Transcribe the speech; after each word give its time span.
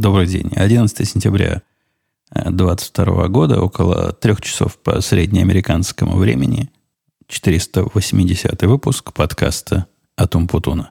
Добрый 0.00 0.26
день. 0.26 0.50
11 0.56 1.06
сентября 1.06 1.60
2022 2.34 3.28
года, 3.28 3.60
около 3.60 4.14
трех 4.14 4.40
часов 4.40 4.78
по 4.78 5.02
среднеамериканскому 5.02 6.16
времени, 6.16 6.70
480 7.28 8.62
выпуск 8.62 9.12
подкаста 9.12 9.88
«Атум 10.16 10.48
Путуна». 10.48 10.90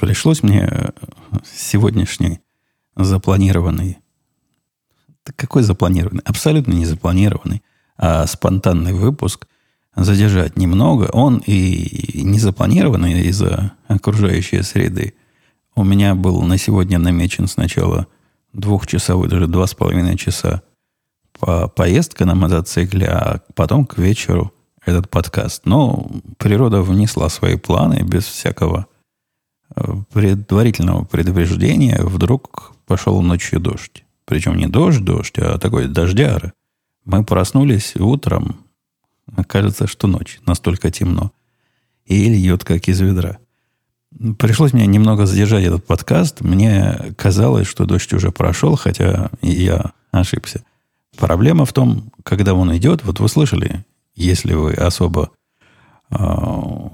Пришлось 0.00 0.42
мне 0.42 0.92
сегодняшний 1.72 2.40
запланированный, 2.96 3.98
какой 5.36 5.62
запланированный? 5.62 6.22
Абсолютно 6.24 6.74
не 6.74 6.84
запланированный, 6.84 7.62
а 7.96 8.26
спонтанный 8.26 8.92
выпуск 8.92 9.46
задержать 9.96 10.58
немного. 10.58 11.04
Он 11.12 11.42
и 11.46 12.20
не 12.22 12.38
запланированный 12.38 13.22
из-за 13.28 13.72
окружающей 13.88 14.60
среды. 14.62 15.14
У 15.74 15.82
меня 15.82 16.14
был 16.14 16.42
на 16.42 16.58
сегодня 16.58 16.98
намечен 16.98 17.46
сначала 17.46 18.06
двухчасовой, 18.52 19.28
даже 19.28 19.46
два 19.46 19.66
с 19.66 19.72
половиной 19.72 20.18
часа 20.18 20.62
по 21.38 21.68
поездка 21.68 22.26
на 22.26 22.34
мотоцикле, 22.34 23.06
а 23.06 23.40
потом 23.54 23.86
к 23.86 23.96
вечеру 23.96 24.52
этот 24.84 25.08
подкаст. 25.08 25.64
Но 25.64 26.10
природа 26.36 26.82
внесла 26.82 27.30
свои 27.30 27.56
планы 27.56 28.02
без 28.02 28.24
всякого 28.24 28.86
предварительного 30.12 31.04
предупреждения 31.04 32.00
вдруг 32.02 32.72
пошел 32.86 33.20
ночью 33.22 33.60
дождь. 33.60 34.04
Причем 34.24 34.56
не 34.56 34.66
дождь-дождь, 34.66 35.38
а 35.38 35.58
такой 35.58 35.88
дождяра. 35.88 36.52
Мы 37.04 37.24
проснулись 37.24 37.96
утром, 37.96 38.64
кажется, 39.46 39.86
что 39.86 40.06
ночь, 40.06 40.40
настолько 40.46 40.90
темно. 40.90 41.32
И 42.06 42.28
льет, 42.28 42.64
как 42.64 42.88
из 42.88 43.00
ведра. 43.00 43.38
Пришлось 44.38 44.72
мне 44.72 44.86
немного 44.86 45.26
задержать 45.26 45.64
этот 45.64 45.86
подкаст. 45.86 46.42
Мне 46.42 47.14
казалось, 47.16 47.66
что 47.66 47.86
дождь 47.86 48.12
уже 48.12 48.30
прошел, 48.30 48.76
хотя 48.76 49.30
я 49.40 49.92
ошибся. 50.10 50.64
Проблема 51.16 51.64
в 51.64 51.72
том, 51.72 52.12
когда 52.22 52.54
он 52.54 52.76
идет, 52.76 53.04
вот 53.04 53.20
вы 53.20 53.28
слышали, 53.28 53.84
если 54.14 54.54
вы 54.54 54.72
особо 54.74 55.30
а, 56.10 56.90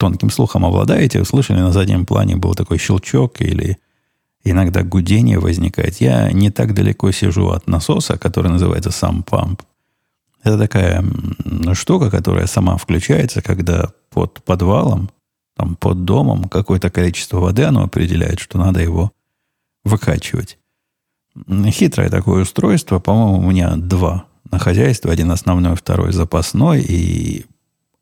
тонким 0.00 0.30
слухом 0.30 0.64
обладаете, 0.64 1.22
слышали, 1.24 1.60
на 1.60 1.72
заднем 1.72 2.06
плане 2.06 2.36
был 2.36 2.54
такой 2.54 2.78
щелчок 2.78 3.42
или 3.42 3.76
иногда 4.42 4.82
гудение 4.82 5.38
возникает. 5.38 6.00
Я 6.00 6.32
не 6.32 6.50
так 6.50 6.72
далеко 6.72 7.12
сижу 7.12 7.50
от 7.50 7.68
насоса, 7.68 8.16
который 8.16 8.50
называется 8.50 8.90
сам 8.90 9.22
памп. 9.22 9.62
Это 10.42 10.56
такая 10.56 11.04
штука, 11.74 12.10
которая 12.10 12.46
сама 12.46 12.78
включается, 12.78 13.42
когда 13.42 13.90
под 14.08 14.42
подвалом, 14.42 15.10
там, 15.54 15.76
под 15.76 16.06
домом 16.06 16.48
какое-то 16.48 16.88
количество 16.88 17.38
воды 17.38 17.64
оно 17.64 17.82
определяет, 17.82 18.40
что 18.40 18.56
надо 18.56 18.80
его 18.80 19.12
выкачивать. 19.84 20.58
Хитрое 21.70 22.08
такое 22.08 22.42
устройство. 22.42 23.00
По-моему, 23.00 23.38
у 23.46 23.50
меня 23.50 23.76
два 23.76 24.24
на 24.50 24.58
хозяйстве. 24.58 25.12
Один 25.12 25.30
основной, 25.30 25.76
второй 25.76 26.12
запасной. 26.12 26.80
И 26.80 27.44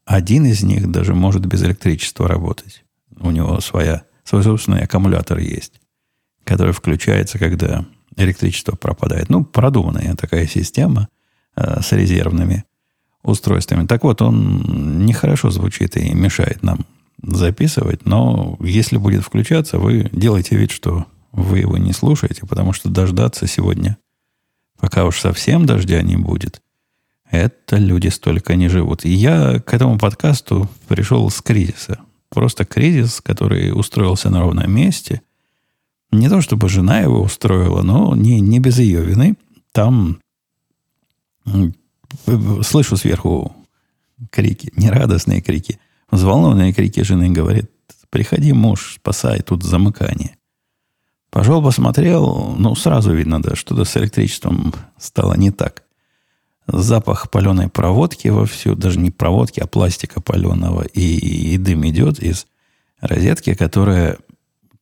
один 0.09 0.47
из 0.47 0.63
них 0.63 0.91
даже 0.91 1.15
может 1.15 1.45
без 1.45 1.63
электричества 1.63 2.27
работать. 2.27 2.83
У 3.21 3.31
него 3.31 3.61
своя, 3.61 4.05
свой 4.25 4.43
собственный 4.43 4.85
аккумулятор 4.85 5.39
есть, 5.39 5.83
который 6.45 6.73
включается, 6.73 7.39
когда 7.39 7.85
электричество 8.17 8.75
пропадает. 8.75 9.29
Ну, 9.29 9.45
продуманная 9.45 10.17
такая 10.17 10.47
система 10.47 11.09
э, 11.57 11.83
с 11.83 11.93
резервными 11.93 12.65
устройствами. 13.23 13.87
Так 13.87 14.03
вот, 14.03 14.23
он 14.23 15.05
нехорошо 15.05 15.51
звучит 15.51 15.99
и 15.99 16.15
мешает 16.15 16.63
нам 16.63 16.87
записывать, 17.23 18.07
но 18.07 18.57
если 18.61 18.97
будет 18.97 19.25
включаться, 19.25 19.79
вы 19.79 20.09
делаете 20.13 20.57
вид, 20.57 20.71
что 20.71 21.05
вы 21.33 21.59
его 21.59 21.77
не 21.77 21.93
слушаете, 21.93 22.47
потому 22.47 22.73
что 22.73 22.89
дождаться 22.89 23.47
сегодня, 23.47 23.99
пока 24.81 25.05
уж 25.05 25.21
совсем 25.21 25.67
дождя 25.67 26.01
не 26.01 26.17
будет, 26.17 26.63
это 27.31 27.77
люди 27.77 28.09
столько 28.09 28.57
не 28.57 28.69
живут. 28.69 29.05
И 29.05 29.11
я 29.11 29.61
к 29.61 29.75
этому 29.75 29.99
подкасту 29.99 30.69
пришел 30.89 31.29
с 31.31 31.41
кризиса. 31.43 32.01
Просто 32.31 32.65
кризис, 32.65 33.21
который 33.21 33.73
устроился 33.73 34.31
на 34.31 34.41
ровном 34.41 34.71
месте. 34.71 35.23
Не 36.11 36.29
то, 36.29 36.41
чтобы 36.41 36.69
жена 36.69 37.01
его 37.01 37.21
устроила, 37.21 37.83
но 37.83 38.15
не, 38.17 38.41
не 38.41 38.61
без 38.61 38.79
ее 38.79 39.03
вины. 39.03 39.37
Там 39.73 40.21
слышу 42.63 42.97
сверху 42.97 43.55
крики, 44.31 44.73
нерадостные 44.77 45.43
крики. 45.43 45.79
Взволнованные 46.11 46.73
крики 46.73 47.03
жены 47.03 47.31
говорит, 47.31 47.71
приходи, 48.09 48.53
муж, 48.53 48.97
спасай, 49.01 49.41
тут 49.41 49.63
замыкание. 49.63 50.37
Пошел, 51.31 51.63
посмотрел, 51.63 52.55
ну, 52.59 52.75
сразу 52.75 53.13
видно, 53.13 53.43
да, 53.43 53.55
что-то 53.55 53.85
с 53.85 53.95
электричеством 53.99 54.73
стало 54.97 55.35
не 55.35 55.51
так 55.51 55.85
запах 56.69 57.31
паленой 57.31 57.69
проводки 57.69 58.29
вовсю, 58.29 58.75
даже 58.75 58.99
не 58.99 59.11
проводки, 59.11 59.61
а 59.61 59.67
пластика 59.67 60.21
паленого, 60.21 60.83
и, 60.83 61.55
и 61.55 61.59
дым 61.59 61.89
идет 61.89 62.21
из 62.21 62.47
розетки, 63.01 63.55
которая... 63.55 64.19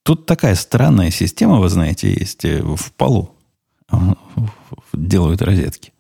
Тут 0.03 0.27
такая 0.27 0.55
странная 0.55 1.11
система, 1.11 1.59
вы 1.59 1.69
знаете, 1.69 2.13
есть 2.13 2.45
э, 2.45 2.63
в 2.63 2.93
полу. 2.93 3.35
Делают 4.93 5.43
розетки. 5.43 5.93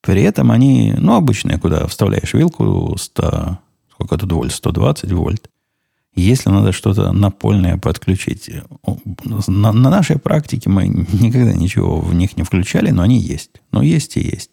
При 0.00 0.22
этом 0.22 0.50
они, 0.50 0.94
ну, 0.96 1.14
обычные, 1.14 1.58
куда 1.58 1.86
вставляешь 1.86 2.34
вилку 2.34 2.94
100, 2.96 3.58
сколько 3.90 4.18
тут 4.18 4.32
вольт, 4.32 4.52
120 4.52 5.12
вольт. 5.12 5.50
Если 6.14 6.48
надо 6.48 6.70
что-то 6.70 7.10
напольное 7.10 7.76
подключить. 7.76 8.48
На, 9.24 9.72
на 9.72 9.90
нашей 9.90 10.18
практике 10.18 10.70
мы 10.70 10.86
никогда 10.86 11.54
ничего 11.54 12.00
в 12.00 12.14
них 12.14 12.36
не 12.36 12.44
включали, 12.44 12.90
но 12.90 13.02
они 13.02 13.18
есть. 13.18 13.62
Но 13.72 13.82
есть 13.82 14.16
и 14.16 14.20
есть. 14.20 14.50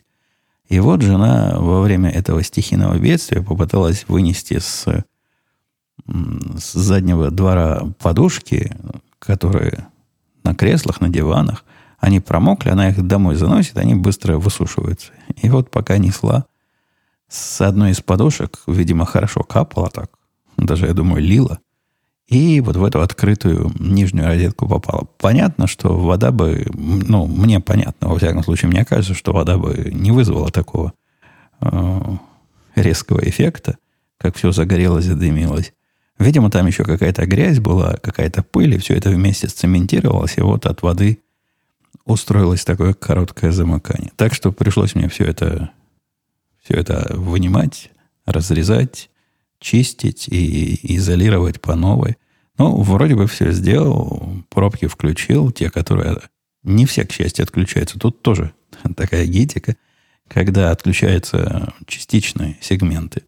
И 0.71 0.79
вот 0.79 1.01
жена 1.01 1.57
во 1.57 1.81
время 1.81 2.09
этого 2.09 2.41
стихийного 2.41 2.97
бедствия 2.97 3.41
попыталась 3.41 4.05
вынести 4.07 4.59
с, 4.59 4.85
с 6.05 6.73
заднего 6.73 7.29
двора 7.29 7.81
подушки, 7.99 8.71
которые 9.19 9.87
на 10.45 10.55
креслах, 10.55 11.01
на 11.01 11.09
диванах, 11.09 11.65
они 11.99 12.21
промокли, 12.21 12.69
она 12.69 12.87
их 12.87 13.05
домой 13.05 13.35
заносит, 13.35 13.77
они 13.77 13.95
быстро 13.95 14.37
высушиваются. 14.37 15.11
И 15.41 15.49
вот 15.49 15.69
пока 15.69 15.97
несла, 15.97 16.45
с 17.27 17.59
одной 17.59 17.91
из 17.91 17.99
подушек, 17.99 18.61
видимо, 18.65 19.05
хорошо 19.05 19.43
капала 19.43 19.89
так, 19.89 20.09
даже, 20.55 20.85
я 20.85 20.93
думаю, 20.93 21.21
лила– 21.21 21.59
и 22.31 22.61
вот 22.61 22.77
в 22.77 22.83
эту 22.85 23.01
открытую 23.01 23.73
нижнюю 23.77 24.25
розетку 24.25 24.65
попала. 24.65 25.05
Понятно, 25.17 25.67
что 25.67 25.99
вода 25.99 26.31
бы, 26.31 26.65
ну, 26.73 27.27
мне 27.27 27.59
понятно, 27.59 28.07
во 28.07 28.17
всяком 28.17 28.41
случае, 28.41 28.71
мне 28.71 28.85
кажется, 28.85 29.13
что 29.13 29.33
вода 29.33 29.57
бы 29.57 29.91
не 29.93 30.11
вызвала 30.11 30.49
такого 30.49 30.93
э, 31.59 32.01
резкого 32.75 33.19
эффекта, 33.19 33.77
как 34.17 34.37
все 34.37 34.53
загорелось, 34.53 35.03
задымилось. 35.03 35.73
Видимо, 36.19 36.49
там 36.49 36.67
еще 36.67 36.85
какая-то 36.85 37.25
грязь 37.25 37.59
была, 37.59 37.95
какая-то 37.95 38.43
пыль, 38.43 38.75
и 38.75 38.77
все 38.77 38.95
это 38.95 39.09
вместе 39.09 39.49
сцементировалось, 39.49 40.37
и 40.37 40.41
вот 40.41 40.65
от 40.67 40.81
воды 40.83 41.19
устроилось 42.05 42.63
такое 42.63 42.93
короткое 42.93 43.51
замыкание. 43.51 44.13
Так 44.15 44.33
что 44.33 44.53
пришлось 44.53 44.95
мне 44.95 45.09
все 45.09 45.25
это, 45.25 45.71
все 46.63 46.75
это 46.75 47.13
вынимать, 47.13 47.91
разрезать, 48.25 49.09
чистить 49.61 50.27
и 50.27 50.79
изолировать 50.95 51.61
по 51.61 51.75
новой. 51.75 52.17
Ну, 52.57 52.81
вроде 52.81 53.15
бы 53.15 53.27
все 53.27 53.51
сделал, 53.51 54.43
пробки 54.49 54.87
включил, 54.87 55.51
те, 55.51 55.69
которые... 55.69 56.17
Не 56.63 56.85
все, 56.85 57.05
к 57.05 57.11
счастью, 57.11 57.43
отключаются. 57.43 57.97
Тут 57.97 58.21
тоже 58.21 58.53
такая 58.97 59.25
гитика, 59.25 59.77
когда 60.27 60.71
отключаются 60.71 61.73
частичные 61.87 62.57
сегменты. 62.59 63.23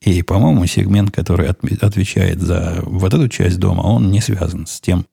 И, 0.00 0.22
по-моему, 0.22 0.66
сегмент, 0.66 1.10
который 1.10 1.48
отвечает 1.48 2.40
за 2.40 2.80
вот 2.82 3.12
эту 3.12 3.28
часть 3.28 3.58
дома, 3.58 3.82
он 3.82 4.10
не 4.10 4.20
связан 4.20 4.66
с 4.66 4.80
тем, 4.80 5.06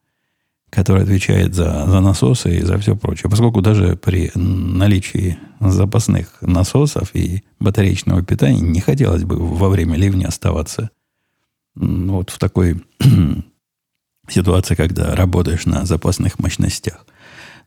который 0.69 1.03
отвечает 1.03 1.55
за, 1.55 1.85
за 1.87 2.01
насосы 2.01 2.57
и 2.57 2.61
за 2.61 2.77
все 2.77 2.95
прочее. 2.95 3.29
Поскольку 3.29 3.61
даже 3.61 3.95
при 3.95 4.31
наличии 4.35 5.37
запасных 5.59 6.41
насосов 6.41 7.15
и 7.15 7.43
батареечного 7.59 8.23
питания 8.23 8.59
не 8.59 8.81
хотелось 8.81 9.23
бы 9.23 9.37
во 9.37 9.69
время 9.69 9.95
ливня 9.95 10.27
оставаться 10.27 10.89
вот 11.75 12.31
в 12.31 12.39
такой 12.39 12.83
ситуации, 14.27 14.75
когда 14.75 15.15
работаешь 15.15 15.65
на 15.65 15.85
запасных 15.85 16.39
мощностях. 16.39 17.05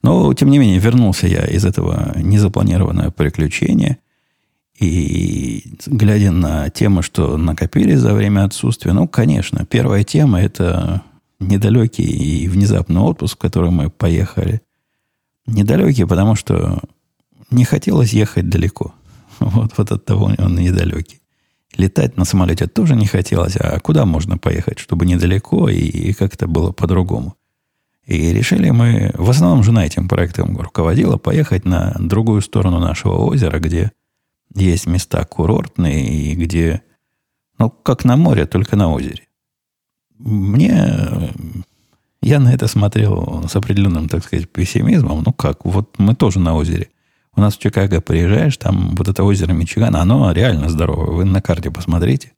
Но, 0.02 0.32
тем 0.34 0.50
не 0.50 0.58
менее, 0.58 0.78
вернулся 0.78 1.26
я 1.26 1.44
из 1.44 1.64
этого 1.64 2.18
незапланированного 2.18 3.10
приключения. 3.10 3.98
И 4.78 5.76
глядя 5.86 6.30
на 6.32 6.70
темы, 6.70 7.02
что 7.02 7.36
накопили 7.36 7.94
за 7.94 8.14
время 8.14 8.44
отсутствия, 8.44 8.94
ну, 8.94 9.06
конечно, 9.06 9.66
первая 9.66 10.04
тема– 10.04 10.40
это 10.42 11.02
недалекий 11.40 12.04
и 12.04 12.48
внезапный 12.48 13.00
отпуск, 13.00 13.36
в 13.36 13.38
который 13.38 13.70
мы 13.70 13.90
поехали. 13.90 14.60
Недалекий, 15.46 16.06
потому 16.06 16.36
что 16.36 16.80
не 17.50 17.64
хотелось 17.64 18.12
ехать 18.12 18.48
далеко. 18.48 18.94
Вот, 19.40 19.72
вот 19.78 19.90
от 19.90 20.04
того 20.04 20.30
он 20.38 20.54
недалекий. 20.56 21.20
Летать 21.76 22.16
на 22.18 22.26
самолете 22.26 22.66
тоже 22.66 22.94
не 22.94 23.06
хотелось, 23.06 23.56
а 23.56 23.80
куда 23.80 24.04
можно 24.04 24.36
поехать, 24.36 24.78
чтобы 24.78 25.06
недалеко 25.06 25.68
и, 25.70 25.78
и 25.78 26.12
как-то 26.12 26.46
было 26.46 26.72
по-другому. 26.72 27.36
И 28.04 28.32
решили 28.32 28.70
мы, 28.70 29.12
в 29.14 29.30
основном 29.30 29.62
жена 29.62 29.86
этим 29.86 30.08
проектом 30.08 30.58
руководила, 30.58 31.16
поехать 31.16 31.64
на 31.64 31.94
другую 31.98 32.42
сторону 32.42 32.80
нашего 32.80 33.14
озера, 33.14 33.60
где 33.60 33.92
есть 34.54 34.86
места 34.86 35.24
курортные 35.24 36.06
и 36.06 36.34
где, 36.34 36.82
ну, 37.58 37.70
как 37.70 38.04
на 38.04 38.16
море, 38.16 38.46
только 38.46 38.76
на 38.76 38.92
озере. 38.92 39.28
Мне, 40.22 41.32
я 42.20 42.40
на 42.40 42.52
это 42.52 42.68
смотрел 42.68 43.44
с 43.48 43.56
определенным, 43.56 44.08
так 44.08 44.24
сказать, 44.24 44.48
пессимизмом. 44.50 45.22
Ну 45.24 45.32
как, 45.32 45.64
вот 45.64 45.98
мы 45.98 46.14
тоже 46.14 46.40
на 46.40 46.54
озере. 46.54 46.88
У 47.34 47.40
нас 47.40 47.56
в 47.56 47.58
Чикаго 47.58 48.00
приезжаешь, 48.00 48.56
там 48.58 48.94
вот 48.96 49.08
это 49.08 49.24
озеро 49.24 49.52
Мичиган, 49.52 49.96
оно 49.96 50.30
реально 50.32 50.68
здоровое. 50.68 51.10
Вы 51.10 51.24
на 51.24 51.40
карте 51.40 51.70
посмотрите. 51.70 52.32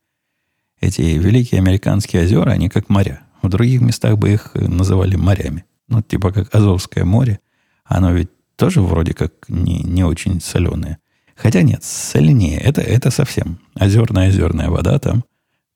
Эти 0.81 1.03
великие 1.03 1.61
американские 1.61 2.23
озера, 2.23 2.51
они 2.51 2.69
как 2.69 2.89
моря. 2.89 3.23
В 3.41 3.49
других 3.49 3.81
местах 3.81 4.17
бы 4.17 4.33
их 4.33 4.55
называли 4.55 5.17
морями. 5.17 5.65
Ну, 5.89 6.03
типа 6.03 6.31
как 6.31 6.55
Азовское 6.55 7.05
море. 7.05 7.41
Оно 7.85 8.13
ведь 8.13 8.31
тоже 8.57 8.81
вроде 8.81 9.15
как 9.15 9.33
не, 9.49 9.83
не 9.83 10.05
очень 10.05 10.41
соленое. 10.41 10.99
Хотя 11.35 11.63
нет, 11.63 11.83
соленее. 11.83 12.59
Это, 12.59 12.81
это 12.81 13.11
совсем 13.11 13.59
озерная 13.75 14.29
озерная 14.29 14.71
вода 14.71 14.99
там. 15.01 15.25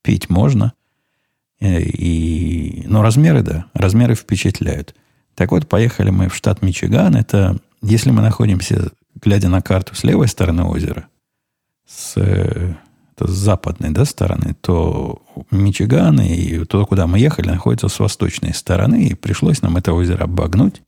Пить 0.03 0.31
можно. 0.31 0.73
Э, 1.61 1.81
и, 1.81 2.85
но 2.87 3.03
размеры, 3.03 3.43
да, 3.43 3.67
размеры 3.73 4.15
впечатляют. 4.15 4.95
Так 5.35 5.53
вот, 5.53 5.69
поехали 5.69 6.11
мы 6.11 6.29
в 6.29 6.35
штат 6.35 6.63
Мичиган. 6.63 7.17
Это, 7.17 7.59
если 7.83 8.11
мы 8.11 8.23
находимся, 8.23 8.91
глядя 9.15 9.49
на 9.49 9.63
карту 9.63 9.95
с 9.95 10.05
левой 10.05 10.29
стороны 10.29 10.65
озера, 10.65 11.09
с, 11.87 12.17
это 12.17 13.27
с 13.27 13.31
западной 13.31 13.91
да, 13.91 14.05
стороны, 14.05 14.55
то 14.61 15.23
Мичиган 15.51 16.21
и 16.21 16.65
туда, 16.65 16.85
куда 16.85 17.07
мы 17.07 17.19
ехали, 17.19 17.49
находится 17.49 17.89
с 17.89 17.99
восточной 17.99 18.55
стороны. 18.55 19.07
И 19.07 19.15
пришлось 19.15 19.63
нам 19.63 19.77
это 19.77 19.93
озеро 19.93 20.25
обогнуть 20.25 20.83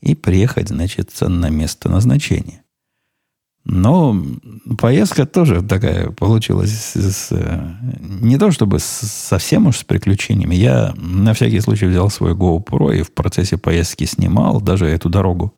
и 0.00 0.14
приехать, 0.14 0.68
значит, 0.68 1.10
на 1.20 1.50
место 1.50 1.88
назначения. 1.88 2.63
Но 3.64 4.14
поездка 4.78 5.24
тоже 5.24 5.62
такая 5.62 6.10
получилась 6.10 6.92
с, 6.94 7.32
не 7.98 8.36
то 8.36 8.50
чтобы 8.50 8.78
с, 8.78 8.84
совсем 8.84 9.66
уж 9.66 9.78
с 9.78 9.84
приключениями. 9.84 10.54
Я 10.54 10.92
на 10.96 11.32
всякий 11.32 11.60
случай 11.60 11.86
взял 11.86 12.10
свой 12.10 12.34
GoPro 12.34 12.94
и 12.94 13.02
в 13.02 13.12
процессе 13.12 13.56
поездки 13.56 14.04
снимал, 14.04 14.60
даже 14.60 14.86
эту 14.86 15.08
дорогу 15.08 15.54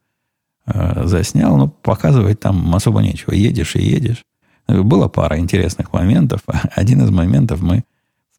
э, 0.67 1.07
заснял, 1.07 1.57
но 1.57 1.67
показывать 1.67 2.39
там 2.39 2.73
особо 2.77 3.03
нечего. 3.03 3.33
Едешь 3.33 3.75
и 3.75 3.83
едешь. 3.83 4.23
Была 4.69 5.09
пара 5.09 5.39
интересных 5.39 5.93
моментов. 5.93 6.43
Один 6.77 7.03
из 7.03 7.11
моментов 7.11 7.61
мы 7.61 7.83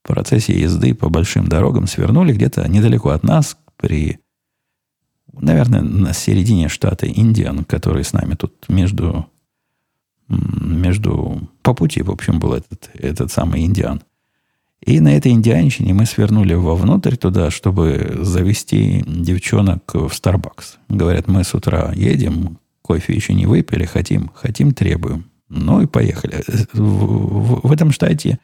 в 0.01 0.07
процессе 0.07 0.57
езды 0.57 0.93
по 0.93 1.09
большим 1.09 1.49
дорогам 1.49 1.87
свернули 1.87 2.31
где-то 2.31 2.65
недалеко 2.69 3.09
от 3.09 3.23
нас 3.23 3.57
при, 3.75 4.19
наверное, 5.33 5.81
на 5.81 6.13
середине 6.13 6.69
штата 6.69 7.05
Индиан, 7.05 7.65
который 7.65 8.05
с 8.05 8.13
нами 8.13 8.35
тут 8.35 8.53
между 8.69 9.27
между... 10.29 11.49
По 11.61 11.73
пути, 11.73 12.01
в 12.01 12.11
общем, 12.11 12.39
был 12.39 12.53
этот, 12.53 12.89
этот 12.93 13.31
самый 13.31 13.65
индиан. 13.65 14.01
И 14.85 14.99
на 14.99 15.15
этой 15.15 15.31
индианщине 15.31 15.93
мы 15.93 16.05
свернули 16.05 16.53
вовнутрь 16.53 17.15
туда, 17.15 17.49
чтобы 17.49 18.19
завести 18.21 19.03
девчонок 19.05 19.93
в 19.93 20.07
Starbucks. 20.07 20.77
Говорят, 20.87 21.27
мы 21.27 21.43
с 21.43 21.53
утра 21.53 21.91
едем, 21.95 22.59
кофе 22.81 23.13
еще 23.13 23.33
не 23.33 23.45
выпили, 23.45 23.85
хотим, 23.85 24.31
хотим, 24.33 24.73
требуем. 24.73 25.25
Ну 25.49 25.81
и 25.81 25.87
поехали. 25.87 26.43
В, 26.73 26.79
в, 26.79 27.67
в 27.67 27.71
этом 27.71 27.91
штате 27.91 28.39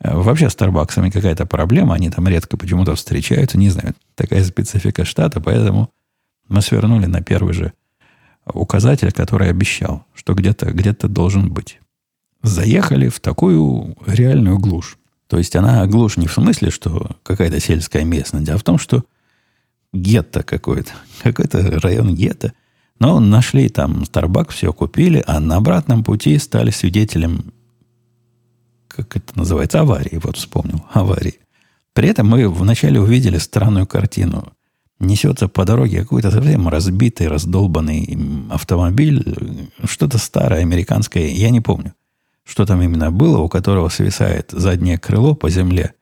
э, 0.00 0.16
вообще 0.16 0.48
с 0.48 0.54
Старбаксами 0.54 1.10
какая-то 1.10 1.44
проблема. 1.44 1.94
Они 1.94 2.08
там 2.10 2.26
редко 2.26 2.56
почему-то 2.56 2.94
встречаются. 2.94 3.58
Не 3.58 3.68
знаю, 3.68 3.94
такая 4.14 4.42
специфика 4.44 5.04
штата. 5.04 5.40
Поэтому 5.40 5.90
мы 6.48 6.62
свернули 6.62 7.06
на 7.06 7.20
первый 7.20 7.52
же 7.52 7.72
указатель, 8.52 9.12
который 9.12 9.50
обещал, 9.50 10.04
что 10.14 10.34
где-то 10.34 10.70
где 10.72 10.92
должен 10.92 11.52
быть. 11.52 11.80
Заехали 12.42 13.08
в 13.08 13.20
такую 13.20 13.96
реальную 14.06 14.58
глушь. 14.58 14.98
То 15.26 15.38
есть 15.38 15.56
она 15.56 15.84
глушь 15.86 16.16
не 16.16 16.28
в 16.28 16.32
смысле, 16.32 16.70
что 16.70 17.16
какая-то 17.22 17.58
сельская 17.60 18.04
местность, 18.04 18.48
а 18.48 18.58
в 18.58 18.62
том, 18.62 18.78
что 18.78 19.04
гетто 19.92 20.42
какой-то. 20.42 20.92
Какой-то 21.22 21.80
район 21.80 22.14
гетто. 22.14 22.52
Но 22.98 23.18
нашли 23.20 23.68
там 23.68 24.02
Starbucks, 24.02 24.52
все 24.52 24.72
купили, 24.72 25.22
а 25.26 25.40
на 25.40 25.56
обратном 25.56 26.04
пути 26.04 26.38
стали 26.38 26.70
свидетелем, 26.70 27.52
как 28.88 29.16
это 29.16 29.38
называется, 29.38 29.80
аварии. 29.80 30.20
Вот 30.22 30.36
вспомнил, 30.36 30.84
аварии. 30.92 31.40
При 31.92 32.08
этом 32.08 32.28
мы 32.28 32.48
вначале 32.48 33.00
увидели 33.00 33.38
странную 33.38 33.86
картину 33.86 34.52
несется 34.98 35.48
по 35.48 35.64
дороге 35.64 36.00
какой-то 36.00 36.30
совсем 36.30 36.68
разбитый, 36.68 37.28
раздолбанный 37.28 38.18
автомобиль, 38.50 39.70
что-то 39.84 40.18
старое, 40.18 40.60
американское, 40.60 41.26
я 41.28 41.50
не 41.50 41.60
помню, 41.60 41.94
что 42.44 42.64
там 42.64 42.82
именно 42.82 43.10
было, 43.10 43.38
у 43.38 43.48
которого 43.48 43.88
свисает 43.88 44.50
заднее 44.52 44.98
крыло 44.98 45.34
по 45.34 45.50
земле, 45.50 45.94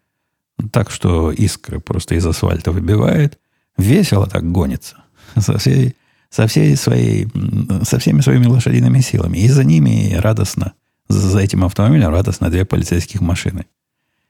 так 0.71 0.91
что 0.91 1.33
искры 1.33 1.81
просто 1.81 2.15
из 2.15 2.27
асфальта 2.27 2.71
выбивает, 2.71 3.39
весело 3.77 4.27
так 4.27 4.51
гонится, 4.51 4.99
со 5.37 5.59
всей, 5.59 5.97
со 6.31 6.47
всей 6.47 6.77
своей, 6.77 7.29
со 7.83 7.99
всеми 7.99 8.21
своими 8.21 8.47
лошадиными 8.47 9.01
силами. 9.01 9.39
И 9.39 9.49
за 9.49 9.65
ними 9.65 10.15
радостно, 10.15 10.75
за 11.09 11.41
этим 11.41 11.65
автомобилем 11.65 12.11
радостно 12.11 12.51
две 12.51 12.65
полицейских 12.65 13.21
машины 13.21 13.67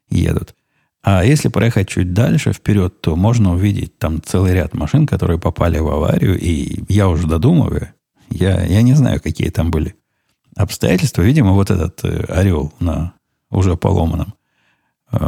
едут. 0.09 0.55
А 1.05 1.23
если 1.23 1.49
проехать 1.49 1.89
чуть 1.89 2.15
дальше, 2.15 2.55
вперед, 2.55 3.03
то 3.03 3.15
можно 3.15 3.53
увидеть 3.53 3.99
там 3.99 4.23
целый 4.23 4.55
ряд 4.55 4.73
машин, 4.73 5.07
которые 5.07 5.39
попали 5.39 5.79
в 5.79 5.87
аварию. 5.89 6.41
И 6.41 6.83
я 6.89 7.09
уже 7.09 7.27
додумываю, 7.27 7.91
я, 8.31 8.65
я 8.65 8.81
не 8.81 8.95
знаю, 8.95 9.21
какие 9.21 9.51
там 9.51 9.71
были 9.71 9.97
обстоятельства. 10.57 11.21
Видимо, 11.21 11.53
вот 11.53 11.71
этот 11.71 12.03
э, 12.05 12.25
орел 12.29 12.73
на 12.81 13.13
уже 13.51 13.77
поломанном 13.77 14.33
э, 15.13 15.19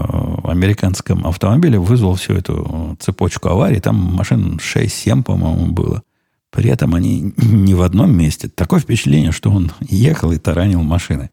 американском 0.45 1.27
автомобиле 1.27 1.79
вызвал 1.79 2.15
всю 2.15 2.33
эту 2.33 2.97
цепочку 2.99 3.51
аварий. 3.51 3.81
Там 3.81 3.97
машин 3.97 4.57
6-7, 4.57 5.25
по-моему, 5.25 5.73
было. 5.73 6.03
При 6.51 6.71
этом 6.71 6.95
они 6.95 7.35
не 7.37 7.75
в 7.75 7.83
одном 7.83 8.17
месте. 8.17 8.49
Такое 8.49 8.81
впечатление, 8.81 9.31
что 9.31 9.51
он 9.51 9.71
ехал 9.81 10.33
и 10.33 10.39
таранил 10.39 10.83
машины 10.83 11.29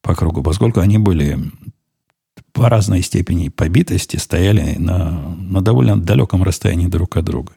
по 0.00 0.14
кругу, 0.14 0.44
поскольку 0.44 0.78
они 0.78 0.98
были 0.98 1.36
по 2.52 2.68
разной 2.68 3.02
степени 3.02 3.48
побитости 3.48 4.16
стояли 4.16 4.76
на, 4.78 5.34
на 5.38 5.62
довольно 5.62 6.00
далеком 6.00 6.42
расстоянии 6.42 6.86
друг 6.86 7.16
от 7.16 7.24
друга. 7.24 7.52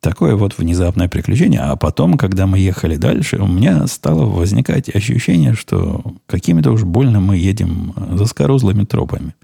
Такое 0.00 0.34
вот 0.34 0.56
внезапное 0.56 1.08
приключение. 1.08 1.60
А 1.60 1.76
потом, 1.76 2.16
когда 2.16 2.46
мы 2.46 2.58
ехали 2.58 2.96
дальше, 2.96 3.36
у 3.36 3.46
меня 3.46 3.86
стало 3.86 4.24
возникать 4.24 4.94
ощущение, 4.94 5.52
что 5.54 6.14
какими-то 6.26 6.70
уж 6.72 6.84
больно 6.84 7.20
мы 7.20 7.36
едем 7.36 7.94
за 8.12 8.24
скорузлыми 8.24 8.84
тропами. 8.84 9.34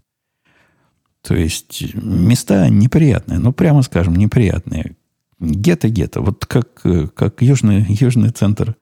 То 1.21 1.35
есть 1.35 1.95
места 1.95 2.71
неприятные, 2.71 3.39
ну, 3.39 3.53
прямо 3.53 3.83
скажем, 3.83 4.17
неприятные. 4.17 4.97
Гетто-гетто. 5.41 6.23
Вот 6.23 6.47
как, 6.47 6.69
как 7.15 7.43
южный, 7.43 7.85
южный 7.89 8.31
центр 8.31 8.77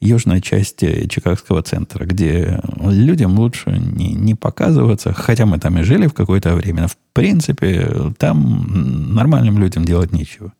южной 0.00 0.40
части 0.40 1.06
Чикагского 1.08 1.62
центра, 1.62 2.06
где 2.06 2.60
людям 2.76 3.38
лучше 3.38 3.70
не, 3.70 4.14
не 4.14 4.34
показываться, 4.34 5.12
хотя 5.12 5.46
мы 5.46 5.58
там 5.58 5.78
и 5.78 5.82
жили 5.82 6.06
в 6.06 6.14
какое-то 6.14 6.54
время, 6.54 6.82
но 6.82 6.88
в 6.88 6.96
принципе 7.12 8.12
там 8.18 9.14
нормальным 9.14 9.58
людям 9.58 9.84
делать 9.84 10.12
нечего. 10.12 10.52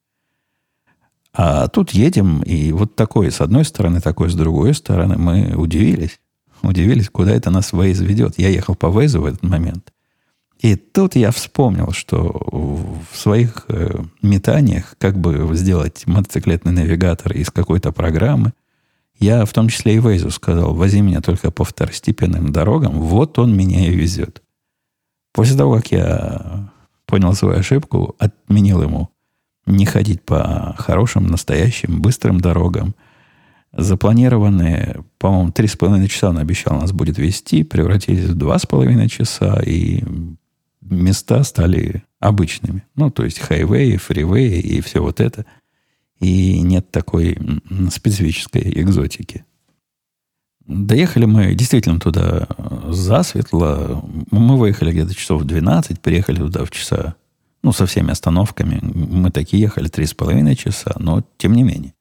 А 1.32 1.68
тут 1.68 1.90
едем, 1.90 2.42
и 2.42 2.72
вот 2.72 2.96
такой 2.96 3.30
с 3.30 3.40
одной 3.40 3.64
стороны, 3.64 4.00
такой 4.00 4.30
с 4.30 4.34
другой 4.34 4.74
стороны, 4.74 5.16
мы 5.16 5.54
удивились. 5.56 6.20
Удивились, 6.62 7.08
куда 7.08 7.32
это 7.32 7.50
нас 7.50 7.72
Waze 7.72 8.04
ведет. 8.04 8.38
Я 8.38 8.48
ехал 8.48 8.74
по 8.74 8.86
Waze 8.86 9.18
в 9.18 9.24
этот 9.24 9.42
момент. 9.42 9.92
И 10.58 10.76
тут 10.76 11.16
я 11.16 11.30
вспомнил, 11.30 11.92
что 11.92 12.46
в 13.10 13.16
своих 13.16 13.64
э, 13.68 14.02
метаниях, 14.20 14.94
как 14.98 15.18
бы 15.18 15.48
сделать 15.56 16.06
мотоциклетный 16.06 16.72
навигатор 16.72 17.32
из 17.32 17.50
какой-то 17.50 17.92
программы, 17.92 18.52
я 19.20 19.44
в 19.44 19.52
том 19.52 19.68
числе 19.68 19.94
и 19.94 20.00
Вейзу 20.00 20.30
сказал, 20.30 20.74
вози 20.74 21.00
меня 21.00 21.20
только 21.20 21.50
по 21.50 21.64
второстепенным 21.64 22.52
дорогам, 22.52 22.98
вот 23.00 23.38
он 23.38 23.54
меня 23.54 23.86
и 23.86 23.94
везет. 23.94 24.42
После 25.32 25.56
того, 25.56 25.76
как 25.76 25.92
я 25.92 26.72
понял 27.06 27.34
свою 27.34 27.58
ошибку, 27.58 28.16
отменил 28.18 28.82
ему 28.82 29.10
не 29.66 29.84
ходить 29.84 30.22
по 30.22 30.74
хорошим, 30.78 31.26
настоящим, 31.26 32.00
быстрым 32.00 32.40
дорогам. 32.40 32.94
Запланированные, 33.72 35.04
по-моему, 35.18 35.52
три 35.52 35.68
с 35.68 35.76
половиной 35.76 36.08
часа 36.08 36.30
он 36.30 36.38
обещал 36.38 36.80
нас 36.80 36.90
будет 36.90 37.18
вести, 37.18 37.62
превратились 37.62 38.24
в 38.24 38.34
два 38.34 38.58
с 38.58 38.66
половиной 38.66 39.08
часа, 39.08 39.60
и 39.64 40.02
места 40.80 41.44
стали 41.44 42.02
обычными. 42.18 42.84
Ну, 42.96 43.10
то 43.10 43.24
есть 43.24 43.38
хайвеи, 43.38 43.96
фривеи 43.96 44.58
и 44.60 44.80
все 44.80 45.00
вот 45.00 45.20
это. 45.20 45.46
И 46.20 46.60
нет 46.60 46.90
такой 46.90 47.38
специфической 47.90 48.70
экзотики. 48.80 49.44
Доехали 50.66 51.24
мы 51.24 51.54
действительно 51.54 51.98
туда 51.98 52.46
засветло. 52.88 54.04
Мы 54.30 54.56
выехали 54.56 54.92
где-то 54.92 55.14
часов 55.14 55.42
в 55.42 55.44
12, 55.44 56.00
приехали 56.00 56.36
туда 56.36 56.64
в 56.64 56.70
часа, 56.70 57.16
ну, 57.62 57.72
со 57.72 57.86
всеми 57.86 58.10
остановками. 58.12 58.78
Мы 58.82 59.30
такие 59.30 59.62
ехали 59.62 59.88
три 59.88 60.06
с 60.06 60.14
половиной 60.14 60.54
часа, 60.54 60.94
но 60.98 61.24
тем 61.38 61.54
не 61.54 61.62
менее. 61.62 61.94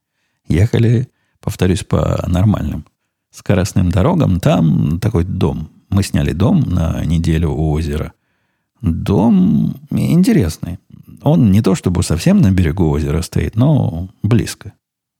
Ехали, 0.46 1.08
повторюсь, 1.40 1.82
по 1.82 2.24
нормальным 2.28 2.84
скоростным 3.30 3.90
дорогам. 3.90 4.38
Там 4.38 5.00
такой 5.00 5.24
дом. 5.24 5.70
Мы 5.88 6.02
сняли 6.02 6.32
дом 6.32 6.60
на 6.60 7.04
неделю 7.04 7.50
у 7.50 7.72
озера. 7.72 8.12
Дом 8.82 9.74
интересный. 9.90 10.78
Он 11.22 11.50
не 11.50 11.62
то 11.62 11.74
чтобы 11.74 12.02
совсем 12.02 12.40
на 12.40 12.50
берегу 12.50 12.88
озера 12.90 13.22
стоит, 13.22 13.56
но 13.56 14.08
близко. 14.22 14.72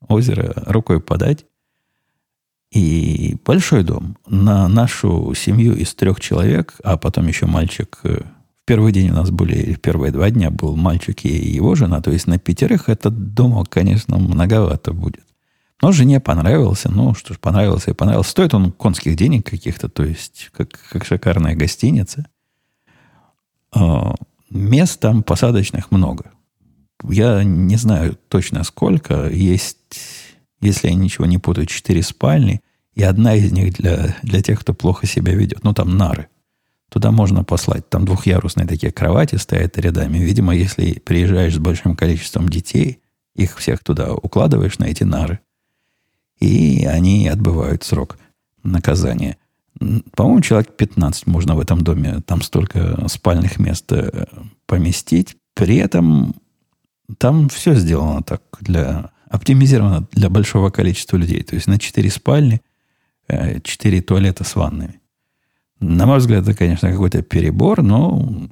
Озеро 0.07 0.53
рукой 0.65 0.99
подать. 0.99 1.45
И 2.71 3.37
большой 3.45 3.83
дом. 3.83 4.17
На 4.27 4.67
нашу 4.67 5.33
семью 5.35 5.75
из 5.75 5.93
трех 5.93 6.19
человек, 6.19 6.75
а 6.83 6.97
потом 6.97 7.27
еще 7.27 7.45
мальчик. 7.45 7.99
Э, 8.03 8.21
в 8.21 8.65
первый 8.65 8.93
день 8.93 9.09
у 9.09 9.13
нас 9.13 9.29
были, 9.29 9.73
в 9.73 9.81
первые 9.81 10.11
два 10.13 10.29
дня 10.29 10.49
был 10.49 10.77
мальчик 10.77 11.25
и 11.25 11.29
его 11.29 11.75
жена. 11.75 12.01
То 12.01 12.11
есть 12.11 12.27
на 12.27 12.39
пятерых 12.39 12.87
этот 12.87 13.33
дом, 13.33 13.65
конечно, 13.65 14.17
многовато 14.17 14.93
будет. 14.93 15.25
Но 15.81 15.91
жене 15.91 16.19
понравился. 16.19 16.89
Ну, 16.89 17.13
что 17.13 17.33
ж, 17.33 17.39
понравился 17.39 17.91
и 17.91 17.93
понравился. 17.93 18.31
Стоит 18.31 18.53
он 18.53 18.71
конских 18.71 19.15
денег 19.15 19.49
каких-то, 19.49 19.89
то 19.89 20.03
есть 20.03 20.49
как, 20.53 20.69
как 20.91 21.05
шикарная 21.05 21.55
гостиница. 21.55 22.27
Мест 24.51 24.99
там 24.99 25.23
посадочных 25.23 25.89
много. 25.89 26.31
Я 27.03 27.43
не 27.43 27.77
знаю 27.77 28.17
точно 28.27 28.63
сколько. 28.63 29.27
Есть 29.29 29.77
если 30.61 30.89
я 30.89 30.93
ничего 30.93 31.25
не 31.25 31.39
путаю, 31.39 31.65
четыре 31.65 32.03
спальни, 32.03 32.61
и 32.93 33.03
одна 33.03 33.35
из 33.35 33.51
них 33.51 33.73
для, 33.73 34.15
для 34.21 34.41
тех, 34.41 34.59
кто 34.59 34.73
плохо 34.73 35.07
себя 35.07 35.33
ведет. 35.33 35.63
Ну, 35.63 35.73
там 35.73 35.97
нары. 35.97 36.27
Туда 36.89 37.11
можно 37.11 37.43
послать. 37.43 37.89
Там 37.89 38.05
двухъярусные 38.05 38.67
такие 38.67 38.91
кровати 38.91 39.35
стоят 39.35 39.77
рядами. 39.77 40.19
Видимо, 40.19 40.53
если 40.55 40.99
приезжаешь 40.99 41.55
с 41.55 41.59
большим 41.59 41.95
количеством 41.95 42.49
детей, 42.49 43.01
их 43.33 43.57
всех 43.57 43.83
туда 43.83 44.13
укладываешь 44.13 44.77
на 44.77 44.85
эти 44.85 45.03
нары, 45.03 45.39
и 46.39 46.85
они 46.85 47.27
отбывают 47.29 47.83
срок 47.83 48.17
наказания. 48.61 49.37
По-моему, 50.15 50.41
человек 50.41 50.75
15 50.75 51.27
можно 51.27 51.55
в 51.55 51.59
этом 51.59 51.81
доме. 51.81 52.21
Там 52.25 52.41
столько 52.41 53.07
спальных 53.07 53.59
мест 53.59 53.91
э, 53.91 54.25
поместить. 54.67 55.37
При 55.55 55.77
этом 55.77 56.35
там 57.17 57.49
все 57.49 57.73
сделано 57.75 58.21
так 58.21 58.41
для 58.61 59.11
оптимизировано 59.29 60.07
для 60.11 60.29
большого 60.29 60.69
количества 60.69 61.17
людей. 61.17 61.41
То 61.43 61.55
есть 61.55 61.67
на 61.67 61.79
4 61.79 62.09
спальни, 62.11 62.61
4 63.27 63.63
э, 63.97 64.01
туалета 64.01 64.43
с 64.43 64.55
ваннами. 64.55 64.99
На 65.79 66.05
мой 66.05 66.19
взгляд, 66.19 66.43
это, 66.43 66.53
конечно, 66.53 66.91
какой-то 66.91 67.23
перебор, 67.23 67.81
но 67.81 68.49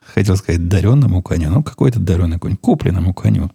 хотел 0.00 0.36
сказать 0.36 0.66
даренному 0.68 1.22
коню, 1.22 1.50
ну, 1.50 1.62
какой-то 1.62 2.00
даренный 2.00 2.38
конь, 2.38 2.56
купленному 2.56 3.14
коню. 3.14 3.50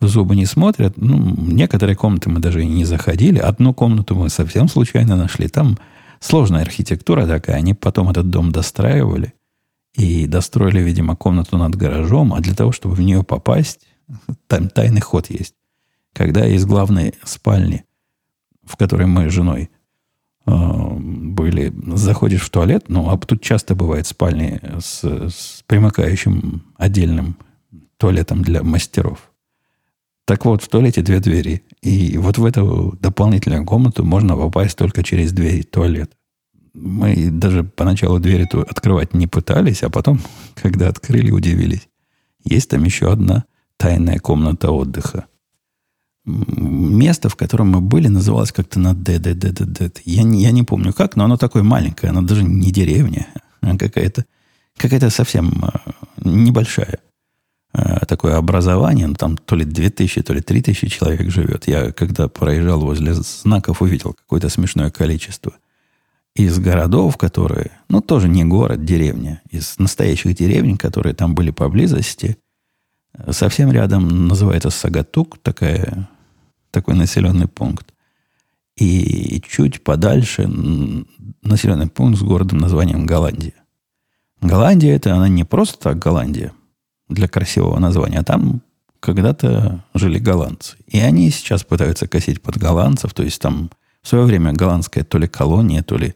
В 0.00 0.08
зубы 0.08 0.34
не 0.34 0.46
смотрят. 0.46 0.94
Ну, 0.96 1.34
некоторые 1.36 1.94
комнаты 1.94 2.30
мы 2.30 2.40
даже 2.40 2.62
и 2.62 2.66
не 2.66 2.84
заходили. 2.84 3.38
Одну 3.38 3.74
комнату 3.74 4.14
мы 4.14 4.30
совсем 4.30 4.66
случайно 4.66 5.14
нашли. 5.14 5.46
Там 5.46 5.78
сложная 6.20 6.62
архитектура 6.62 7.26
такая. 7.26 7.56
Они 7.56 7.74
потом 7.74 8.08
этот 8.08 8.30
дом 8.30 8.50
достраивали 8.50 9.34
и 9.94 10.26
достроили, 10.26 10.80
видимо, 10.80 11.16
комнату 11.16 11.58
над 11.58 11.74
гаражом. 11.76 12.32
А 12.32 12.40
для 12.40 12.54
того, 12.54 12.72
чтобы 12.72 12.94
в 12.94 13.00
нее 13.02 13.22
попасть, 13.22 13.80
там 14.46 14.70
тайный 14.70 15.02
ход 15.02 15.28
есть. 15.28 15.54
Когда 16.14 16.46
из 16.46 16.64
главной 16.64 17.14
спальни, 17.22 17.84
в 18.64 18.76
которой 18.76 19.06
мы 19.06 19.28
с 19.28 19.32
женой 19.32 19.70
э, 20.46 20.50
были, 20.50 21.74
заходишь 21.94 22.42
в 22.42 22.50
туалет, 22.50 22.86
ну, 22.88 23.10
а 23.10 23.18
тут 23.18 23.42
часто 23.42 23.74
бывает 23.74 24.06
спальни 24.06 24.60
с, 24.80 25.04
с 25.04 25.62
примыкающим 25.66 26.64
отдельным 26.78 27.36
туалетом 27.98 28.42
для 28.42 28.62
мастеров. 28.62 29.29
Так 30.26 30.44
вот, 30.44 30.62
в 30.62 30.68
туалете 30.68 31.02
две 31.02 31.20
двери. 31.20 31.62
И 31.82 32.16
вот 32.18 32.38
в 32.38 32.44
эту 32.44 32.96
дополнительную 33.00 33.64
комнату 33.64 34.04
можно 34.04 34.36
попасть 34.36 34.76
только 34.76 35.02
через 35.02 35.32
дверь 35.32 35.64
туалета. 35.64 36.14
Мы 36.72 37.30
даже 37.30 37.64
поначалу 37.64 38.20
дверь 38.20 38.42
эту 38.42 38.60
открывать 38.60 39.12
не 39.12 39.26
пытались, 39.26 39.82
а 39.82 39.90
потом, 39.90 40.20
когда 40.54 40.88
открыли, 40.88 41.30
удивились. 41.30 41.88
Есть 42.44 42.70
там 42.70 42.84
еще 42.84 43.12
одна 43.12 43.44
тайная 43.76 44.18
комната 44.18 44.70
отдыха. 44.70 45.26
Место, 46.24 47.28
в 47.28 47.36
котором 47.36 47.70
мы 47.70 47.80
были, 47.80 48.08
называлось 48.08 48.52
как-то 48.52 48.78
на 48.78 48.94
Д, 48.94 49.18
Д, 49.18 49.34
Д, 49.34 49.50
Д, 49.50 49.64
Д. 49.64 49.90
Я 50.04 50.22
не, 50.22 50.42
я 50.42 50.52
не 50.52 50.62
помню 50.62 50.92
как, 50.92 51.16
но 51.16 51.24
оно 51.24 51.38
такое 51.38 51.62
маленькое. 51.62 52.10
Оно 52.10 52.22
даже 52.22 52.44
не 52.44 52.70
деревня, 52.70 53.26
а 53.62 53.76
какая-то 53.76 54.26
какая 54.76 55.10
совсем 55.10 55.52
а, 55.62 55.80
небольшая 56.22 57.00
такое 57.72 58.36
образование, 58.36 59.06
ну, 59.06 59.14
там 59.14 59.36
то 59.36 59.56
ли 59.56 59.64
2000, 59.64 60.22
то 60.22 60.32
ли 60.34 60.40
3000 60.40 60.88
человек 60.88 61.30
живет. 61.30 61.68
Я, 61.68 61.92
когда 61.92 62.28
проезжал 62.28 62.80
возле 62.80 63.14
знаков, 63.14 63.82
увидел 63.82 64.14
какое-то 64.14 64.48
смешное 64.48 64.90
количество. 64.90 65.52
Из 66.34 66.58
городов, 66.58 67.16
которые, 67.16 67.70
ну, 67.88 68.00
тоже 68.00 68.28
не 68.28 68.44
город, 68.44 68.84
деревня, 68.84 69.42
из 69.50 69.78
настоящих 69.78 70.34
деревень, 70.34 70.76
которые 70.76 71.14
там 71.14 71.34
были 71.34 71.50
поблизости– 71.50 72.36
Совсем 73.30 73.70
рядом 73.72 74.28
называется 74.28 74.70
Сагатук, 74.70 75.38
такая, 75.38 76.08
такой 76.70 76.94
населенный 76.94 77.48
пункт. 77.48 77.92
И 78.76 79.42
чуть 79.46 79.82
подальше 79.82 80.48
населенный 81.42 81.88
пункт 81.88 82.18
с 82.18 82.22
городом 82.22 82.58
названием 82.58 83.04
Голландия. 83.04 83.54
Голландия 84.40 84.94
это 84.94 85.14
она 85.14 85.28
не 85.28 85.44
просто 85.44 85.78
так 85.78 85.98
Голландия 85.98 86.52
для 87.10 87.28
красивого 87.28 87.78
названия, 87.78 88.20
а 88.20 88.24
там 88.24 88.62
когда-то 89.00 89.84
жили 89.94 90.18
голландцы. 90.18 90.76
И 90.86 91.00
они 91.00 91.30
сейчас 91.30 91.64
пытаются 91.64 92.06
косить 92.06 92.40
под 92.42 92.58
голландцев, 92.58 93.12
то 93.14 93.22
есть 93.22 93.40
там 93.40 93.70
в 94.02 94.08
свое 94.08 94.24
время 94.24 94.52
голландская 94.52 95.04
то 95.04 95.18
ли 95.18 95.28
колония, 95.28 95.82
то 95.82 95.96
ли 95.96 96.14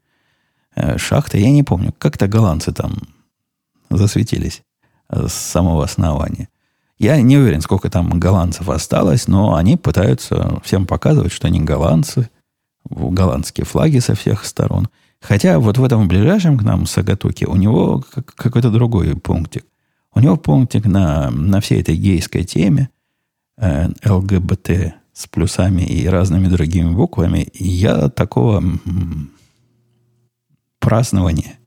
э, 0.75 0.99
шахта, 0.99 1.39
я 1.39 1.51
не 1.51 1.63
помню, 1.63 1.95
как-то 1.99 2.29
голландцы 2.29 2.73
там 2.73 2.95
засветились 3.91 4.63
с 5.09 5.33
самого 5.33 5.85
основания. 5.85 6.49
Я 6.99 7.21
не 7.21 7.37
уверен, 7.37 7.61
сколько 7.61 7.91
там 7.91 8.19
голландцев 8.21 8.69
осталось, 8.69 9.29
но 9.29 9.57
они 9.57 9.77
пытаются 9.77 10.61
всем 10.65 10.87
показывать, 10.87 11.33
что 11.33 11.49
они 11.49 11.61
голландцы, 11.61 12.31
голландские 12.89 13.67
флаги 13.67 13.99
со 13.99 14.15
всех 14.15 14.45
сторон. 14.45 14.89
Хотя 15.21 15.59
вот 15.59 15.79
в 15.79 15.85
этом 15.85 16.07
ближайшем 16.07 16.59
к 16.59 16.63
нам 16.63 16.87
Сагатуке 16.87 17.47
у 17.47 17.57
него 17.57 18.05
какой-то 18.37 18.71
другой 18.71 19.17
пунктик. 19.17 19.65
У 20.15 20.21
него 20.21 20.37
пунктик 20.37 20.87
на, 20.87 21.31
на 21.31 21.61
всей 21.61 21.81
этой 21.81 21.97
гейской 21.97 22.45
теме 22.45 22.91
э, 23.59 23.89
ЛГБТ 24.05 24.95
с 25.13 25.27
плюсами 25.29 25.83
и 25.83 26.07
разными 26.07 26.49
другими 26.49 26.93
буквами. 26.93 27.49
Я 27.55 28.09
такого 28.09 28.63
празднования 30.81 31.59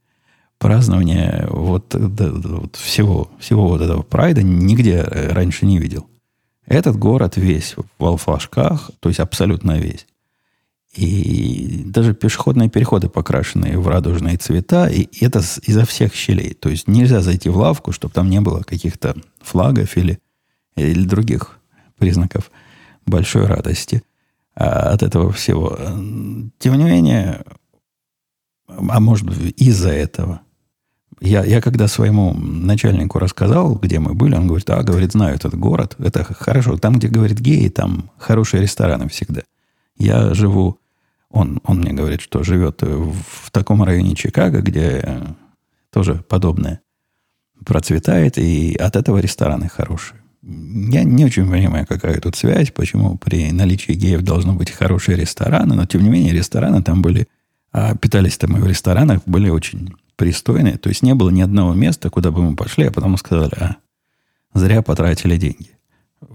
празднования 0.58 1.48
вот, 1.50 1.89
да, 1.89 2.32
вот 2.32 2.75
всего, 2.75 3.30
всего 3.39 3.68
вот 3.68 3.82
этого 3.82 4.01
прайда 4.01 4.42
нигде 4.44 5.01
раньше 5.04 5.66
не 5.66 5.77
видел. 5.77 6.08
Этот 6.66 6.98
город 6.98 7.38
весь 7.38 7.75
в 7.98 8.06
алфашках, 8.06 8.92
то 9.00 9.10
есть 9.10 9.20
абсолютно 9.20 9.77
весь. 9.80 10.06
И 10.98 11.84
даже 11.86 12.16
пешеходные 12.16 12.70
переходы 12.70 13.08
покрашены 13.08 13.77
в 13.77 13.88
радужные 13.88 14.38
цвета, 14.38 14.88
и 14.88 15.08
это 15.24 15.44
изо 15.62 15.86
всех 15.86 16.16
щелей. 16.16 16.56
То 16.56 16.70
есть 16.70 16.88
нельзя 16.88 17.22
зайти 17.22 17.50
в 17.50 17.58
лавку, 17.58 17.92
чтобы 17.92 18.16
там 18.16 18.32
не 18.32 18.42
было 18.42 18.63
каких-то 18.63 19.16
флагов 19.39 19.96
или, 19.96 20.20
или 20.75 21.06
других 21.06 21.60
признаков 22.00 22.50
большой 23.06 23.46
радости 23.46 24.01
а, 24.56 24.94
от 24.94 25.04
этого 25.04 25.32
всего. 25.32 25.77
Тем 26.58 26.75
не 26.75 26.84
менее, 26.84 27.44
а 28.68 29.00
может 29.00 29.30
из-за 29.56 29.92
этого, 29.92 30.42
я, 31.22 31.46
я 31.46 31.62
когда 31.62 31.88
своему 31.88 32.34
начальнику 32.34 33.20
рассказал, 33.20 33.75
где 33.75 34.00
мы 34.00 34.16
были, 34.16 34.34
он 34.34 34.48
говорит, 34.48 34.68
а, 34.72 34.82
говорит, 34.82 35.12
знаю 35.12 35.36
этот 35.36 35.54
город, 35.54 35.96
это 36.00 36.24
хорошо. 36.24 36.75
Там, 36.77 36.96
где, 36.96 37.08
говорит, 37.08 37.39
геи, 37.39 37.70
там 37.70 38.10
хорошие 38.18 38.63
рестораны 38.63 39.08
всегда. 39.10 39.44
Я 40.00 40.34
живу, 40.34 40.80
он, 41.29 41.60
он 41.63 41.79
мне 41.79 41.93
говорит, 41.93 42.22
что 42.22 42.43
живет 42.43 42.81
в 42.81 43.51
таком 43.51 43.84
районе 43.84 44.15
Чикаго, 44.15 44.62
где 44.62 45.22
тоже 45.91 46.24
подобное 46.27 46.81
процветает, 47.65 48.38
и 48.38 48.75
от 48.75 48.96
этого 48.96 49.17
рестораны 49.17 49.67
хорошие. 49.67 50.22
Я 50.41 51.03
не 51.03 51.25
очень 51.25 51.50
понимаю, 51.50 51.86
какая 51.88 52.19
тут 52.22 52.36
связь, 52.36 52.72
почему 52.72 53.17
при 53.17 53.51
наличии 53.51 53.91
геев 53.91 54.22
должны 54.22 54.53
быть 54.53 54.72
хорошие 54.72 55.17
рестораны, 55.17 55.75
но 55.75 55.86
тем 55.86 56.03
не 56.03 56.10
менее 56.10 56.34
рестораны 56.34 56.81
там 56.81 57.01
были, 57.01 57.27
а 57.74 57.96
питались-то 57.96 58.48
мы 58.48 58.60
в 58.62 58.67
ресторанах, 58.67 59.22
были 59.25 59.50
очень 59.50 59.93
пристойные. 60.15 60.77
То 60.77 60.89
есть 60.89 61.03
не 61.03 61.15
было 61.15 61.29
ни 61.29 61.41
одного 61.41 61.74
места, 61.74 62.10
куда 62.10 62.31
бы 62.31 62.41
мы 62.41 62.55
пошли, 62.55 62.86
а 62.86 62.91
потом 62.91 63.17
сказали, 63.17 63.53
а, 63.60 63.75
зря 64.53 64.81
потратили 64.81 65.38
деньги. 65.38 65.72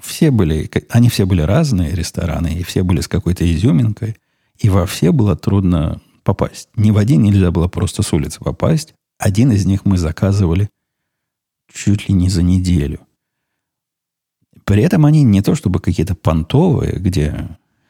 Все 0.01 0.31
были, 0.31 0.71
они 0.91 1.09
все 1.09 1.25
были 1.25 1.41
разные 1.43 1.93
рестораны, 1.93 2.49
и 2.55 2.63
все 2.63 2.83
были 2.83 3.01
с 3.01 3.09
какой-то 3.09 3.51
изюминкой, 3.51 4.17
и 4.63 4.69
во 4.69 4.87
все 4.87 5.13
было 5.13 5.37
трудно 5.37 6.01
попасть. 6.23 6.69
Ни 6.77 6.93
в 6.93 6.99
один 6.99 7.23
нельзя 7.23 7.51
было 7.51 7.67
просто 7.69 8.03
с 8.03 8.13
улицы 8.13 8.39
попасть. 8.41 8.95
Один 9.19 9.51
из 9.53 9.67
них 9.67 9.85
мы 9.85 9.99
заказывали 9.99 10.71
чуть 11.73 12.09
ли 12.09 12.15
не 12.15 12.29
за 12.29 12.43
неделю. 12.43 13.01
При 14.65 14.85
этом 14.85 15.05
они 15.05 15.25
не 15.25 15.43
то 15.43 15.57
чтобы 15.57 15.81
какие-то 15.81 16.15
понтовые, 16.15 16.95
где 16.99 17.49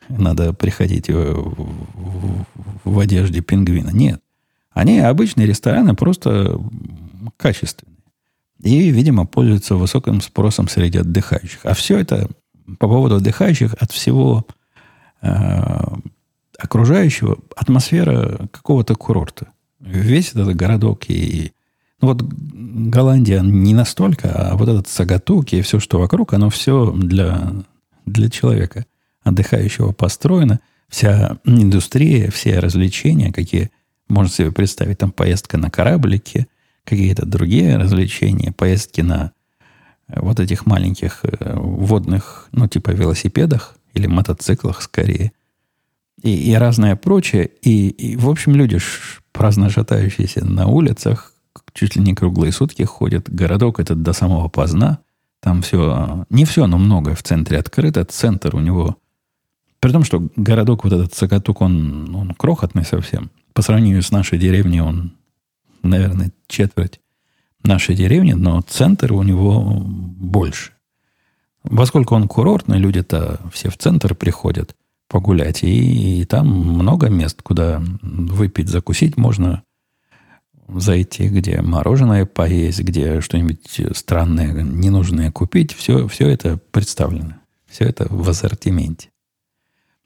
надо 0.09 0.55
приходить 0.55 1.09
в, 1.09 1.15
в, 1.15 2.47
в 2.85 2.99
одежде 2.99 3.43
пингвина. 3.43 3.91
Нет. 3.91 4.23
Они 4.71 4.99
обычные 4.99 5.47
рестораны, 5.47 5.95
просто 5.95 6.59
качественные. 7.37 7.99
И, 8.63 8.91
видимо, 8.91 9.27
пользуются 9.27 9.75
высоким 9.75 10.23
спросом 10.23 10.69
среди 10.69 10.99
отдыхающих. 10.99 11.61
А 11.65 11.75
все 11.75 11.99
это 11.99 12.31
по 12.79 12.89
поводу 12.89 13.17
отдыхающих 13.17 13.75
от 13.79 13.91
всего 13.93 14.47
э, 15.21 15.29
окружающего 16.63 17.39
атмосфера 17.57 18.49
какого-то 18.53 18.95
курорта. 18.95 19.49
Весь 19.81 20.31
этот 20.31 20.55
городок 20.55 21.09
и... 21.09 21.53
Ну 22.01 22.09
вот 22.09 22.23
Голландия 22.23 23.41
не 23.41 23.75
настолько, 23.75 24.33
а 24.33 24.57
вот 24.57 24.69
этот 24.69 24.89
Сагатук 24.89 25.53
и 25.53 25.63
все, 25.63 25.79
что 25.79 25.99
вокруг, 25.99 26.35
оно 26.35 26.51
все 26.51 26.93
для, 26.93 27.53
для 28.07 28.29
человека 28.29 28.87
отдыхающего 29.23 29.93
построено. 29.93 30.61
Вся 30.89 31.39
индустрия, 31.45 32.31
все 32.31 32.59
развлечения, 32.59 33.33
какие 33.33 33.71
можно 34.09 34.33
себе 34.33 34.53
представить, 34.53 34.99
там 34.99 35.11
поездка 35.11 35.59
на 35.59 35.71
кораблике, 35.71 36.49
какие-то 36.85 37.25
другие 37.25 37.77
развлечения, 37.77 38.53
поездки 38.53 39.01
на 39.01 39.33
э, 40.09 40.21
вот 40.21 40.41
этих 40.41 40.67
маленьких 40.67 41.21
э, 41.23 41.55
водных, 41.57 42.49
ну, 42.53 42.69
типа 42.69 42.91
велосипедах 42.91 43.77
или 43.95 44.07
мотоциклах 44.07 44.83
скорее, 44.83 45.33
и, 46.23 46.51
и 46.51 46.55
разное 46.55 46.97
прочее. 46.97 47.51
И, 47.63 47.89
и, 47.89 48.17
в 48.17 48.29
общем, 48.29 48.55
люди 48.55 48.79
праздно 49.33 49.71
шатающиеся 49.71 50.45
на 50.45 50.67
улицах, 50.67 51.33
чуть 51.75 51.97
ли 51.97 52.03
не 52.03 52.15
круглые 52.15 52.53
сутки 52.53 52.83
ходят. 52.83 53.29
Городок 53.29 53.81
этот 53.81 54.03
до 54.03 54.13
самого 54.13 54.49
поздна. 54.49 54.99
Там 55.41 55.63
все, 55.63 56.25
не 56.31 56.45
все, 56.45 56.67
но 56.67 56.79
многое 56.79 57.15
в 57.15 57.23
центре 57.23 57.59
открыто. 57.59 58.05
Центр 58.05 58.55
у 58.55 58.61
него 58.61 58.97
при 59.83 59.91
том, 59.91 60.05
что 60.05 60.29
городок 60.37 60.85
вот 60.85 60.93
этот 60.93 61.13
Сакатук, 61.13 61.61
он, 61.61 62.15
он 62.15 62.35
крохотный 62.35 62.85
совсем. 62.85 63.33
По 63.53 63.63
сравнению 63.63 64.01
с 64.03 64.13
нашей 64.13 64.39
деревней 64.39 64.81
он, 64.81 65.15
наверное, 65.83 66.31
четверть 66.47 67.01
нашей 67.65 67.97
деревни, 67.97 68.33
но 68.33 68.61
центр 68.61 69.13
у 69.13 69.25
него 69.25 69.61
больше. 69.61 70.71
Поскольку 71.65 72.15
он 72.15 72.29
курортный, 72.29 72.79
люди-то 72.79 73.41
все 73.53 73.71
в 73.71 73.77
центр 73.77 74.15
приходят 74.15 74.77
погулять. 75.13 75.63
И, 75.63 76.23
и 76.23 76.25
там 76.25 76.49
много 76.49 77.11
мест, 77.11 77.43
куда 77.43 77.83
выпить, 78.01 78.69
закусить 78.69 79.19
можно 79.19 79.63
зайти, 80.69 81.29
где 81.29 81.61
мороженое 81.61 82.25
поесть, 82.25 82.81
где 82.81 83.21
что-нибудь 83.21 83.81
странное, 83.95 84.53
ненужное 84.63 85.31
купить. 85.31 85.75
Все, 85.75 86.09
все 86.09 86.29
это 86.29 86.59
представлено. 86.71 87.35
Все 87.69 87.85
это 87.85 88.07
в 88.09 88.27
ассортименте. 88.29 89.11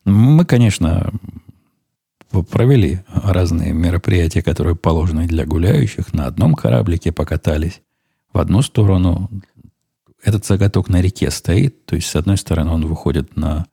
Мы, 0.05 0.45
конечно, 0.45 1.13
провели 2.51 3.01
разные 3.07 3.73
мероприятия, 3.73 4.43
которые 4.43 4.75
положены 4.75 5.29
для 5.29 5.47
гуляющих. 5.47 6.13
На 6.13 6.27
одном 6.27 6.55
кораблике 6.55 7.13
покатались. 7.13 7.81
В 8.33 8.39
одну 8.39 8.61
сторону 8.63 9.31
этот 10.21 10.45
заготок 10.45 10.89
на 10.89 11.01
реке 11.01 11.31
стоит, 11.31 11.87
то 11.87 11.95
есть 11.95 12.09
с 12.09 12.17
одной 12.17 12.37
стороны 12.37 12.71
он 12.73 12.87
выходит 12.87 13.37
на, 13.37 13.67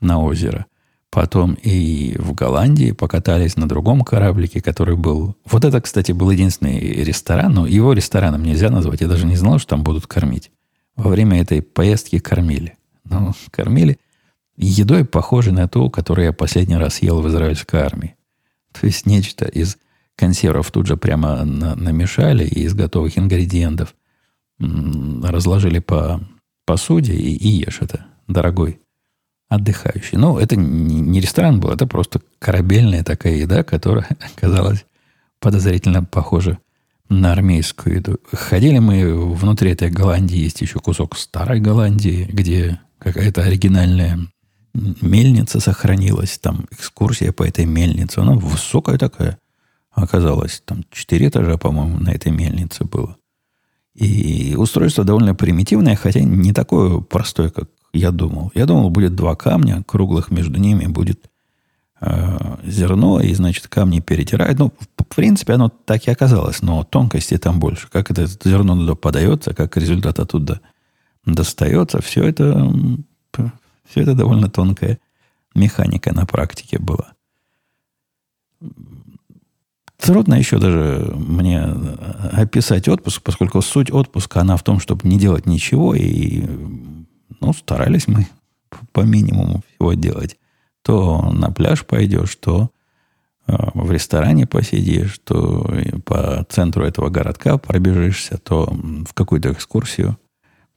на 0.00 0.22
озеро. 0.22 0.66
Потом 1.10 1.54
и 1.54 2.16
в 2.18 2.34
Голландии 2.34 2.92
покатались 2.92 3.56
на 3.56 3.68
другом 3.68 4.02
кораблике, 4.02 4.60
который 4.60 4.96
был... 4.96 5.34
Вот 5.44 5.64
это, 5.64 5.80
кстати, 5.80 6.12
был 6.12 6.30
единственный 6.30 6.78
ресторан, 6.78 7.52
но 7.52 7.66
его 7.66 7.92
рестораном 7.92 8.44
нельзя 8.44 8.70
назвать. 8.70 9.00
Я 9.00 9.08
даже 9.08 9.26
не 9.26 9.36
знал, 9.36 9.58
что 9.58 9.70
там 9.70 9.82
будут 9.82 10.06
кормить. 10.06 10.52
Во 10.94 11.10
время 11.10 11.40
этой 11.40 11.62
поездки 11.62 12.18
кормили. 12.18 12.76
Ну, 13.04 13.32
кормили– 13.50 13.98
едой, 14.60 15.04
похожей 15.04 15.52
на 15.52 15.68
ту, 15.68 15.90
которую 15.90 16.26
я 16.26 16.32
последний 16.32 16.76
раз 16.76 17.02
ел 17.02 17.20
в 17.20 17.28
израильской 17.28 17.80
армии. 17.80 18.16
То 18.72 18.86
есть 18.86 19.06
нечто 19.06 19.46
из 19.46 19.78
консервов 20.16 20.70
тут 20.70 20.86
же 20.86 20.96
прямо 20.96 21.44
на, 21.44 21.74
намешали 21.74 22.44
и 22.44 22.64
из 22.64 22.74
готовых 22.74 23.18
ингредиентов 23.18 23.94
разложили 24.58 25.78
по 25.78 26.20
посуде 26.66 27.14
и, 27.14 27.34
и 27.34 27.48
ешь 27.48 27.78
это, 27.80 28.06
дорогой 28.28 28.80
отдыхающий. 29.50 30.16
Ну, 30.16 30.38
это 30.38 30.56
не, 30.56 31.20
ресторан 31.20 31.60
был, 31.60 31.70
это 31.70 31.86
просто 31.86 32.22
корабельная 32.38 33.04
такая 33.04 33.34
еда, 33.34 33.62
которая 33.62 34.08
оказалась 34.36 34.86
подозрительно 35.40 36.04
похожа 36.04 36.58
на 37.08 37.32
армейскую 37.32 37.96
еду. 37.96 38.18
Ходили 38.32 38.78
мы 38.78 39.34
внутри 39.34 39.72
этой 39.72 39.90
Голландии, 39.90 40.38
есть 40.38 40.60
еще 40.62 40.78
кусок 40.78 41.18
старой 41.18 41.60
Голландии, 41.60 42.28
где 42.32 42.80
какая-то 42.98 43.42
оригинальная 43.42 44.20
мельница 44.72 45.58
сохранилась, 45.58 46.38
там 46.38 46.66
экскурсия 46.70 47.32
по 47.32 47.42
этой 47.42 47.66
мельнице. 47.66 48.20
Она 48.20 48.34
высокая 48.34 48.98
такая 48.98 49.38
оказалась. 49.90 50.62
Там 50.64 50.84
четыре 50.92 51.26
этажа, 51.26 51.58
по-моему, 51.58 51.98
на 51.98 52.10
этой 52.10 52.30
мельнице 52.30 52.84
было. 52.84 53.16
И 53.94 54.54
устройство 54.56 55.02
довольно 55.02 55.34
примитивное, 55.34 55.96
хотя 55.96 56.20
не 56.20 56.52
такое 56.52 57.00
простое, 57.00 57.50
как 57.50 57.68
я 57.92 58.10
думал. 58.10 58.52
Я 58.54 58.66
думал, 58.66 58.90
будет 58.90 59.14
два 59.14 59.34
камня 59.34 59.82
круглых, 59.86 60.30
между 60.30 60.58
ними 60.58 60.86
будет 60.86 61.30
э, 62.00 62.38
зерно, 62.64 63.20
и, 63.20 63.34
значит, 63.34 63.68
камни 63.68 64.00
перетирают. 64.00 64.58
Ну, 64.58 64.72
в 64.98 65.04
принципе, 65.14 65.54
оно 65.54 65.68
так 65.68 66.06
и 66.06 66.10
оказалось, 66.10 66.62
но 66.62 66.84
тонкости 66.84 67.36
там 67.38 67.58
больше. 67.58 67.88
Как 67.90 68.10
это 68.10 68.26
зерно 68.26 68.76
туда 68.76 68.94
подается, 68.94 69.54
как 69.54 69.76
результат 69.76 70.18
оттуда 70.20 70.60
достается, 71.24 72.00
все 72.00 72.24
это 72.24 72.72
все 73.90 74.02
это 74.02 74.14
довольно 74.14 74.48
тонкая 74.48 74.98
механика 75.54 76.14
на 76.14 76.26
практике 76.26 76.78
была. 76.78 77.12
Трудно 79.98 80.34
еще 80.34 80.58
даже 80.58 81.12
мне 81.14 81.62
описать 82.32 82.88
отпуск, 82.88 83.22
поскольку 83.22 83.60
суть 83.60 83.90
отпуска, 83.90 84.40
она 84.40 84.56
в 84.56 84.62
том, 84.62 84.80
чтобы 84.80 85.06
не 85.08 85.18
делать 85.18 85.44
ничего, 85.44 85.94
и 85.94 86.46
ну, 87.40 87.52
старались 87.52 88.08
мы 88.08 88.26
по 88.92 89.00
минимуму 89.00 89.62
всего 89.74 89.94
делать. 89.94 90.36
То 90.82 91.30
на 91.32 91.50
пляж 91.50 91.84
пойдешь, 91.84 92.36
то 92.36 92.70
э, 93.46 93.54
в 93.74 93.90
ресторане 93.92 94.46
посидишь, 94.46 95.18
то 95.24 95.70
по 96.04 96.46
центру 96.48 96.84
этого 96.84 97.10
городка 97.10 97.58
пробежишься, 97.58 98.38
то 98.38 98.66
в 98.72 99.12
какую-то 99.14 99.52
экскурсию 99.52 100.18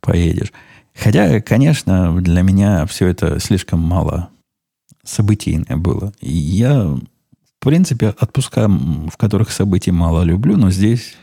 поедешь. 0.02 0.52
Хотя, 0.96 1.42
конечно, 1.42 2.22
для 2.22 2.42
меня 2.42 2.86
все 2.86 3.08
это 3.08 3.40
слишком 3.40 3.80
мало 3.80 4.30
событийное 5.04 5.78
было. 5.78 6.14
И 6.20 6.32
я, 6.32 6.84
в 6.84 7.02
принципе, 7.60 8.10
отпуска, 8.10 8.68
в 8.68 9.18
которых 9.18 9.52
событий 9.52 9.92
мало 9.92 10.24
люблю, 10.24 10.58
но 10.58 10.70
здесь 10.70 11.16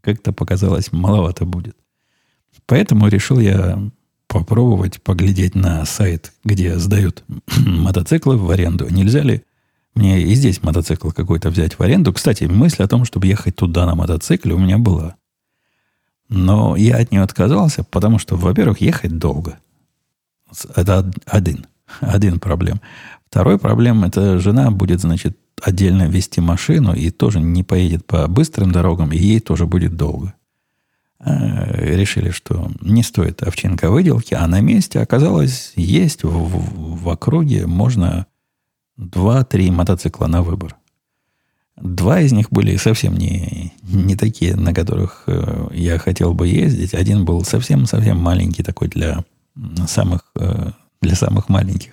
как-то 0.00 0.32
показалось 0.32 0.92
маловато 0.92 1.44
будет. 1.44 1.76
Поэтому 2.66 3.08
решил 3.08 3.38
я 3.38 3.78
попробовать 4.28 5.02
поглядеть 5.02 5.54
на 5.54 5.84
сайт, 5.84 6.32
где 6.44 6.78
сдают 6.78 7.24
мотоциклы 7.66 8.36
в 8.36 8.48
аренду. 8.50 8.86
Нельзя 8.88 9.22
ли 9.22 9.42
мне 9.94 10.22
и 10.22 10.34
здесь 10.34 10.62
мотоцикл 10.62 11.10
какой-то 11.10 11.50
взять 11.50 11.78
в 11.78 11.82
аренду? 11.82 12.12
Кстати, 12.12 12.44
мысль 12.44 12.84
о 12.84 12.88
том, 12.88 13.04
чтобы 13.04 13.26
ехать 13.26 13.56
туда 13.56 13.86
на 13.86 13.94
мотоцикле 13.94 14.54
у 14.54 14.58
меня 14.58 14.78
была. 14.78 15.16
Но 16.28 16.76
я 16.76 16.98
от 16.98 17.10
нее 17.10 17.22
отказался, 17.22 17.82
потому 17.84 18.18
что, 18.18 18.36
во-первых, 18.36 18.80
ехать 18.80 19.18
долго. 19.18 19.58
Это 20.76 21.10
один. 21.26 21.66
Один 22.00 22.38
проблем. 22.38 22.80
Второй 23.28 23.58
проблем– 23.58 24.04
это 24.04 24.38
жена 24.38 24.70
будет, 24.70 25.00
значит, 25.00 25.38
отдельно 25.62 26.08
вести 26.08 26.40
машину 26.40 26.94
и 26.94 27.10
тоже 27.10 27.40
не 27.40 27.62
поедет 27.62 28.06
по 28.06 28.26
быстрым 28.28 28.72
дорогам, 28.72 29.12
и 29.12 29.18
ей 29.18 29.40
тоже 29.40 29.66
будет 29.66 29.96
долго. 29.96 30.34
А, 31.20 31.72
решили, 31.72 32.30
что 32.30 32.70
не 32.80 33.02
стоит 33.02 33.42
овчинка 33.42 33.90
выделки, 33.90 34.34
а 34.34 34.46
на 34.46 34.60
месте 34.60 35.00
оказалось, 35.00 35.72
есть 35.74 36.22
в, 36.22 36.28
в, 36.28 37.02
в 37.02 37.08
округе 37.08 37.66
можно 37.66 38.26
2-3 38.98 39.72
мотоцикла 39.72 40.26
на 40.26 40.42
выбор. 40.42 40.76
Два 41.76 42.20
из 42.20 42.32
них 42.32 42.50
были 42.50 42.76
совсем 42.76 43.16
не, 43.16 43.72
не 43.82 44.16
такие, 44.16 44.56
на 44.56 44.74
которых 44.74 45.24
э, 45.26 45.68
я 45.72 45.98
хотел 45.98 46.34
бы 46.34 46.48
ездить. 46.48 46.94
Один 46.94 47.24
был 47.24 47.44
совсем-совсем 47.44 48.18
маленький, 48.18 48.64
такой 48.64 48.88
для 48.88 49.24
самых, 49.86 50.22
э, 50.36 50.70
для 51.00 51.14
самых 51.14 51.48
маленьких, 51.48 51.92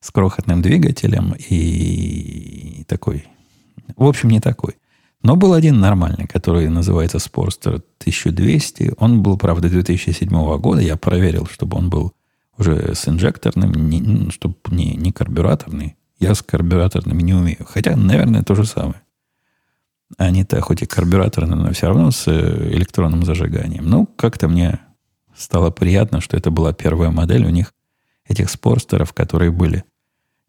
с 0.00 0.10
крохотным 0.12 0.62
двигателем 0.62 1.34
и 1.36 2.84
такой. 2.86 3.26
В 3.96 4.04
общем, 4.04 4.30
не 4.30 4.40
такой. 4.40 4.76
Но 5.26 5.34
был 5.34 5.54
один 5.54 5.80
нормальный, 5.80 6.28
который 6.28 6.68
называется 6.68 7.18
Sportster 7.18 7.82
1200. 7.98 8.94
Он 8.98 9.24
был, 9.24 9.36
правда, 9.36 9.68
2007 9.68 10.28
года. 10.58 10.80
Я 10.80 10.96
проверил, 10.96 11.46
чтобы 11.46 11.78
он 11.78 11.90
был 11.90 12.12
уже 12.56 12.94
с 12.94 13.08
инжекторным, 13.08 13.72
не, 13.72 14.30
чтобы 14.30 14.54
не, 14.70 14.94
не 14.94 15.10
карбюраторный. 15.10 15.96
Я 16.20 16.32
с 16.32 16.42
карбюраторными 16.42 17.22
не 17.22 17.34
умею. 17.34 17.66
Хотя, 17.68 17.96
наверное, 17.96 18.44
то 18.44 18.54
же 18.54 18.66
самое. 18.66 19.02
Они-то 20.16 20.60
хоть 20.60 20.82
и 20.82 20.86
карбюраторные, 20.86 21.56
но 21.56 21.72
все 21.72 21.88
равно 21.88 22.12
с 22.12 22.28
э, 22.28 22.70
электронным 22.74 23.24
зажиганием. 23.24 23.84
Ну, 23.84 24.06
как-то 24.06 24.46
мне 24.46 24.78
стало 25.36 25.70
приятно, 25.70 26.20
что 26.20 26.36
это 26.36 26.52
была 26.52 26.72
первая 26.72 27.10
модель 27.10 27.46
у 27.46 27.50
них, 27.50 27.74
этих 28.28 28.48
спорстеров, 28.48 29.12
которые 29.12 29.50
были 29.50 29.82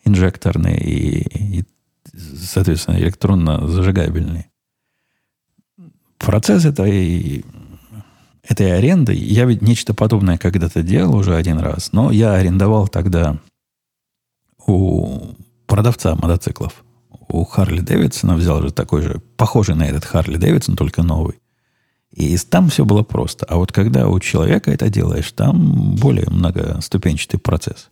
инжекторные 0.06 0.78
и, 0.78 1.62
и 1.62 1.66
соответственно, 2.14 2.98
электронно 2.98 3.68
зажигабельные. 3.68 4.52
Процесс 6.18 6.66
этой, 6.66 7.46
этой 8.44 8.78
аренды, 8.78 9.14
я 9.14 9.46
ведь 9.46 9.62
нечто 9.62 9.94
подобное 9.94 10.38
когда-то 10.38 10.84
делал 10.84 11.16
уже 11.16 11.36
один 11.36 11.60
раз, 11.60 11.94
но 11.94 12.12
я 12.12 12.34
арендовал 12.34 12.88
тогда 12.88 13.38
у 14.66 15.36
продавца 15.66 16.16
мотоциклов. 16.16 16.84
У 17.30 17.44
Харли 17.44 17.82
Дэвидсона 17.82 18.36
взял 18.36 18.62
же 18.62 18.72
такой 18.72 19.02
же, 19.02 19.22
похожий 19.36 19.76
на 19.76 19.84
этот 19.84 20.06
Харли 20.06 20.38
Дэвидсон, 20.38 20.76
только 20.76 21.04
новый. 21.04 21.40
И 22.12 22.38
там 22.38 22.70
все 22.70 22.86
было 22.86 23.04
просто. 23.04 23.46
А 23.46 23.58
вот 23.58 23.72
когда 23.72 24.08
у 24.08 24.20
человека 24.20 24.72
это 24.72 24.90
делаешь, 24.90 25.32
там 25.34 25.96
более 25.96 26.30
многоступенчатый 26.30 27.40
процесс. 27.40 27.90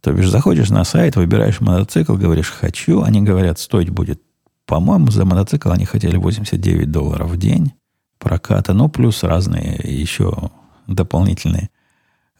То 0.00 0.12
бишь, 0.12 0.28
заходишь 0.28 0.70
на 0.70 0.84
сайт, 0.84 1.16
выбираешь 1.16 1.60
мотоцикл, 1.60 2.14
говоришь 2.14 2.50
«хочу», 2.50 3.02
они 3.02 3.22
говорят, 3.22 3.58
стоить 3.58 3.90
будет, 3.90 4.22
по-моему, 4.66 5.10
за 5.10 5.24
мотоцикл 5.24 5.70
они 5.70 5.84
хотели 5.84 6.16
89 6.16 6.90
долларов 6.90 7.30
в 7.30 7.36
день 7.38 7.72
проката, 8.18 8.72
ну, 8.72 8.88
плюс 8.88 9.22
разные 9.22 9.80
еще 9.82 10.50
дополнительные 10.86 11.70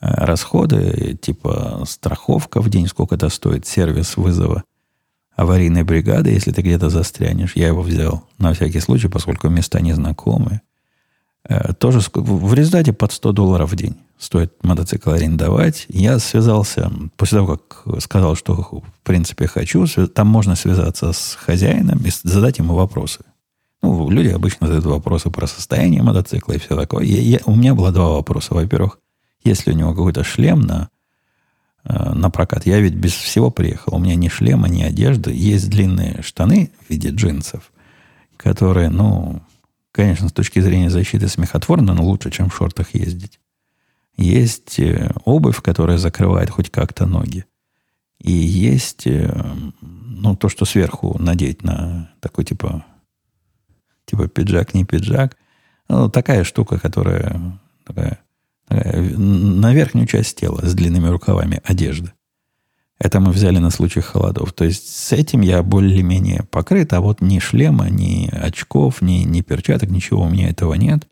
э, 0.01 0.07
расходы, 0.09 1.19
типа 1.21 1.85
страховка 1.87 2.61
в 2.61 2.69
день, 2.69 2.89
сколько 2.89 3.15
это 3.15 3.29
стоит, 3.29 3.67
сервис 3.67 4.17
вызова 4.17 4.65
аварийной 5.37 5.83
бригады, 5.83 6.31
если 6.31 6.51
ты 6.51 6.63
где-то 6.63 6.89
застрянешь. 6.89 7.55
Я 7.55 7.69
его 7.69 7.83
взял 7.83 8.25
на 8.39 8.55
всякий 8.55 8.81
случай, 8.81 9.09
поскольку 9.09 9.49
места 9.49 9.81
незнакомые. 9.81 10.63
Э, 11.49 11.73
тоже 11.75 12.01
в 12.13 12.55
результате 12.55 12.93
под 12.93 13.13
100 13.13 13.33
долларов 13.33 13.71
в 13.71 13.77
день 13.77 13.97
стоит 14.19 14.53
мотоцикл 14.63 15.11
арендовать. 15.11 15.87
Я 15.89 16.19
связался, 16.19 16.91
после 17.17 17.39
того, 17.39 17.57
как 17.57 18.03
сказал, 18.03 18.35
что 18.35 18.55
в 18.55 18.83
принципе 19.05 19.47
хочу, 19.47 19.87
там 20.09 20.27
можно 20.27 20.57
связаться 20.57 21.13
с 21.13 21.37
хозяином 21.41 22.01
и 22.05 22.11
задать 22.23 22.59
ему 22.59 22.75
вопросы. 22.75 23.21
Ну, 23.83 24.11
люди 24.11 24.29
обычно 24.29 24.67
задают 24.67 24.87
вопросы 24.87 25.31
про 25.31 25.47
состояние 25.47 26.03
мотоцикла 26.03 26.55
и 26.55 26.59
все 26.59 26.75
такое. 26.75 27.05
Я, 27.05 27.21
я, 27.21 27.39
у 27.45 27.55
меня 27.55 27.75
было 27.75 27.93
два 27.93 28.09
вопроса. 28.09 28.55
Во-первых, 28.55 28.99
есть 29.45 29.67
ли 29.67 29.75
у 29.75 29.77
него 29.77 29.91
какой-то 29.91 30.25
шлем 30.25 30.63
на, 30.63 30.89
э, 31.85 32.15
на 32.15 32.31
прокат? 32.31 32.67
Я 32.67 32.81
ведь 32.81 32.95
без 32.95 33.13
всего 33.13 33.51
приехал. 33.51 33.95
У 33.95 33.99
меня 33.99 34.17
ни 34.17 34.29
шлема, 34.29 34.69
ни 34.69 34.83
одежды. 34.83 35.31
Есть 35.33 35.69
длинные 35.69 36.23
штаны 36.23 36.73
в 36.85 36.91
виде 36.91 37.11
джинсов, 37.11 37.71
которые, 38.39 38.89
ну, 38.89 39.43
конечно, 39.97 40.29
с 40.29 40.33
точки 40.33 40.61
зрения 40.61 40.91
защиты 40.91 41.27
смехотворно, 41.27 41.95
но 41.95 42.05
лучше, 42.05 42.31
чем 42.31 42.51
в 42.51 42.55
шортах 42.55 42.95
ездить. 42.95 43.41
Есть 44.19 44.79
э, 44.79 45.11
обувь, 45.25 45.63
которая 45.63 45.97
закрывает 45.97 46.51
хоть 46.51 46.71
как-то 46.71 47.07
ноги. 47.07 47.47
И 48.19 48.31
есть 48.31 49.07
э, 49.07 49.35
ну, 49.81 50.37
то, 50.37 50.51
что 50.51 50.67
сверху 50.67 51.17
надеть 51.19 51.65
на 51.65 52.11
такой 52.21 52.45
типа, 52.45 52.85
типа 54.05 54.29
пиджак, 54.29 54.75
не 54.75 54.85
пиджак. 54.85 55.37
Ну, 55.89 56.11
такая 56.11 56.45
штука, 56.45 56.79
которая, 56.79 57.59
такая, 57.87 58.21
такая 58.69 59.17
на 59.17 59.73
верхнюю 59.73 60.07
часть 60.07 60.39
тела 60.39 60.61
с 60.63 60.75
длинными 60.75 61.09
рукавами 61.09 61.63
одежда. 61.65 62.13
Это 62.99 63.21
мы 63.21 63.31
взяли 63.31 63.59
на 63.59 63.71
случай 63.71 64.01
холодов. 64.01 64.53
То 64.53 64.65
есть 64.65 64.89
с 64.89 65.13
этим 65.13 65.43
я 65.43 65.63
более-менее 65.63 66.45
покрыт, 66.51 66.93
а 66.95 67.01
вот 67.01 67.21
ни 67.21 67.39
шлема, 67.39 67.91
ни 67.91 68.29
очков, 68.29 69.03
ни, 69.03 69.25
ни 69.25 69.43
перчаток, 69.43 69.91
ничего 69.91 70.23
у 70.23 70.29
меня 70.29 70.49
этого 70.49 70.75
нет. 70.75 71.07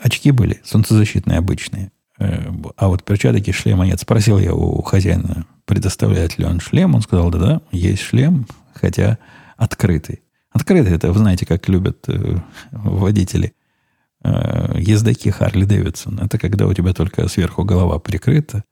Очки 0.00 0.30
были, 0.30 0.60
солнцезащитные 0.64 1.38
обычные. 1.38 1.90
Э, 2.18 2.52
а 2.76 2.88
вот 2.88 3.02
перчаток 3.02 3.48
и 3.48 3.52
шлема 3.52 3.86
нет. 3.86 3.98
Спросил 4.00 4.38
я 4.38 4.54
у 4.54 4.82
хозяина, 4.82 5.46
предоставляет 5.64 6.38
ли 6.38 6.44
он 6.44 6.60
шлем. 6.60 6.94
Он 6.94 7.00
сказал, 7.00 7.30
да-да, 7.30 7.62
есть 7.72 8.02
шлем, 8.02 8.46
хотя 8.74 9.18
открытый. 9.56 10.22
Открытый, 10.52 10.94
это 10.94 11.12
вы 11.12 11.18
знаете, 11.18 11.46
как 11.46 11.66
любят 11.68 12.04
э, 12.08 12.36
водители 12.72 13.54
э, 14.22 14.74
ездаки 14.78 15.30
Харли 15.30 15.64
Дэвидсон. 15.64 16.18
Это 16.20 16.38
когда 16.38 16.66
у 16.66 16.74
тебя 16.74 16.92
только 16.92 17.26
сверху 17.28 17.64
голова 17.64 17.98
прикрыта, 17.98 18.64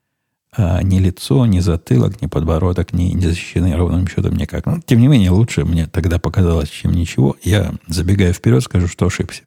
а 0.52 0.82
ни 0.82 0.98
лицо, 0.98 1.44
ни 1.46 1.61
затылок, 1.61 2.22
ни 2.22 2.26
подбородок 2.26 2.92
не, 2.92 3.12
не 3.12 3.26
защищены 3.26 3.76
ровным 3.76 4.08
счетом 4.08 4.37
никак. 4.37 4.66
Но, 4.66 4.80
тем 4.80 5.00
не 5.00 5.08
менее, 5.08 5.30
лучше 5.30 5.64
мне 5.64 5.87
тогда 5.87 6.18
показалось, 6.18 6.70
чем 6.70 6.92
ничего. 6.92 7.37
Я, 7.42 7.74
забегая 7.87 8.32
вперед, 8.32 8.62
скажу, 8.62 8.88
что 8.88 9.06
ошибся. 9.06 9.42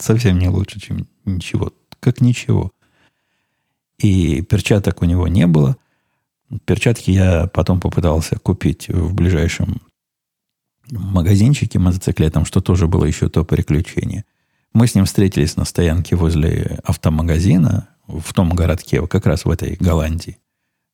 Совсем 0.00 0.38
не 0.38 0.48
лучше, 0.48 0.80
чем 0.80 1.06
ничего. 1.24 1.72
Как 2.00 2.20
ничего. 2.20 2.72
И 3.98 4.42
перчаток 4.42 5.02
у 5.02 5.04
него 5.04 5.28
не 5.28 5.46
было. 5.46 5.76
Перчатки 6.64 7.10
я 7.10 7.46
потом 7.46 7.80
попытался 7.80 8.38
купить 8.38 8.88
в 8.88 9.14
ближайшем 9.14 9.80
магазинчике 10.90 11.78
мотоциклетом, 11.78 12.44
что 12.44 12.60
тоже 12.60 12.86
было 12.86 13.04
еще 13.04 13.28
то 13.28 13.44
приключение. 13.44 14.24
Мы 14.74 14.86
с 14.86 14.94
ним 14.94 15.04
встретились 15.04 15.56
на 15.56 15.64
стоянке 15.64 16.16
возле 16.16 16.80
автомагазина 16.84 17.88
в 18.06 18.32
том 18.32 18.50
городке, 18.50 19.06
как 19.06 19.26
раз 19.26 19.44
в 19.44 19.50
этой 19.50 19.76
Голландии. 19.76 20.38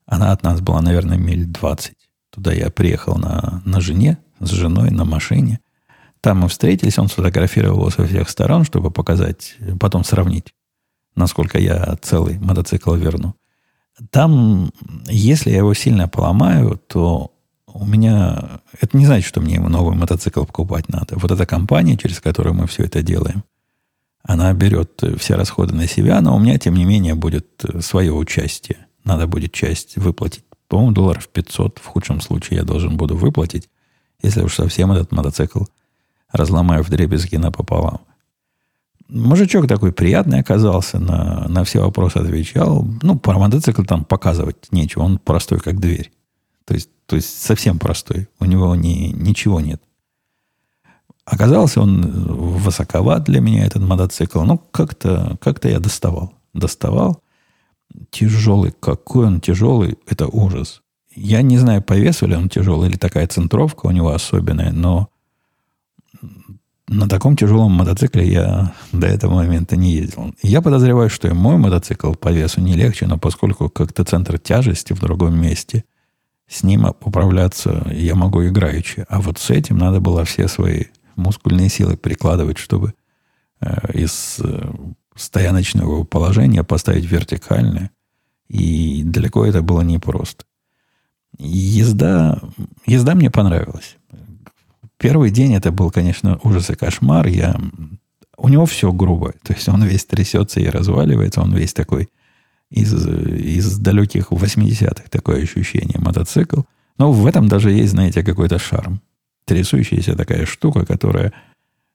Она 0.07 0.33
от 0.33 0.43
нас 0.43 0.61
была, 0.61 0.81
наверное, 0.81 1.19
миль 1.19 1.45
20. 1.45 1.95
Туда 2.31 2.53
я 2.53 2.71
приехал 2.71 3.17
на, 3.17 3.63
на 3.65 3.81
жене, 3.81 4.19
с 4.41 4.51
женой 4.51 4.91
на 4.91 5.05
машине. 5.05 5.61
Там 6.21 6.39
мы 6.39 6.49
встретились, 6.49 6.99
он 6.99 7.09
сфотографировал 7.09 7.79
его 7.79 7.91
со 7.91 8.07
всех 8.07 8.29
сторон, 8.29 8.65
чтобы 8.65 8.91
показать, 8.91 9.57
потом 9.79 10.05
сравнить, 10.05 10.55
насколько 11.15 11.59
я 11.59 11.97
целый 12.03 12.39
мотоцикл 12.39 12.95
верну. 12.95 13.35
Там, 14.11 14.71
если 15.07 15.51
я 15.51 15.59
его 15.59 15.75
сильно 15.75 16.09
поломаю, 16.09 16.81
то 16.87 17.33
у 17.67 17.85
меня... 17.85 18.61
Это 18.81 18.97
не 18.97 19.07
значит, 19.07 19.29
что 19.29 19.41
мне 19.41 19.61
новый 19.61 19.97
мотоцикл 19.97 20.45
покупать 20.45 20.89
надо. 20.89 21.19
Вот 21.19 21.31
эта 21.31 21.47
компания, 21.47 21.97
через 21.97 22.21
которую 22.21 22.55
мы 22.55 22.67
все 22.67 22.85
это 22.85 23.03
делаем, 23.03 23.45
она 24.23 24.53
берет 24.53 25.03
все 25.19 25.37
расходы 25.37 25.75
на 25.75 25.87
себя, 25.87 26.21
но 26.21 26.37
у 26.37 26.39
меня, 26.39 26.59
тем 26.59 26.75
не 26.75 26.85
менее, 26.85 27.15
будет 27.15 27.49
свое 27.81 28.13
участие. 28.13 28.87
Надо 29.05 29.27
будет 29.27 29.53
часть 29.53 29.97
выплатить. 29.97 30.45
По-моему, 30.69 30.93
долларов 30.93 31.29
500 31.29 31.79
в 31.79 31.87
худшем 31.87 32.21
случае 32.21 32.59
я 32.59 32.65
должен 32.65 32.97
буду 32.97 33.17
выплатить, 33.17 33.69
если 34.23 34.43
уж 34.43 34.55
совсем 34.55 34.93
этот 34.93 35.13
мотоцикл 35.13 35.65
разломаю 36.31 36.85
в 36.85 36.91
дребезги 36.91 37.37
напополам. 37.37 38.01
Мужичок 39.09 39.67
такой 39.67 39.93
приятный 39.93 40.41
оказался, 40.41 40.99
на, 40.99 41.49
на 41.49 41.65
все 41.65 41.81
вопросы 41.81 42.19
отвечал. 42.19 42.87
Ну, 43.01 43.19
про 43.19 43.39
мотоцикл 43.39 43.83
там 43.83 44.05
показывать 44.05 44.71
нечего, 44.71 45.05
он 45.05 45.19
простой, 45.19 45.61
как 45.61 45.81
дверь. 45.81 46.13
То 46.67 46.75
есть, 46.75 46.91
то 47.07 47.17
есть 47.17 47.43
совсем 47.43 47.79
простой. 47.79 48.29
У 48.39 48.45
него 48.45 48.75
ни, 48.75 49.13
ничего 49.15 49.61
нет. 49.61 49.83
Оказался 51.31 51.83
он 51.83 52.01
высоковат 52.59 53.25
для 53.25 53.41
меня, 53.41 53.67
этот 53.67 53.83
мотоцикл. 53.83 54.41
Ну, 54.43 54.59
как-то 54.71 55.37
как 55.43 55.63
я 55.65 55.79
доставал. 55.79 56.33
Доставал. 56.55 57.23
Тяжелый. 58.11 58.73
Какой 58.81 59.27
он 59.27 59.41
тяжелый. 59.41 59.99
Это 60.07 60.27
ужас. 60.27 60.81
Я 61.15 61.43
не 61.43 61.59
знаю, 61.59 61.83
по 61.83 61.95
весу 61.95 62.27
ли 62.27 62.35
он 62.35 62.49
тяжелый, 62.49 62.89
или 62.89 62.97
такая 62.97 63.27
центровка 63.27 63.87
у 63.87 63.91
него 63.91 64.11
особенная, 64.11 64.73
но 64.73 65.09
на 66.87 67.09
таком 67.09 67.37
тяжелом 67.37 67.73
мотоцикле 67.73 68.27
я 68.27 68.73
до 68.93 69.07
этого 69.07 69.35
момента 69.35 69.77
не 69.77 69.93
ездил. 69.93 70.35
Я 70.43 70.63
подозреваю, 70.63 71.11
что 71.11 71.29
и 71.29 71.33
мой 71.33 71.59
мотоцикл 71.59 72.15
по 72.15 72.31
весу 72.31 72.61
не 72.63 72.75
легче, 72.75 73.07
но 73.07 73.19
поскольку 73.19 73.69
как-то 73.69 74.05
центр 74.05 74.39
тяжести 74.39 74.95
в 74.95 75.01
другом 75.01 75.39
месте, 75.39 75.85
с 76.47 76.63
ним 76.63 76.87
управляться 76.87 77.87
я 77.93 78.15
могу 78.15 78.47
играючи. 78.47 79.05
А 79.09 79.21
вот 79.21 79.39
с 79.39 79.51
этим 79.51 79.77
надо 79.77 80.01
было 80.01 80.25
все 80.25 80.49
свои 80.49 80.85
мускульные 81.19 81.69
силы 81.69 81.97
прикладывать, 81.97 82.59
чтобы 82.59 82.95
э, 83.61 83.93
из 83.93 84.39
э, 84.43 84.73
стояночного 85.15 86.05
положения 86.05 86.65
поставить 86.65 87.05
вертикальное. 87.05 87.91
И 88.49 89.03
далеко 89.05 89.45
это 89.45 89.63
было 89.63 89.83
непросто. 89.83 90.45
Езда, 91.39 92.41
езда 92.87 93.15
мне 93.15 93.31
понравилась. 93.31 93.97
Первый 94.97 95.31
день 95.31 95.55
это 95.55 95.71
был, 95.71 95.91
конечно, 95.91 96.41
ужас 96.43 96.71
и 96.71 96.75
кошмар. 96.75 97.27
Я... 97.27 97.61
У 98.37 98.49
него 98.49 98.67
все 98.67 98.93
грубое. 98.93 99.35
То 99.43 99.53
есть 99.53 99.69
он 99.69 99.85
весь 99.85 100.05
трясется 100.05 100.61
и 100.61 100.67
разваливается. 100.67 101.41
Он 101.41 101.55
весь 101.55 101.73
такой 101.73 102.09
из, 102.71 102.93
из 103.07 103.79
далеких 103.79 104.31
80-х 104.31 105.05
такое 105.11 105.43
ощущение 105.43 105.99
мотоцикл. 105.99 106.63
Но 106.99 107.13
в 107.13 107.27
этом 107.27 107.49
даже 107.49 107.71
есть, 107.71 107.93
знаете, 107.93 108.25
какой-то 108.25 108.59
шарм. 108.59 109.01
Трясущаяся 109.49 110.15
такая 110.15 110.47
штука, 110.47 110.85
которая 110.87 111.33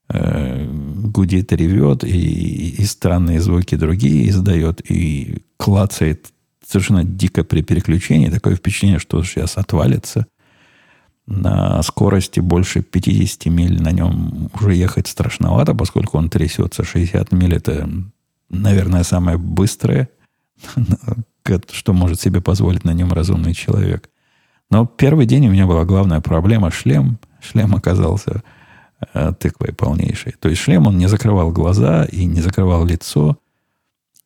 э, 0.08 0.66
гудит, 0.66 1.52
ревет, 1.52 2.04
и, 2.04 2.70
и 2.70 2.84
странные 2.84 3.40
звуки 3.40 3.76
другие 3.76 4.28
издает, 4.28 4.82
и 4.90 5.42
клацает 5.56 6.32
совершенно 6.66 7.04
дико 7.04 7.44
при 7.44 7.62
переключении. 7.62 8.28
Такое 8.28 8.56
впечатление, 8.56 8.98
что 8.98 9.22
сейчас 9.22 9.56
отвалится. 9.56 10.26
На 11.26 11.82
скорости 11.82 12.40
больше 12.40 12.82
50 12.82 13.46
миль 13.46 13.80
на 13.80 13.92
нем 13.92 14.50
уже 14.60 14.74
ехать 14.74 15.06
страшновато, 15.06 15.74
поскольку 15.74 16.18
он 16.18 16.28
трясется. 16.28 16.84
60 16.84 17.32
миль 17.32 17.54
это, 17.54 17.88
наверное, 18.50 19.04
самое 19.04 19.38
быстрое, 19.38 20.10
что 21.72 21.92
может 21.92 22.20
себе 22.20 22.40
позволить 22.42 22.84
на 22.84 22.92
нем 22.92 23.12
разумный 23.12 23.54
человек. 23.54 24.10
Но 24.70 24.86
первый 24.86 25.26
день 25.26 25.46
у 25.46 25.50
меня 25.50 25.66
была 25.66 25.84
главная 25.84 26.20
проблема 26.20 26.70
шлем. 26.70 27.18
Шлем 27.44 27.74
оказался 27.74 28.42
э, 29.12 29.32
тыквой 29.38 29.72
полнейшей. 29.72 30.32
То 30.32 30.48
есть 30.48 30.62
шлем 30.62 30.86
он 30.86 30.98
не 30.98 31.06
закрывал 31.06 31.52
глаза 31.52 32.04
и 32.04 32.24
не 32.24 32.40
закрывал 32.40 32.84
лицо. 32.84 33.38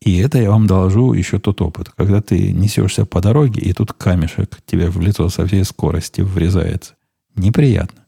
И 0.00 0.18
это 0.18 0.38
я 0.38 0.50
вам 0.50 0.66
доложу 0.66 1.12
еще 1.12 1.38
тот 1.38 1.61
опыт. 1.61 1.90
Когда 1.96 2.22
ты 2.22 2.52
несешься 2.52 3.04
по 3.04 3.20
дороге, 3.20 3.61
и 3.61 3.72
тут 3.72 3.92
камешек 3.92 4.59
тебе 4.64 4.88
в 4.88 5.00
лицо 5.00 5.28
со 5.28 5.46
всей 5.46 5.64
скорости 5.64 6.20
врезается. 6.20 6.94
Неприятно. 7.35 8.04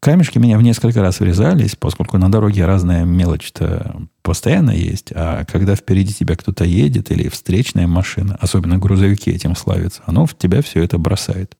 Камешки 0.00 0.38
меня 0.38 0.58
в 0.58 0.62
несколько 0.62 1.02
раз 1.02 1.18
врезались, 1.18 1.74
поскольку 1.74 2.18
на 2.18 2.30
дороге 2.30 2.64
разная 2.64 3.04
мелочь-то 3.04 4.00
постоянно 4.22 4.70
есть. 4.70 5.10
А 5.12 5.44
когда 5.44 5.74
впереди 5.74 6.14
тебя 6.14 6.36
кто-то 6.36 6.64
едет 6.64 7.10
или 7.10 7.28
встречная 7.28 7.88
машина, 7.88 8.38
особенно 8.40 8.78
грузовики 8.78 9.32
этим 9.32 9.56
славятся, 9.56 10.02
оно 10.06 10.24
в 10.24 10.38
тебя 10.38 10.62
все 10.62 10.84
это 10.84 10.98
бросает. 10.98 11.57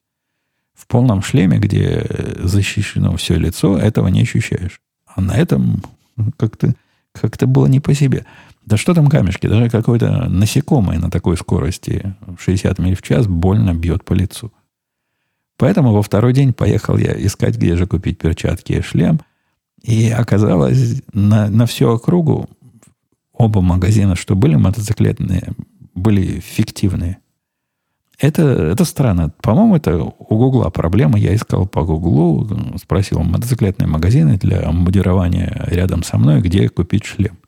В 0.78 0.86
полном 0.86 1.22
шлеме, 1.22 1.58
где 1.58 2.06
защищено 2.38 3.16
все 3.16 3.34
лицо, 3.34 3.76
этого 3.76 4.06
не 4.08 4.22
ощущаешь. 4.22 4.80
А 5.06 5.20
на 5.20 5.32
этом 5.32 5.82
как-то 6.36 6.74
как 7.12 7.36
было 7.48 7.66
не 7.66 7.80
по 7.80 7.94
себе. 7.94 8.24
Да 8.64 8.76
что 8.76 8.94
там 8.94 9.08
камешки? 9.08 9.46
Даже 9.48 9.70
какое-то 9.70 10.28
насекомое 10.28 10.98
на 10.98 11.10
такой 11.10 11.36
скорости 11.36 12.14
60 12.38 12.78
миль 12.78 12.94
в 12.94 13.02
час 13.02 13.26
больно 13.26 13.74
бьет 13.74 14.04
по 14.04 14.12
лицу. 14.12 14.52
Поэтому 15.56 15.92
во 15.92 16.02
второй 16.02 16.32
день 16.32 16.52
поехал 16.52 16.96
я 16.96 17.12
искать, 17.26 17.56
где 17.56 17.76
же 17.76 17.86
купить 17.86 18.18
перчатки 18.18 18.74
и 18.74 18.80
шлем. 18.80 19.20
И 19.82 20.10
оказалось, 20.10 21.02
на, 21.12 21.48
на 21.48 21.66
всю 21.66 21.88
округу 21.88 22.48
оба 23.32 23.60
магазина, 23.60 24.14
что 24.14 24.36
были 24.36 24.54
мотоциклетные, 24.54 25.54
были 25.94 26.38
фиктивные. 26.40 27.18
Это, 28.18 28.42
это 28.42 28.84
странно. 28.84 29.32
По-моему, 29.40 29.76
это 29.76 30.02
у 30.02 30.36
Гугла 30.36 30.70
проблема. 30.70 31.18
Я 31.18 31.34
искал 31.34 31.66
по 31.66 31.84
Гуглу, 31.84 32.48
спросил 32.76 33.20
мотоциклетные 33.20 33.86
магазины 33.86 34.36
для 34.38 34.70
модирования 34.72 35.64
рядом 35.68 36.02
со 36.02 36.18
мной, 36.18 36.40
где 36.40 36.68
купить 36.68 37.04
шлем. 37.04 37.38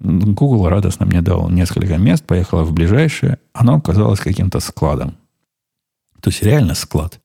Google 0.00 0.68
радостно 0.68 1.06
мне 1.06 1.22
дал 1.22 1.48
несколько 1.48 1.96
мест, 1.96 2.24
поехала 2.24 2.64
в 2.64 2.72
ближайшее. 2.72 3.38
Оно 3.52 3.76
оказалось 3.76 4.18
каким-то 4.18 4.58
складом. 4.58 5.16
То 6.20 6.30
есть 6.30 6.42
реально 6.42 6.74
склад 6.74 7.20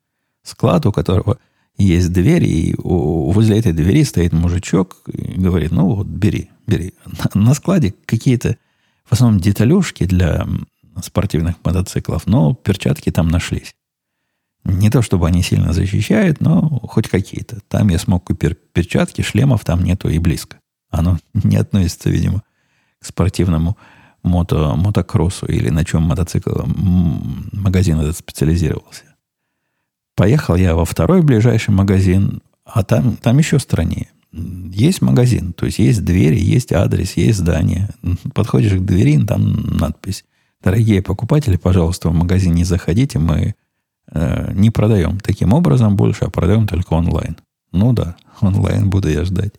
склад, 0.50 0.86
у 0.86 0.92
которого 0.92 1.38
есть 1.78 2.12
дверь, 2.12 2.44
и 2.44 2.76
возле 2.78 3.58
этой 3.58 3.72
двери 3.72 4.04
стоит 4.04 4.34
мужичок 4.34 4.98
и 5.08 5.40
говорит, 5.40 5.72
ну 5.72 5.96
вот, 5.96 6.08
бери, 6.08 6.50
бери. 6.68 6.94
На, 7.34 7.54
складе 7.54 7.94
какие-то, 8.06 8.58
в 9.06 9.14
основном, 9.14 9.40
деталюшки 9.40 10.06
для 10.06 10.46
спортивных 11.04 11.56
мотоциклов, 11.64 12.28
но 12.28 12.54
перчатки 12.54 13.12
там 13.12 13.28
нашлись. 13.28 13.76
Не 14.64 14.90
то, 14.90 15.02
чтобы 15.02 15.28
они 15.28 15.42
сильно 15.42 15.74
защищают, 15.74 16.42
но 16.42 16.80
хоть 16.84 17.08
какие-то. 17.08 17.60
Там 17.68 17.90
я 17.90 17.98
смог 17.98 18.26
купить 18.26 18.58
перчатки, 18.74 19.22
шлемов 19.22 19.64
там 19.64 19.84
нету 19.84 20.10
и 20.10 20.20
близко. 20.20 20.60
Оно 20.90 21.18
не 21.34 21.58
относится, 21.58 22.10
видимо, 22.10 22.44
к 23.00 23.06
спортивному 23.06 23.78
мото, 24.24 24.76
мотокроссу 24.76 25.46
или 25.46 25.70
на 25.70 25.86
чем 25.86 26.04
мотоцикл 26.04 26.64
магазин 26.66 28.00
этот 28.00 28.18
специализировался. 28.18 29.04
Поехал 30.16 30.56
я 30.56 30.76
во 30.76 30.84
второй 30.84 31.22
ближайший 31.22 31.72
магазин, 31.72 32.42
а 32.66 32.84
там, 32.84 33.16
там 33.16 33.38
еще 33.38 33.58
страннее. 33.58 34.10
Есть 34.32 35.02
магазин, 35.02 35.54
то 35.54 35.66
есть 35.66 35.80
есть 35.80 36.04
двери, 36.04 36.40
есть 36.40 36.72
адрес, 36.72 37.14
есть 37.14 37.40
здание. 37.40 37.90
Подходишь 38.34 38.74
к 38.74 38.86
двери, 38.86 39.18
там 39.26 39.78
надпись. 39.78 40.26
Дорогие 40.62 41.02
покупатели, 41.02 41.56
пожалуйста, 41.56 42.10
в 42.10 42.14
магазин 42.14 42.54
не 42.54 42.66
заходите, 42.66 43.18
мы 43.18 43.56
э, 44.12 44.52
не 44.54 44.70
продаем 44.70 45.20
таким 45.20 45.54
образом 45.54 45.96
больше, 45.96 46.26
а 46.26 46.30
продаем 46.30 46.68
только 46.68 46.94
онлайн. 46.94 47.38
Ну 47.72 47.94
да, 47.94 48.18
онлайн 48.42 48.90
буду 48.90 49.10
я 49.10 49.24
ждать. 49.24 49.54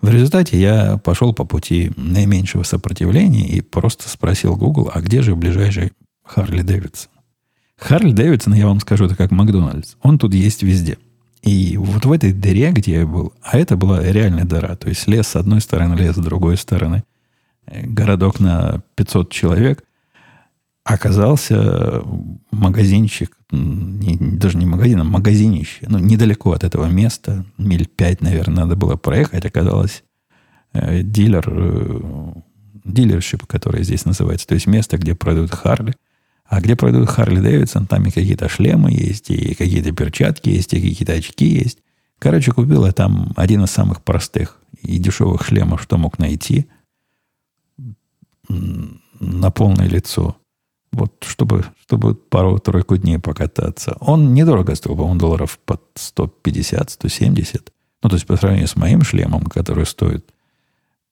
В 0.00 0.08
результате 0.08 0.60
я 0.60 0.98
пошел 0.98 1.32
по 1.32 1.44
пути 1.44 1.92
наименьшего 1.96 2.62
сопротивления 2.62 3.46
и 3.46 3.60
просто 3.60 4.08
спросил 4.08 4.56
Google, 4.56 4.90
а 4.92 5.00
где 5.00 5.22
же 5.22 5.34
ближайший 5.34 5.92
Харли 6.22 6.62
Дэвидсон? 6.62 7.10
Харли 7.76 8.12
Дэвидсон, 8.12 8.54
я 8.54 8.66
вам 8.66 8.80
скажу, 8.80 9.06
это 9.06 9.16
как 9.16 9.30
Макдональдс. 9.30 9.96
Он 10.02 10.18
тут 10.18 10.34
есть 10.34 10.62
везде. 10.62 10.98
И 11.42 11.76
вот 11.76 12.06
в 12.06 12.12
этой 12.12 12.32
дыре, 12.32 12.72
где 12.72 12.94
я 13.00 13.06
был, 13.06 13.34
а 13.42 13.58
это 13.58 13.76
была 13.76 14.02
реальная 14.02 14.44
дыра, 14.44 14.76
то 14.76 14.88
есть 14.88 15.06
лес 15.06 15.28
с 15.28 15.36
одной 15.36 15.60
стороны, 15.60 15.94
лес 15.94 16.16
с 16.16 16.18
другой 16.18 16.56
стороны, 16.56 17.04
э, 17.66 17.86
городок 17.86 18.40
на 18.40 18.82
500 18.94 19.30
человек, 19.30 19.84
оказался 20.84 22.02
магазинчик, 22.50 23.36
не, 23.50 24.16
даже 24.16 24.58
не 24.58 24.66
магазин, 24.66 25.00
а 25.00 25.04
магазинище, 25.04 25.86
ну, 25.88 25.98
недалеко 25.98 26.52
от 26.52 26.62
этого 26.62 26.86
места, 26.86 27.44
миль 27.56 27.86
5, 27.86 28.20
наверное, 28.20 28.64
надо 28.64 28.76
было 28.76 28.96
проехать, 28.96 29.46
оказалось 29.46 30.04
э, 30.74 31.02
дилер, 31.02 31.44
э, 31.48 32.32
дилершип, 32.84 33.46
который 33.46 33.82
здесь 33.82 34.04
называется, 34.04 34.46
то 34.46 34.54
есть 34.54 34.66
место, 34.66 34.98
где 34.98 35.14
продают 35.14 35.52
Харли, 35.52 35.94
а 36.44 36.60
где 36.60 36.76
продают 36.76 37.08
Харли 37.08 37.40
Дэвидсон, 37.40 37.86
там 37.86 38.04
и 38.04 38.10
какие-то 38.10 38.50
шлемы 38.50 38.92
есть, 38.92 39.30
и 39.30 39.54
какие-то 39.54 39.92
перчатки 39.92 40.50
есть, 40.50 40.74
и 40.74 40.80
какие-то 40.80 41.14
очки 41.14 41.46
есть. 41.46 41.78
Короче, 42.18 42.52
купил 42.52 42.84
я 42.84 42.92
там 42.92 43.32
один 43.36 43.64
из 43.64 43.70
самых 43.70 44.02
простых 44.02 44.60
и 44.82 44.98
дешевых 44.98 45.44
шлемов, 45.44 45.82
что 45.82 45.96
мог 45.96 46.18
найти 46.18 46.66
на 48.48 49.50
полное 49.50 49.88
лицо. 49.88 50.36
Вот, 50.94 51.24
чтобы, 51.26 51.64
чтобы 51.86 52.14
пару-тройку 52.14 52.96
дней 52.96 53.18
покататься. 53.18 53.96
Он 54.00 54.32
недорого 54.32 54.74
стоил, 54.74 54.96
по-моему, 54.96 55.18
долларов 55.18 55.58
под 55.64 55.82
150-170. 55.96 57.68
Ну, 58.02 58.08
то 58.08 58.16
есть, 58.16 58.26
по 58.26 58.36
сравнению 58.36 58.68
с 58.68 58.76
моим 58.76 59.02
шлемом, 59.02 59.44
который 59.44 59.86
стоит 59.86 60.32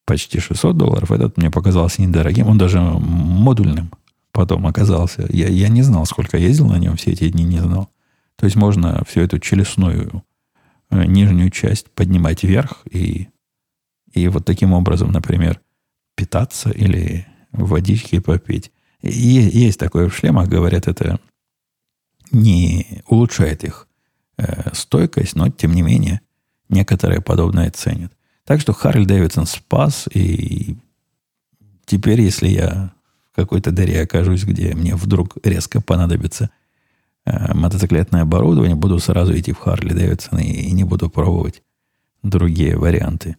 почти 0.04 0.40
600 0.40 0.76
долларов, 0.76 1.10
этот 1.10 1.36
мне 1.36 1.50
показался 1.50 2.02
недорогим. 2.02 2.46
Он 2.48 2.58
даже 2.58 2.80
модульным 2.80 3.90
потом 4.32 4.66
оказался. 4.66 5.26
Я, 5.30 5.48
я 5.48 5.68
не 5.68 5.82
знал, 5.82 6.06
сколько 6.06 6.36
ездил 6.36 6.68
на 6.68 6.78
нем, 6.78 6.96
все 6.96 7.12
эти 7.12 7.28
дни 7.28 7.44
не 7.44 7.58
знал. 7.58 7.90
То 8.36 8.46
есть 8.46 8.56
можно 8.56 9.02
всю 9.06 9.20
эту 9.20 9.38
челюстную 9.38 10.24
э, 10.90 11.04
нижнюю 11.04 11.50
часть 11.50 11.90
поднимать 11.90 12.42
вверх 12.42 12.78
и, 12.90 13.28
и 14.12 14.28
вот 14.28 14.44
таким 14.44 14.72
образом, 14.72 15.12
например, 15.12 15.60
питаться 16.16 16.70
или 16.70 17.26
водички 17.52 18.18
попить. 18.18 18.72
И 19.02 19.10
есть 19.10 19.78
такое 19.78 20.08
в 20.08 20.14
шлемах, 20.14 20.48
говорят, 20.48 20.86
это 20.86 21.18
не 22.30 23.02
улучшает 23.06 23.64
их 23.64 23.88
э, 24.38 24.74
стойкость, 24.74 25.34
но 25.34 25.48
тем 25.50 25.74
не 25.74 25.82
менее 25.82 26.20
некоторые 26.68 27.20
подобное 27.20 27.70
ценят. 27.70 28.12
Так 28.44 28.60
что 28.60 28.72
Харли 28.72 29.04
Дэвидсон 29.04 29.46
спас, 29.46 30.08
и 30.12 30.76
теперь, 31.84 32.20
если 32.20 32.48
я 32.48 32.92
какой-то 33.34 33.70
дыре 33.70 34.02
окажусь, 34.02 34.44
где 34.44 34.74
мне 34.74 34.94
вдруг 34.94 35.36
резко 35.42 35.80
понадобится 35.80 36.50
э, 37.24 37.54
мотоциклетное 37.54 38.22
оборудование, 38.22 38.76
буду 38.76 38.98
сразу 38.98 39.36
идти 39.36 39.52
в 39.52 39.58
Харли 39.58 39.92
Дэвидсон 39.92 40.38
и, 40.38 40.44
и 40.44 40.72
не 40.72 40.84
буду 40.84 41.10
пробовать 41.10 41.62
другие 42.22 42.76
варианты. 42.76 43.36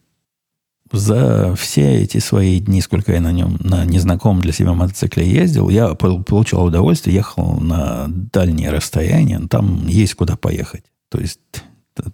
За 0.94 1.56
все 1.56 2.02
эти 2.02 2.18
свои 2.18 2.60
дни, 2.60 2.80
сколько 2.80 3.12
я 3.12 3.20
на 3.20 3.32
нем, 3.32 3.56
на 3.58 3.84
незнакомом 3.84 4.40
для 4.40 4.52
себя 4.52 4.74
мотоцикле 4.74 5.28
ездил, 5.28 5.68
я 5.68 5.94
получал 5.94 6.66
удовольствие, 6.66 7.16
ехал 7.16 7.58
на 7.60 8.06
дальние 8.08 8.70
расстояния, 8.70 9.40
там 9.50 9.88
есть 9.88 10.14
куда 10.14 10.36
поехать. 10.36 10.84
То 11.08 11.18
есть 11.18 11.40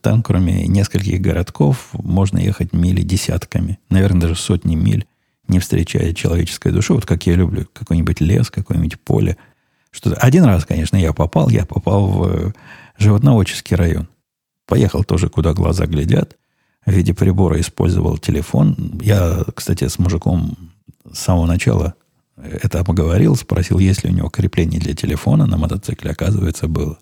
там, 0.00 0.22
кроме 0.22 0.66
нескольких 0.66 1.20
городков, 1.20 1.90
можно 1.92 2.38
ехать 2.38 2.72
мили 2.72 3.02
десятками, 3.02 3.78
наверное, 3.90 4.22
даже 4.22 4.34
сотни 4.36 4.76
миль 4.76 5.06
не 5.46 5.58
встречая 5.58 6.14
человеческой 6.14 6.72
души, 6.72 6.94
вот 6.94 7.04
как 7.04 7.26
я 7.26 7.34
люблю 7.34 7.66
какой-нибудь 7.72 8.20
лес, 8.20 8.50
какое-нибудь 8.50 8.98
поле. 9.00 9.36
Что-то. 9.90 10.16
Один 10.16 10.44
раз, 10.44 10.64
конечно, 10.64 10.96
я 10.96 11.12
попал, 11.12 11.50
я 11.50 11.66
попал 11.66 12.06
в 12.06 12.28
э, 12.28 12.52
животноводческий 12.96 13.76
район. 13.76 14.08
Поехал 14.66 15.04
тоже, 15.04 15.28
куда 15.28 15.52
глаза 15.52 15.86
глядят. 15.86 16.38
В 16.86 16.92
виде 16.92 17.14
прибора 17.14 17.60
использовал 17.60 18.18
телефон. 18.18 18.98
Я, 19.02 19.44
кстати, 19.54 19.86
с 19.86 19.98
мужиком 19.98 20.56
с 21.12 21.18
самого 21.18 21.46
начала 21.46 21.94
это 22.36 22.84
поговорил, 22.84 23.36
спросил, 23.36 23.78
есть 23.78 24.04
ли 24.04 24.10
у 24.10 24.14
него 24.14 24.30
крепление 24.30 24.80
для 24.80 24.94
телефона 24.94 25.46
на 25.46 25.56
мотоцикле. 25.58 26.10
Оказывается, 26.10 26.68
было. 26.68 26.98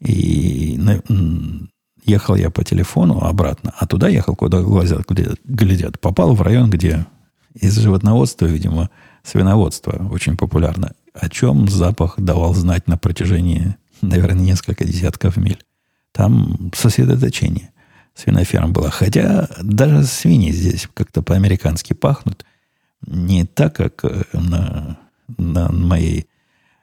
И 0.00 0.78
ехал 2.04 2.34
я 2.36 2.50
по 2.50 2.64
телефону 2.64 3.20
обратно, 3.20 3.74
а 3.78 3.86
туда 3.86 4.08
ехал, 4.08 4.34
куда 4.34 4.60
глазят, 4.62 5.06
глядят. 5.44 6.00
Попал 6.00 6.34
в 6.34 6.42
район, 6.42 6.70
где 6.70 7.06
из 7.54 7.76
животноводства, 7.76 8.46
видимо, 8.46 8.90
свиноводство 9.22 10.08
очень 10.10 10.36
популярно. 10.36 10.92
О 11.14 11.28
чем 11.28 11.68
запах 11.68 12.14
давал 12.18 12.54
знать 12.54 12.86
на 12.86 12.96
протяжении, 12.96 13.76
наверное, 14.00 14.44
несколько 14.44 14.84
десятков 14.84 15.36
миль. 15.36 15.62
Там 16.12 16.70
сосредоточение 16.74 17.70
свиноферм 18.18 18.72
было. 18.72 18.90
Хотя 18.90 19.48
даже 19.62 20.04
свиньи 20.04 20.50
здесь 20.50 20.88
как-то 20.92 21.22
по-американски 21.22 21.92
пахнут. 21.92 22.44
Не 23.06 23.44
так, 23.44 23.76
как 23.76 24.04
э, 24.04 24.24
на, 24.32 24.98
на 25.36 25.70
моей 25.70 26.26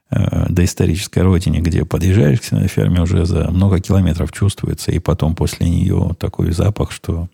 э, 0.10 0.46
доисторической 0.50 1.24
родине, 1.24 1.60
где 1.60 1.84
подъезжаешь 1.84 2.40
к 2.40 2.46
свиноферме, 2.46 3.02
уже 3.02 3.26
за 3.26 3.52
много 3.52 3.82
километров 3.82 4.32
чувствуется, 4.32 4.92
и 4.92 5.00
потом 5.00 5.36
после 5.36 5.70
нее 5.70 6.16
такой 6.18 6.52
запах, 6.54 6.92
что, 6.92 7.28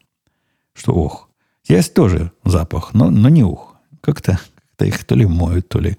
что 0.74 0.94
ох. 0.94 1.30
Есть 1.68 1.94
тоже 1.94 2.32
запах, 2.44 2.96
но, 2.96 3.12
но 3.12 3.30
не 3.30 3.44
ух. 3.44 3.76
Как-то 4.02 4.40
как 4.78 4.88
их 4.88 5.06
то 5.06 5.16
ли 5.16 5.28
моют, 5.28 5.70
то 5.70 5.80
ли 5.80 5.98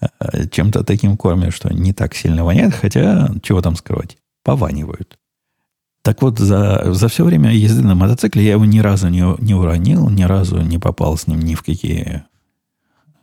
э, 0.00 0.48
чем-то 0.48 0.82
таким 0.82 1.18
кормят, 1.18 1.52
что 1.52 1.72
не 1.72 1.92
так 1.92 2.14
сильно 2.14 2.42
воняет, 2.42 2.74
хотя, 2.74 3.30
чего 3.42 3.60
там 3.60 3.76
скрывать, 3.76 4.16
пованивают. 4.42 5.18
Так 6.04 6.20
вот, 6.20 6.38
за, 6.38 6.92
за 6.92 7.08
все 7.08 7.24
время 7.24 7.50
езды 7.50 7.82
на 7.82 7.94
мотоцикле 7.94 8.44
я 8.44 8.52
его 8.52 8.66
ни 8.66 8.78
разу 8.80 9.08
не, 9.08 9.24
не 9.42 9.54
уронил, 9.54 10.10
ни 10.10 10.24
разу 10.24 10.60
не 10.60 10.78
попал 10.78 11.16
с 11.16 11.26
ним 11.26 11.40
ни 11.40 11.54
в 11.54 11.62
какие 11.62 12.24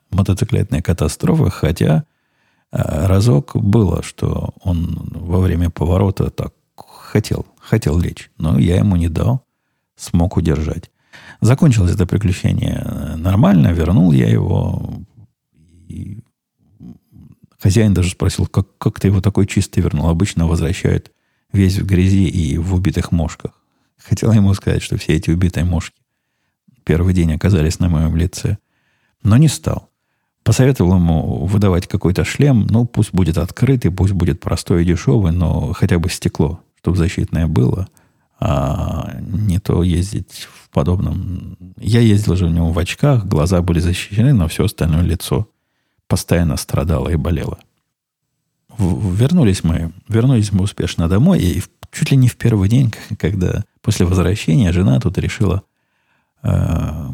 мотоциклетные 0.10 0.82
катастрофы, 0.82 1.52
хотя 1.52 2.06
э, 2.72 3.06
разок 3.06 3.56
было, 3.56 4.02
что 4.02 4.56
он 4.64 5.12
во 5.12 5.42
время 5.42 5.70
поворота 5.70 6.32
так 6.32 6.56
хотел, 6.76 7.46
хотел 7.60 8.00
лечь, 8.00 8.32
но 8.40 8.58
я 8.58 8.78
ему 8.78 8.96
не 8.96 9.10
дал, 9.10 9.46
смог 9.96 10.36
удержать. 10.36 10.90
Закончилось 11.40 11.94
это 11.94 12.08
приключение 12.08 12.84
нормально, 13.16 13.68
вернул 13.74 14.12
я 14.12 14.28
его. 14.28 14.92
И 15.88 16.24
хозяин 17.60 17.94
даже 17.94 18.10
спросил, 18.10 18.48
как, 18.48 18.76
как 18.80 19.00
ты 19.00 19.10
его 19.10 19.22
такой 19.22 19.46
чистый 19.46 19.82
вернул. 19.82 20.10
Обычно 20.10 20.48
возвращают 20.48 21.12
весь 21.54 21.78
в 21.78 21.86
грязи 21.86 22.28
и 22.28 22.58
в 22.58 22.74
убитых 22.74 23.12
мошках. 23.12 23.52
Хотел 23.98 24.32
ему 24.32 24.54
сказать, 24.54 24.82
что 24.82 24.98
все 24.98 25.14
эти 25.14 25.30
убитые 25.30 25.66
мошки 25.66 26.02
первый 26.84 27.14
день 27.14 27.34
оказались 27.34 27.80
на 27.80 27.90
моем 27.90 28.16
лице. 28.16 28.58
Но 29.24 29.38
не 29.38 29.48
стал. 29.48 29.90
Посоветовал 30.44 30.96
ему 30.96 31.46
выдавать 31.46 31.88
какой-то 31.88 32.24
шлем, 32.24 32.66
ну, 32.68 32.86
пусть 32.86 33.14
будет 33.14 33.38
открытый, 33.38 33.92
пусть 33.92 34.14
будет 34.14 34.40
простой 34.40 34.82
и 34.82 34.86
дешевый, 34.86 35.32
но 35.32 35.72
хотя 35.74 36.00
бы 36.00 36.10
стекло, 36.10 36.62
чтобы 36.80 36.98
защитное 36.98 37.46
было, 37.46 37.88
а 38.40 39.16
не 39.22 39.60
то 39.60 39.84
ездить 39.84 40.48
в 40.52 40.70
подобном... 40.70 41.58
Я 41.78 42.00
ездил 42.00 42.36
же 42.36 42.46
у 42.46 42.50
него 42.50 42.72
в 42.72 42.80
очках, 42.80 43.26
глаза 43.26 43.62
были 43.62 43.80
защищены, 43.80 44.34
но 44.34 44.48
все 44.48 44.66
остальное 44.66 45.04
лицо 45.04 45.48
постоянно 46.08 46.58
страдало 46.58 47.10
и 47.10 47.16
болело 47.16 47.60
вернулись 48.82 49.64
мы, 49.64 49.92
вернулись 50.08 50.52
мы 50.52 50.64
успешно 50.64 51.08
домой, 51.08 51.40
и 51.40 51.64
чуть 51.92 52.12
ли 52.12 52.18
не 52.18 52.28
в 52.28 52.38
первый 52.38 52.70
день, 52.70 52.94
когда 53.18 53.64
после 53.82 54.06
возвращения 54.06 54.72
жена 54.72 55.00
тут 55.00 55.18
решила 55.18 55.64
э, 56.44 57.10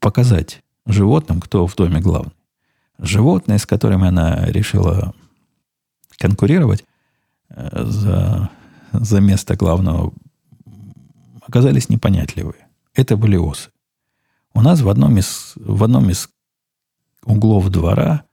показать 0.00 0.62
животным, 0.86 1.40
кто 1.40 1.66
в 1.66 1.74
доме 1.74 2.00
главный. 2.00 2.32
Животные, 2.98 3.58
с 3.58 3.66
которыми 3.66 4.08
она 4.08 4.46
решила 4.46 5.14
конкурировать 6.18 6.84
э, 7.50 7.84
за, 7.84 8.50
за 8.92 9.20
место 9.20 9.56
главного, 9.56 10.12
оказались 11.46 11.88
непонятливые. 11.88 12.66
Это 12.94 13.16
были 13.16 13.36
осы. 13.36 13.70
У 14.54 14.60
нас 14.60 14.80
в 14.80 14.88
одном 14.88 15.18
из, 15.18 15.52
в 15.56 15.84
одном 15.84 16.10
из 16.10 16.28
углов 17.24 17.68
двора 17.70 18.24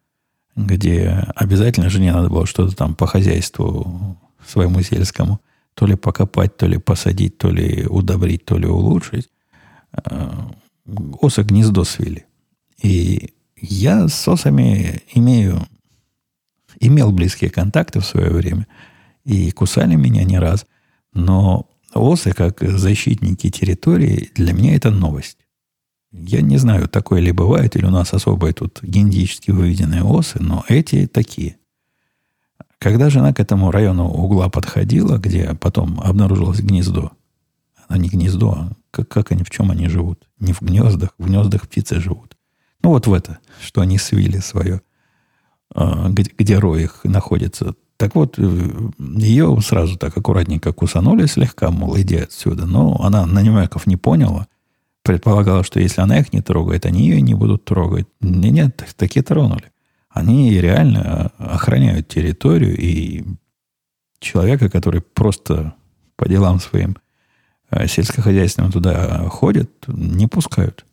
где 0.56 1.26
обязательно 1.36 1.90
жене 1.90 2.14
надо 2.14 2.30
было 2.30 2.46
что-то 2.46 2.76
там 2.76 2.96
по 2.96 3.08
хозяйству 3.08 4.18
своему 4.46 4.82
сельскому, 4.82 5.42
то 5.74 5.86
ли 5.86 5.96
покопать, 5.96 6.56
то 6.58 6.68
ли 6.68 6.78
посадить, 6.78 7.38
то 7.38 7.50
ли 7.50 7.86
удобрить, 7.86 8.46
то 8.46 8.58
ли 8.58 8.68
улучшить, 8.68 9.30
э, 9.92 10.32
осы 11.22 11.44
гнездо 11.44 11.84
свели. 11.84 12.26
И 12.82 13.34
я 13.58 14.08
с 14.08 14.28
осами 14.28 15.02
имею, 15.14 15.68
имел 16.80 17.12
близкие 17.12 17.50
контакты 17.50 18.00
в 18.00 18.06
свое 18.06 18.30
время, 18.30 18.68
и 19.26 19.52
кусали 19.52 19.96
меня 19.96 20.24
не 20.24 20.38
раз, 20.38 20.66
но 21.14 21.68
осы, 21.94 22.32
как 22.32 22.62
защитники 22.62 23.50
территории, 23.50 24.30
для 24.36 24.54
меня 24.54 24.76
это 24.76 24.92
новость. 24.92 25.38
Я 26.18 26.42
не 26.42 26.58
знаю, 26.58 26.88
такое 26.88 27.20
ли 27.20 27.32
бывает, 27.32 27.76
или 27.76 27.86
у 27.86 27.90
нас 27.90 28.14
особые 28.14 28.54
тут 28.54 28.80
генетически 28.82 29.52
выведенные 29.52 30.04
осы, 30.04 30.40
но 30.40 30.64
эти 30.70 31.08
такие. 31.08 31.58
Когда 32.80 33.10
жена 33.10 33.34
к 33.34 33.40
этому 33.40 33.72
району 33.72 34.08
угла 34.08 34.50
подходила, 34.50 35.18
где 35.18 35.54
потом 35.56 36.00
обнаружилось 36.00 36.60
гнездо, 36.62 37.12
а 37.88 37.98
не 37.98 38.10
гнездо, 38.10 38.52
а 38.52 38.72
как, 38.92 39.10
как 39.10 39.32
они, 39.32 39.44
в 39.44 39.50
чем 39.50 39.72
они 39.72 39.88
живут? 39.90 40.28
Не 40.40 40.54
в 40.54 40.62
гнездах, 40.62 41.10
в 41.18 41.26
гнездах 41.26 41.68
птицы 41.68 42.00
живут. 42.00 42.38
Ну 42.82 42.90
вот 42.90 43.08
в 43.08 43.14
это, 43.14 43.40
что 43.62 43.82
они 43.82 43.98
свили 43.98 44.40
свое, 44.40 44.82
а, 45.74 46.10
где, 46.10 46.32
где 46.38 46.58
рой 46.60 46.84
их 46.84 47.04
находится. 47.04 47.76
Так 47.98 48.16
вот, 48.16 48.36
э, 48.38 48.72
ее 49.00 49.58
сразу 49.62 49.98
так 49.98 50.18
аккуратненько 50.18 50.72
кусанули 50.74 51.26
слегка, 51.26 51.72
мол, 51.72 51.98
иди 51.98 52.18
отсюда. 52.18 52.66
Но 52.66 53.00
она 53.02 53.26
нанимайков 53.26 53.88
не 53.88 53.98
поняла 53.98 54.48
предполагала, 55.06 55.64
что 55.64 55.80
если 55.80 56.02
она 56.02 56.20
их 56.20 56.34
не 56.34 56.42
трогает, 56.42 56.86
они 56.86 57.04
ее 57.08 57.22
не 57.22 57.36
будут 57.36 57.64
трогать. 57.64 58.08
Нет, 58.20 58.52
нет 58.52 58.96
такие 58.98 59.24
тронули. 59.24 59.72
Они 60.10 60.60
реально 60.60 61.32
охраняют 61.38 62.08
территорию, 62.08 62.76
и 62.76 63.24
человека, 64.20 64.68
который 64.70 65.02
просто 65.02 65.76
по 66.16 66.28
делам 66.28 66.60
своим 66.60 66.98
э, 67.70 67.88
сельскохозяйственным 67.88 68.72
туда 68.72 69.30
ходит, 69.30 69.70
не 69.88 70.28
пускают. 70.28 70.86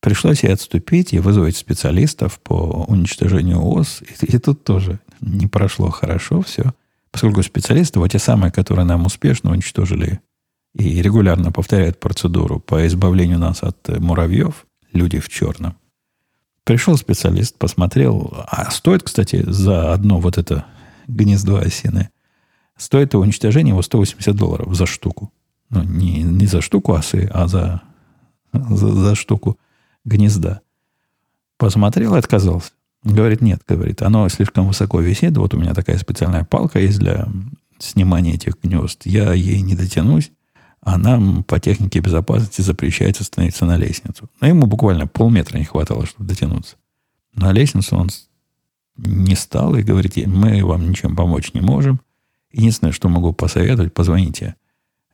Пришлось 0.00 0.42
ей 0.42 0.52
отступить 0.52 1.12
и 1.12 1.20
вызвать 1.20 1.56
специалистов 1.56 2.40
по 2.40 2.84
уничтожению 2.88 3.62
ос. 3.62 4.02
И, 4.02 4.26
и 4.26 4.38
тут 4.38 4.64
тоже 4.64 4.98
не 5.20 5.46
прошло 5.46 5.90
хорошо 5.90 6.42
все. 6.42 6.74
Поскольку 7.12 7.42
специалисты, 7.44 8.00
вот 8.00 8.10
те 8.10 8.18
самые, 8.18 8.50
которые 8.50 8.86
нам 8.86 9.06
успешно 9.06 9.52
уничтожили 9.52 10.20
и 10.74 11.02
регулярно 11.02 11.52
повторяют 11.52 11.98
процедуру 11.98 12.60
по 12.60 12.86
избавлению 12.86 13.38
нас 13.38 13.62
от 13.62 13.88
э, 13.88 13.98
муравьев, 13.98 14.66
люди 14.92 15.18
в 15.18 15.28
черном. 15.28 15.76
Пришел 16.64 16.96
специалист, 16.96 17.56
посмотрел, 17.58 18.32
а 18.46 18.70
стоит, 18.70 19.02
кстати, 19.02 19.42
за 19.46 19.92
одно 19.92 20.20
вот 20.20 20.38
это 20.38 20.66
гнездо 21.08 21.56
осины, 21.56 22.10
стоит 22.76 23.14
его 23.14 23.22
уничтожение 23.22 23.72
его 23.72 23.82
180 23.82 24.34
долларов 24.36 24.74
за 24.74 24.86
штуку. 24.86 25.32
Ну, 25.70 25.82
не, 25.82 26.22
не 26.22 26.46
за 26.46 26.60
штуку 26.60 26.92
осы, 26.92 27.28
а 27.32 27.48
за, 27.48 27.82
за, 28.52 28.92
за 28.92 29.14
штуку 29.14 29.58
гнезда. 30.04 30.60
Посмотрел 31.56 32.14
и 32.14 32.18
отказался. 32.18 32.72
Говорит, 33.02 33.40
нет, 33.40 33.62
говорит, 33.66 34.02
оно 34.02 34.28
слишком 34.28 34.68
высоко 34.68 35.00
висит. 35.00 35.36
Вот 35.36 35.54
у 35.54 35.58
меня 35.58 35.74
такая 35.74 35.98
специальная 35.98 36.44
палка 36.44 36.78
есть 36.78 36.98
для 36.98 37.28
снимания 37.78 38.34
этих 38.34 38.60
гнезд. 38.62 39.06
Я 39.06 39.32
ей 39.32 39.60
не 39.62 39.74
дотянусь 39.74 40.32
а 40.82 40.98
нам 40.98 41.44
по 41.44 41.60
технике 41.60 42.00
безопасности 42.00 42.62
запрещается 42.62 43.24
становиться 43.24 43.66
на 43.66 43.76
лестницу. 43.76 44.30
Но 44.40 44.48
ему 44.48 44.66
буквально 44.66 45.06
полметра 45.06 45.58
не 45.58 45.64
хватало, 45.64 46.06
чтобы 46.06 46.28
дотянуться. 46.28 46.76
На 47.34 47.52
лестницу 47.52 47.96
он 47.96 48.08
не 48.96 49.34
стал 49.34 49.74
и 49.76 49.82
говорит, 49.82 50.16
мы 50.26 50.64
вам 50.64 50.90
ничем 50.90 51.16
помочь 51.16 51.52
не 51.54 51.60
можем. 51.60 52.00
Единственное, 52.52 52.92
что 52.92 53.08
могу 53.08 53.32
посоветовать, 53.32 53.94
позвоните 53.94 54.56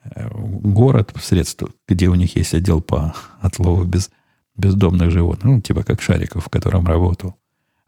э, 0.04 0.28
в 0.28 0.72
город, 0.72 1.12
в 1.14 1.24
средства, 1.24 1.68
где 1.86 2.08
у 2.08 2.14
них 2.14 2.36
есть 2.36 2.54
отдел 2.54 2.80
по 2.80 3.14
отлову 3.40 3.84
без, 3.84 4.10
бездомных 4.56 5.10
животных, 5.10 5.44
ну, 5.44 5.60
типа 5.60 5.82
как 5.82 6.00
Шариков, 6.00 6.46
в 6.46 6.48
котором 6.48 6.86
работал. 6.86 7.36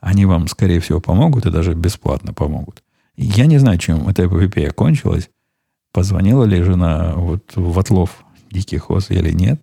Они 0.00 0.26
вам, 0.26 0.48
скорее 0.48 0.80
всего, 0.80 1.00
помогут 1.00 1.46
и 1.46 1.50
даже 1.50 1.74
бесплатно 1.74 2.32
помогут. 2.32 2.82
Я 3.16 3.46
не 3.46 3.58
знаю, 3.58 3.78
чем 3.78 4.08
эта 4.08 4.26
эпопея 4.26 4.70
кончилась. 4.70 5.30
Позвонила 5.98 6.44
ли 6.44 6.62
жена 6.62 7.14
вот 7.16 7.56
в 7.56 7.76
отлов 7.76 8.24
диких 8.52 8.88
ос 8.88 9.10
или 9.10 9.32
нет. 9.32 9.60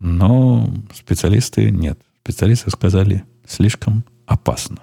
Но 0.00 0.68
специалисты 0.92 1.70
нет. 1.70 1.96
Специалисты 2.24 2.72
сказали, 2.72 3.22
слишком 3.46 4.04
опасно. 4.26 4.78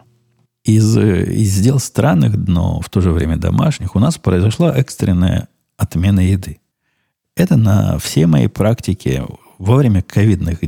Из, 0.63 0.97
из 0.97 1.59
дел 1.59 1.79
странных, 1.79 2.37
но 2.37 2.79
в 2.79 2.89
то 2.89 3.01
же 3.01 3.11
время 3.11 3.35
домашних, 3.35 3.97
у 3.97 3.99
нас 3.99 4.17
произошла 4.17 4.73
экстренная 4.73 5.49
отмена 5.75 6.21
еды. 6.21 6.61
Это 7.35 7.57
на 7.57 7.99
всей 7.99 8.25
моей 8.25 8.47
практике 8.47 9.25
во 9.57 9.75
время 9.75 10.01
ковидных 10.01 10.59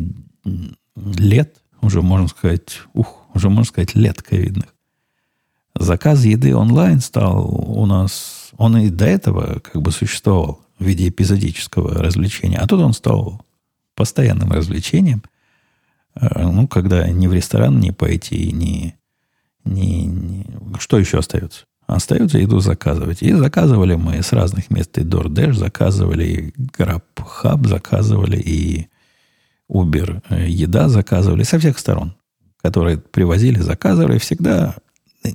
лет, 0.97 1.55
уже 1.81 2.01
можно 2.01 2.27
сказать, 2.27 2.81
ух, 2.91 3.25
уже 3.33 3.47
можно 3.47 3.63
сказать 3.63 3.95
лет 3.95 4.21
ковидных, 4.21 4.67
заказ 5.75 6.25
еды 6.25 6.53
онлайн 6.53 6.99
стал 6.99 7.47
у 7.47 7.85
нас 7.85 8.38
он 8.59 8.77
и 8.77 8.89
до 8.89 9.05
этого 9.05 9.61
как 9.61 9.81
бы 9.81 9.89
существовал 9.91 10.59
в 10.77 10.83
виде 10.83 11.07
эпизодического 11.07 12.03
развлечения. 12.03 12.57
А 12.57 12.67
тут 12.67 12.81
он 12.81 12.91
стал 12.91 13.41
постоянным 13.95 14.51
развлечением. 14.51 15.23
Э, 16.15 16.43
ну, 16.45 16.67
когда 16.67 17.07
ни 17.07 17.27
в 17.27 17.33
ресторан 17.33 17.79
не 17.79 17.91
пойти, 17.91 18.51
ни, 18.51 18.95
ни, 19.63 20.03
ни... 20.03 20.77
Что 20.77 20.99
еще 20.99 21.19
остается? 21.19 21.63
Остается 21.87 22.37
еду 22.37 22.59
заказывать. 22.59 23.23
И 23.23 23.31
заказывали 23.31 23.95
мы 23.95 24.21
с 24.21 24.33
разных 24.33 24.69
мест. 24.69 24.97
И 24.97 25.03
DoorDash 25.03 25.53
заказывали, 25.53 26.25
и 26.25 26.53
GrabHub 26.77 27.65
заказывали, 27.65 28.37
и 28.37 28.87
Uber 29.71 30.21
э, 30.29 30.49
еда 30.49 30.89
заказывали. 30.89 31.43
Со 31.43 31.59
всех 31.59 31.79
сторон. 31.79 32.13
Которые 32.61 32.97
привозили, 32.97 33.59
заказывали. 33.59 34.17
Всегда, 34.17 34.75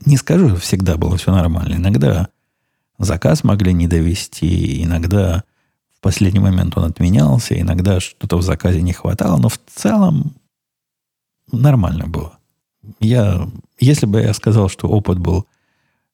не 0.04 0.18
скажу, 0.18 0.56
всегда 0.56 0.98
было 0.98 1.16
все 1.16 1.32
нормально. 1.32 1.76
Иногда 1.76 2.28
заказ 2.98 3.44
могли 3.44 3.72
не 3.72 3.86
довести, 3.86 4.82
иногда 4.82 5.44
в 5.96 6.00
последний 6.00 6.40
момент 6.40 6.76
он 6.76 6.84
отменялся, 6.84 7.58
иногда 7.58 8.00
что-то 8.00 8.36
в 8.36 8.42
заказе 8.42 8.82
не 8.82 8.92
хватало, 8.92 9.38
но 9.38 9.48
в 9.48 9.58
целом 9.66 10.34
нормально 11.50 12.06
было. 12.06 12.38
Я, 13.00 13.48
если 13.78 14.06
бы 14.06 14.20
я 14.20 14.34
сказал, 14.34 14.68
что 14.68 14.88
опыт 14.88 15.18
был 15.18 15.46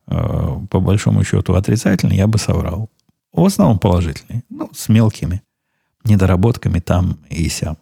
э, 0.06 0.58
по 0.70 0.80
большому 0.80 1.24
счету 1.24 1.54
отрицательный, 1.54 2.16
я 2.16 2.26
бы 2.26 2.38
соврал. 2.38 2.88
В 3.32 3.44
основном 3.44 3.78
положительный. 3.78 4.44
Ну, 4.48 4.70
с 4.72 4.88
мелкими 4.88 5.42
недоработками 6.04 6.80
там 6.80 7.18
и 7.28 7.48
сям. 7.48 7.76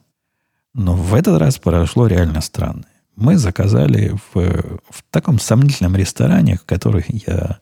Но 0.74 0.94
в 0.94 1.14
этот 1.14 1.40
раз 1.40 1.58
произошло 1.58 2.06
реально 2.06 2.40
странное. 2.40 2.86
Мы 3.16 3.36
заказали 3.36 4.16
в, 4.32 4.34
в 4.34 5.02
таком 5.10 5.38
сомнительном 5.38 5.96
ресторане, 5.96 6.56
в 6.56 6.64
который 6.64 7.04
я 7.08 7.58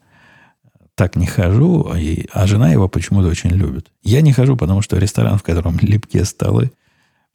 так 0.97 1.15
не 1.15 1.27
хожу, 1.27 1.95
и, 1.95 2.27
а 2.33 2.47
жена 2.47 2.73
его 2.73 2.89
почему-то 2.89 3.29
очень 3.29 3.51
любит. 3.51 3.93
Я 4.03 4.23
не 4.23 4.33
хожу, 4.33 4.57
потому 4.57 4.81
что 4.81 4.97
ресторан, 4.97 5.39
в 5.39 5.43
котором 5.43 5.79
липкие 5.81 6.25
столы, 6.25 6.73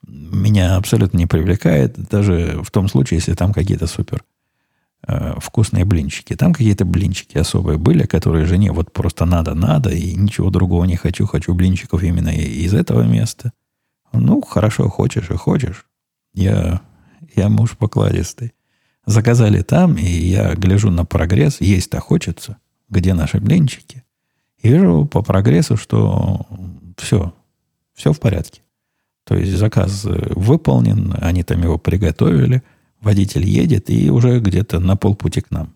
меня 0.05 0.78
абсолютно 0.78 1.18
не 1.18 1.28
привлекает, 1.28 1.95
даже 2.09 2.59
в 2.64 2.72
том 2.72 2.89
случае, 2.89 3.20
если 3.20 3.34
там 3.36 3.53
какие-то 3.53 3.86
супер 3.86 4.24
э, 5.07 5.36
вкусные 5.38 5.86
блинчики. 5.86 6.36
Там 6.36 6.53
какие-то 6.53 6.86
блинчики 6.86 7.38
особые 7.38 7.78
были, 7.78 8.07
которые 8.07 8.47
жене 8.47 8.72
вот 8.72 8.91
просто 8.91 9.26
надо-надо, 9.26 9.91
и 9.91 10.16
ничего 10.16 10.49
другого 10.49 10.86
не 10.86 10.95
хочу, 10.95 11.28
хочу 11.28 11.53
блинчиков 11.53 12.01
именно 12.01 12.30
из 12.30 12.74
этого 12.74 13.03
места. 13.03 13.53
Ну, 14.12 14.41
хорошо, 14.41 14.89
хочешь 14.89 15.30
и 15.30 15.36
хочешь. 15.36 15.86
Я, 16.34 16.82
я 17.36 17.47
муж 17.47 17.78
покладистый. 17.78 18.53
Заказали 19.05 19.62
там, 19.62 19.97
и 19.97 20.05
я 20.05 20.55
гляжу 20.55 20.89
на 20.89 21.05
прогресс, 21.05 21.62
есть-то 21.62 21.99
хочется– 21.99 22.57
где 22.92 23.16
наши 23.16 23.39
блинчики. 23.39 24.04
И 24.62 24.70
вижу 24.70 25.06
по 25.06 25.24
прогрессу, 25.24 25.78
что 25.78 26.46
все, 26.98 27.34
все 27.96 28.14
в 28.14 28.20
порядке. 28.20 28.62
То 29.24 29.36
есть 29.36 29.54
заказ 29.54 30.06
выполнен, 30.06 31.16
они 31.20 31.44
там 31.44 31.64
его 31.64 31.80
приготовили, 31.80 32.62
водитель 33.00 33.48
едет 33.48 33.89
и 33.89 34.12
уже 34.12 34.39
где-то 34.39 34.80
на 34.80 34.96
полпути 34.96 35.42
к 35.42 35.50
нам. 35.50 35.74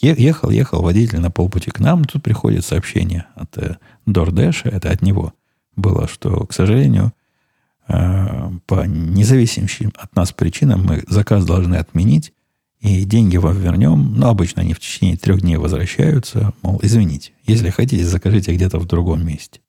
Ехал, 0.00 0.50
ехал 0.50 0.80
водитель 0.80 1.18
на 1.18 1.30
полпути 1.30 1.70
к 1.70 1.80
нам, 1.80 2.04
тут 2.04 2.22
приходит 2.22 2.64
сообщение 2.64 3.26
от 3.34 3.58
э, 3.58 3.78
DoorDash, 4.06 4.70
это 4.70 4.90
от 4.90 5.02
него 5.02 5.34
было, 5.74 6.06
что, 6.06 6.46
к 6.46 6.52
сожалению, 6.52 7.12
э, 7.88 8.50
по 8.66 8.86
независимым 8.86 9.92
от 9.96 10.14
нас 10.14 10.30
причинам 10.30 10.84
мы 10.84 11.02
заказ 11.08 11.44
должны 11.44 11.74
отменить, 11.74 12.32
и 12.80 13.04
деньги 13.04 13.36
вам 13.36 13.58
вернем. 13.58 14.14
Но 14.16 14.28
обычно 14.28 14.62
они 14.62 14.74
в 14.74 14.80
течение 14.80 15.16
трех 15.16 15.40
дней 15.40 15.56
возвращаются. 15.56 16.52
Мол, 16.62 16.78
извините, 16.82 17.32
если 17.44 17.70
хотите, 17.70 18.04
закажите 18.04 18.54
где-то 18.54 18.78
в 18.78 18.86
другом 18.86 19.26
месте. 19.26 19.60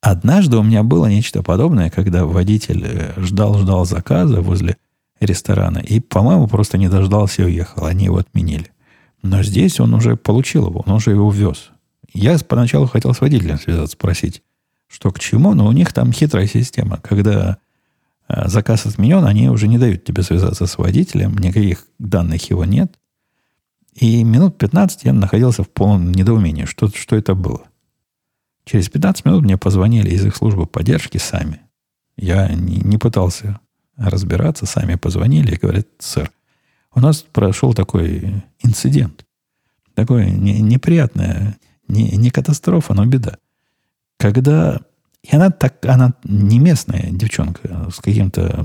Однажды 0.00 0.56
у 0.56 0.62
меня 0.62 0.82
было 0.82 1.06
нечто 1.06 1.42
подобное, 1.42 1.90
когда 1.90 2.26
водитель 2.26 3.12
ждал-ждал 3.16 3.82
э, 3.82 3.86
заказа 3.86 4.40
возле 4.40 4.76
ресторана 5.20 5.78
и, 5.78 6.00
по-моему, 6.00 6.46
просто 6.46 6.78
не 6.78 6.88
дождался 6.88 7.42
и 7.42 7.46
уехал. 7.46 7.86
Они 7.86 8.04
его 8.04 8.18
отменили. 8.18 8.70
Но 9.22 9.42
здесь 9.42 9.80
он 9.80 9.94
уже 9.94 10.16
получил 10.16 10.68
его, 10.68 10.84
он 10.86 10.94
уже 10.94 11.10
его 11.10 11.30
вез. 11.30 11.70
Я 12.12 12.38
поначалу 12.38 12.86
хотел 12.86 13.14
с 13.14 13.20
водителем 13.20 13.58
связаться, 13.58 13.94
спросить, 13.94 14.42
что 14.88 15.10
к 15.10 15.18
чему, 15.18 15.54
но 15.54 15.66
у 15.66 15.72
них 15.72 15.92
там 15.92 16.12
хитрая 16.12 16.46
система. 16.46 16.98
Когда 16.98 17.58
заказ 18.28 18.86
отменен, 18.86 19.24
они 19.24 19.48
уже 19.48 19.68
не 19.68 19.78
дают 19.78 20.04
тебе 20.04 20.22
связаться 20.22 20.66
с 20.66 20.78
водителем, 20.78 21.36
никаких 21.38 21.86
данных 21.98 22.50
его 22.50 22.64
нет. 22.64 22.98
И 23.94 24.24
минут 24.24 24.58
15 24.58 25.04
я 25.04 25.12
находился 25.12 25.62
в 25.62 25.70
полном 25.70 26.12
недоумении, 26.12 26.64
что, 26.64 26.88
что 26.88 27.16
это 27.16 27.34
было. 27.34 27.62
Через 28.64 28.88
15 28.88 29.24
минут 29.24 29.42
мне 29.42 29.56
позвонили 29.56 30.10
из 30.10 30.24
их 30.26 30.36
службы 30.36 30.66
поддержки 30.66 31.18
сами. 31.18 31.60
Я 32.16 32.48
не, 32.48 32.76
не 32.76 32.98
пытался 32.98 33.60
разбираться, 33.96 34.66
сами 34.66 34.96
позвонили 34.96 35.54
и 35.54 35.58
говорят, 35.58 35.86
сэр, 35.98 36.30
у 36.94 37.00
нас 37.00 37.22
прошел 37.22 37.74
такой 37.74 38.42
инцидент. 38.60 39.24
Такое 39.94 40.28
не, 40.28 40.60
неприятное, 40.60 41.56
не, 41.88 42.10
не 42.16 42.30
катастрофа, 42.30 42.92
но 42.92 43.06
беда. 43.06 43.38
Когда 44.18 44.80
и 45.30 45.34
она 45.34 45.50
так, 45.50 45.84
она 45.86 46.14
не 46.24 46.58
местная 46.58 47.10
девчонка, 47.10 47.90
с 47.90 48.00
каким-то, 48.00 48.64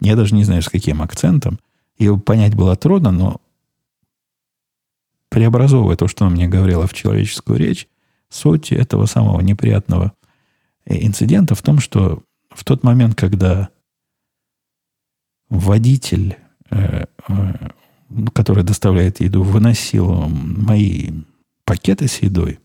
я 0.00 0.16
даже 0.16 0.34
не 0.34 0.44
знаю, 0.44 0.62
с 0.62 0.68
каким 0.68 1.02
акцентом. 1.02 1.58
Ее 1.98 2.16
понять 2.18 2.54
было 2.54 2.76
трудно, 2.76 3.10
но 3.10 3.40
преобразовывая 5.28 5.96
то, 5.96 6.08
что 6.08 6.24
она 6.24 6.34
мне 6.34 6.48
говорила 6.48 6.86
в 6.86 6.94
человеческую 6.94 7.58
речь, 7.58 7.88
суть 8.30 8.72
этого 8.72 9.06
самого 9.06 9.40
неприятного 9.40 10.12
э, 10.86 11.04
инцидента 11.04 11.54
в 11.54 11.62
том, 11.62 11.78
что 11.78 12.22
в 12.50 12.64
тот 12.64 12.82
момент, 12.82 13.14
когда 13.14 13.68
водитель, 15.50 16.36
э, 16.70 17.04
э, 17.28 17.68
который 18.32 18.64
доставляет 18.64 19.20
еду, 19.20 19.42
выносил 19.42 20.28
мои 20.28 21.10
пакеты 21.64 22.08
с 22.08 22.22
едой, 22.22 22.60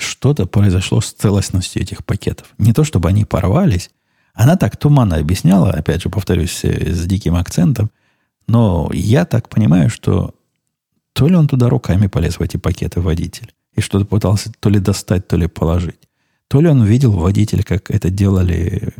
что-то 0.00 0.46
произошло 0.46 1.00
с 1.00 1.12
целостностью 1.12 1.82
этих 1.82 2.04
пакетов. 2.04 2.48
Не 2.58 2.72
то, 2.72 2.84
чтобы 2.84 3.08
они 3.08 3.24
порвались. 3.24 3.90
Она 4.34 4.56
так 4.56 4.76
туманно 4.76 5.16
объясняла, 5.16 5.70
опять 5.70 6.02
же, 6.02 6.10
повторюсь, 6.10 6.64
э, 6.64 6.92
с 6.92 7.06
диким 7.06 7.36
акцентом, 7.36 7.90
но 8.46 8.90
я 8.92 9.24
так 9.24 9.48
понимаю, 9.48 9.90
что 9.90 10.34
то 11.12 11.28
ли 11.28 11.34
он 11.34 11.48
туда 11.48 11.68
руками 11.68 12.06
полез 12.06 12.38
в 12.38 12.42
эти 12.42 12.58
пакеты 12.58 13.00
водитель, 13.00 13.52
и 13.74 13.80
что-то 13.80 14.04
пытался 14.04 14.52
то 14.60 14.68
ли 14.68 14.78
достать, 14.78 15.26
то 15.26 15.36
ли 15.36 15.46
положить. 15.46 16.08
То 16.48 16.60
ли 16.60 16.68
он 16.68 16.84
видел 16.84 17.12
водитель, 17.12 17.64
как 17.64 17.90
это 17.90 18.10
делали 18.10 18.92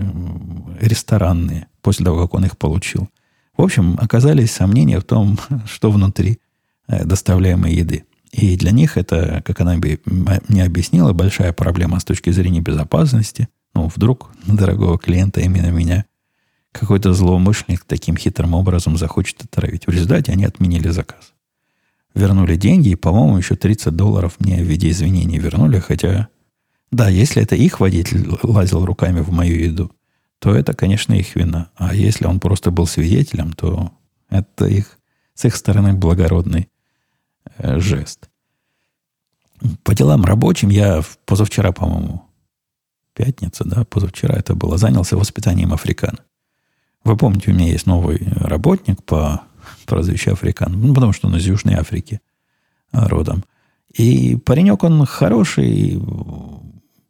ресторанные 0.81 1.69
после 1.83 2.05
того, 2.05 2.23
как 2.23 2.35
он 2.35 2.45
их 2.45 2.59
получил. 2.59 3.09
В 3.57 3.63
общем, 3.63 3.97
оказались 4.01 4.53
сомнения 4.53 4.99
в 4.99 5.05
том, 5.05 5.39
что 5.67 5.91
внутри 5.91 6.41
э, 6.89 7.05
доставляемой 7.05 7.75
еды. 7.75 8.05
И 8.37 8.55
для 8.57 8.71
них 8.71 8.99
это, 8.99 9.43
как 9.47 9.63
она 9.63 9.77
мне 9.77 10.65
объяснила, 10.65 11.15
большая 11.15 11.55
проблема 11.55 11.99
с 12.01 12.05
точки 12.05 12.29
зрения 12.31 12.61
безопасности. 12.61 13.49
Ну, 13.75 13.91
вдруг 13.95 14.31
дорогого 14.47 14.99
клиента, 14.99 15.41
именно 15.41 15.71
меня, 15.71 16.05
какой-то 16.73 17.15
злоумышленник 17.15 17.85
таким 17.85 18.19
хитрым 18.19 18.53
образом 18.53 18.99
захочет 18.99 19.43
отравить. 19.43 19.87
В 19.87 19.91
результате 19.91 20.33
они 20.33 20.45
отменили 20.45 20.91
заказ. 20.91 21.33
Вернули 22.15 22.57
деньги, 22.57 22.91
и, 22.91 22.95
по-моему, 22.95 23.39
еще 23.39 23.57
30 23.57 23.97
долларов 23.97 24.35
мне 24.39 24.63
в 24.63 24.67
виде 24.67 24.91
извинений 24.91 25.39
вернули, 25.39 25.79
хотя... 25.79 26.29
Да, 26.91 27.09
если 27.09 27.43
это 27.43 27.57
их 27.57 27.81
водитель 27.81 28.29
лазил 28.43 28.85
руками 28.85 29.21
в 29.21 29.31
мою 29.31 29.57
еду, 29.57 29.93
то 30.41 30.55
это, 30.55 30.75
конечно, 30.75 31.15
их 31.15 31.35
вина. 31.37 31.71
А 31.75 31.95
если 31.95 32.27
он 32.27 32.39
просто 32.39 32.71
был 32.71 32.87
свидетелем, 32.87 33.55
то 33.55 33.93
это 34.29 34.67
их, 34.67 34.99
с 35.35 35.47
их 35.47 35.57
стороны 35.57 35.95
благородный 35.95 36.69
жест. 37.59 38.29
По 39.83 39.95
делам 39.95 40.25
рабочим 40.25 40.69
я 40.69 41.03
позавчера, 41.25 41.73
по-моему, 41.73 42.23
пятница, 43.15 43.65
да, 43.65 43.85
позавчера 43.85 44.35
это 44.37 44.55
было, 44.55 44.77
занялся 44.77 45.17
воспитанием 45.17 45.73
африкан. 45.73 46.19
Вы 47.05 47.17
помните, 47.17 47.51
у 47.51 47.55
меня 47.55 47.69
есть 47.69 47.87
новый 47.87 48.21
работник 48.35 49.03
по 49.05 49.43
прозвищу 49.87 50.33
Африкан, 50.33 50.73
ну, 50.73 50.93
потому 50.93 51.13
что 51.13 51.29
он 51.29 51.37
из 51.37 51.47
Южной 51.47 51.75
Африки 51.75 52.21
родом. 52.93 53.45
И 53.95 54.37
паренек, 54.37 54.83
он 54.83 55.07
хороший, 55.07 56.03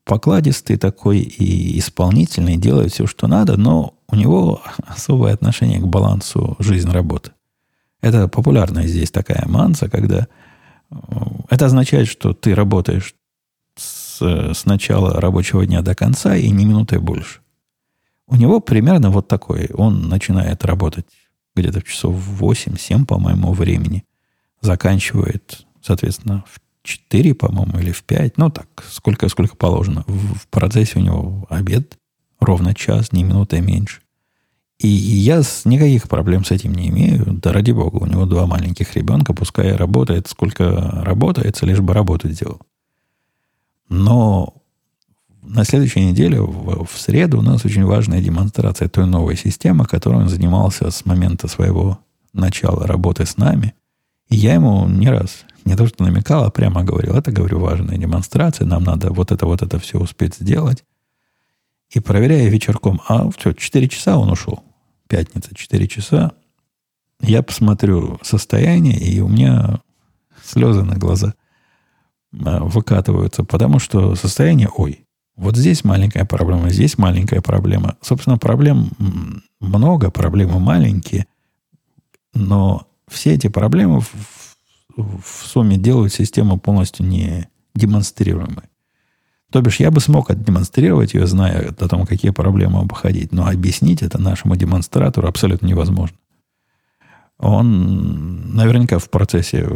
покладистый 0.04 0.76
такой 0.76 1.20
и 1.20 1.78
исполнительный, 1.78 2.56
делает 2.56 2.92
все, 2.92 3.06
что 3.06 3.26
надо, 3.26 3.56
но 3.56 3.94
у 4.08 4.16
него 4.16 4.62
особое 4.86 5.32
отношение 5.32 5.80
к 5.80 5.86
балансу 5.86 6.56
жизнь-работы. 6.58 7.32
Это 8.06 8.28
популярная 8.28 8.86
здесь 8.86 9.10
такая 9.10 9.44
манса, 9.48 9.88
когда 9.90 10.28
э, 10.90 10.94
это 11.50 11.66
означает, 11.66 12.06
что 12.06 12.34
ты 12.34 12.54
работаешь 12.54 13.16
с, 13.74 14.22
с 14.22 14.64
начала 14.64 15.20
рабочего 15.20 15.66
дня 15.66 15.82
до 15.82 15.96
конца 15.96 16.36
и 16.36 16.48
ни 16.50 16.64
минуты 16.64 17.00
больше. 17.00 17.40
У 18.28 18.36
него 18.36 18.60
примерно 18.60 19.10
вот 19.10 19.26
такой. 19.26 19.70
Он 19.74 20.08
начинает 20.08 20.64
работать 20.64 21.06
где-то 21.56 21.80
в 21.80 21.84
часов 21.84 22.14
8-7, 22.40 23.06
по 23.06 23.18
моему 23.18 23.52
времени. 23.52 24.04
Заканчивает, 24.60 25.66
соответственно, 25.82 26.44
в 26.48 26.60
4, 26.84 27.34
по-моему, 27.34 27.80
или 27.80 27.90
в 27.90 28.04
5. 28.04 28.38
Ну, 28.38 28.50
так, 28.50 28.68
сколько, 28.88 29.28
сколько 29.28 29.56
положено. 29.56 30.04
В, 30.06 30.38
в 30.38 30.46
процессе 30.46 31.00
у 31.00 31.02
него 31.02 31.44
обед 31.50 31.98
ровно 32.38 32.72
час, 32.72 33.10
ни 33.10 33.24
минуты 33.24 33.60
меньше. 33.60 34.00
И, 34.78 34.88
я 34.88 35.42
никаких 35.64 36.08
проблем 36.08 36.44
с 36.44 36.50
этим 36.50 36.74
не 36.74 36.88
имею. 36.88 37.24
Да 37.42 37.52
ради 37.52 37.70
бога, 37.70 37.96
у 37.96 38.06
него 38.06 38.26
два 38.26 38.46
маленьких 38.46 38.94
ребенка, 38.94 39.32
пускай 39.32 39.74
работает, 39.74 40.28
сколько 40.28 41.02
работается, 41.02 41.64
лишь 41.64 41.80
бы 41.80 41.94
работу 41.94 42.28
делал. 42.28 42.60
Но 43.88 44.54
на 45.42 45.64
следующей 45.64 46.04
неделе, 46.04 46.40
в, 46.40 46.84
в 46.84 46.98
среду, 46.98 47.38
у 47.38 47.42
нас 47.42 47.64
очень 47.64 47.84
важная 47.84 48.20
демонстрация 48.20 48.88
той 48.88 49.06
новой 49.06 49.36
системы, 49.36 49.86
которой 49.86 50.22
он 50.22 50.28
занимался 50.28 50.90
с 50.90 51.06
момента 51.06 51.48
своего 51.48 51.98
начала 52.32 52.86
работы 52.86 53.24
с 53.24 53.36
нами. 53.36 53.74
И 54.28 54.36
я 54.36 54.54
ему 54.54 54.88
не 54.88 55.08
раз, 55.08 55.44
не 55.64 55.76
то 55.76 55.86
что 55.86 56.04
намекал, 56.04 56.44
а 56.44 56.50
прямо 56.50 56.82
говорил, 56.82 57.14
это, 57.14 57.30
говорю, 57.30 57.60
важная 57.60 57.96
демонстрация, 57.96 58.66
нам 58.66 58.84
надо 58.84 59.10
вот 59.10 59.32
это, 59.32 59.46
вот 59.46 59.62
это 59.62 59.78
все 59.78 59.98
успеть 59.98 60.34
сделать. 60.34 60.84
И 61.90 62.00
проверяя 62.00 62.48
вечерком, 62.48 63.00
а 63.08 63.30
все, 63.30 63.52
4 63.52 63.88
часа 63.88 64.18
он 64.18 64.30
ушел. 64.30 64.62
Пятница, 65.08 65.54
4 65.54 65.86
часа. 65.88 66.32
Я 67.20 67.42
посмотрю 67.42 68.18
состояние, 68.22 68.98
и 68.98 69.20
у 69.20 69.28
меня 69.28 69.80
слезы 70.44 70.82
на 70.82 70.96
глаза 70.96 71.34
а, 72.44 72.60
выкатываются, 72.60 73.44
потому 73.44 73.78
что 73.78 74.14
состояние, 74.14 74.68
ой, 74.68 75.06
вот 75.36 75.56
здесь 75.56 75.84
маленькая 75.84 76.24
проблема, 76.24 76.70
здесь 76.70 76.98
маленькая 76.98 77.40
проблема. 77.40 77.96
Собственно, 78.00 78.38
проблем 78.38 78.90
много, 79.60 80.10
проблемы 80.10 80.58
маленькие, 80.58 81.26
но 82.34 82.86
все 83.08 83.34
эти 83.34 83.48
проблемы 83.48 84.00
в, 84.00 84.08
в 84.96 85.46
сумме 85.46 85.76
делают 85.76 86.12
систему 86.12 86.58
полностью 86.58 87.06
не 87.06 87.48
демонстрируемой. 87.74 88.64
То 89.56 89.62
бишь, 89.62 89.80
я 89.80 89.90
бы 89.90 90.00
смог 90.00 90.28
отдемонстрировать 90.30 91.14
ее, 91.14 91.26
зная 91.26 91.70
о 91.70 91.88
том, 91.88 92.04
какие 92.04 92.30
проблемы 92.30 92.80
обходить, 92.80 93.32
но 93.32 93.46
объяснить 93.46 94.02
это 94.02 94.20
нашему 94.20 94.54
демонстратору 94.54 95.28
абсолютно 95.28 95.66
невозможно. 95.66 96.14
Он 97.38 98.54
наверняка 98.54 98.98
в 98.98 99.08
процессе 99.08 99.66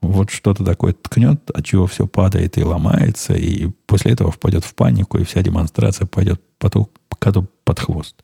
вот 0.00 0.30
что-то 0.30 0.64
такое 0.64 0.94
ткнет, 0.94 1.48
от 1.48 1.64
чего 1.64 1.86
все 1.86 2.08
падает 2.08 2.58
и 2.58 2.64
ломается, 2.64 3.34
и 3.34 3.68
после 3.86 4.10
этого 4.10 4.32
впадет 4.32 4.64
в 4.64 4.74
панику, 4.74 5.18
и 5.18 5.24
вся 5.24 5.42
демонстрация 5.42 6.08
пойдет 6.08 6.42
под, 6.58 6.74
коту 7.20 7.48
под 7.62 7.78
хвост. 7.78 8.16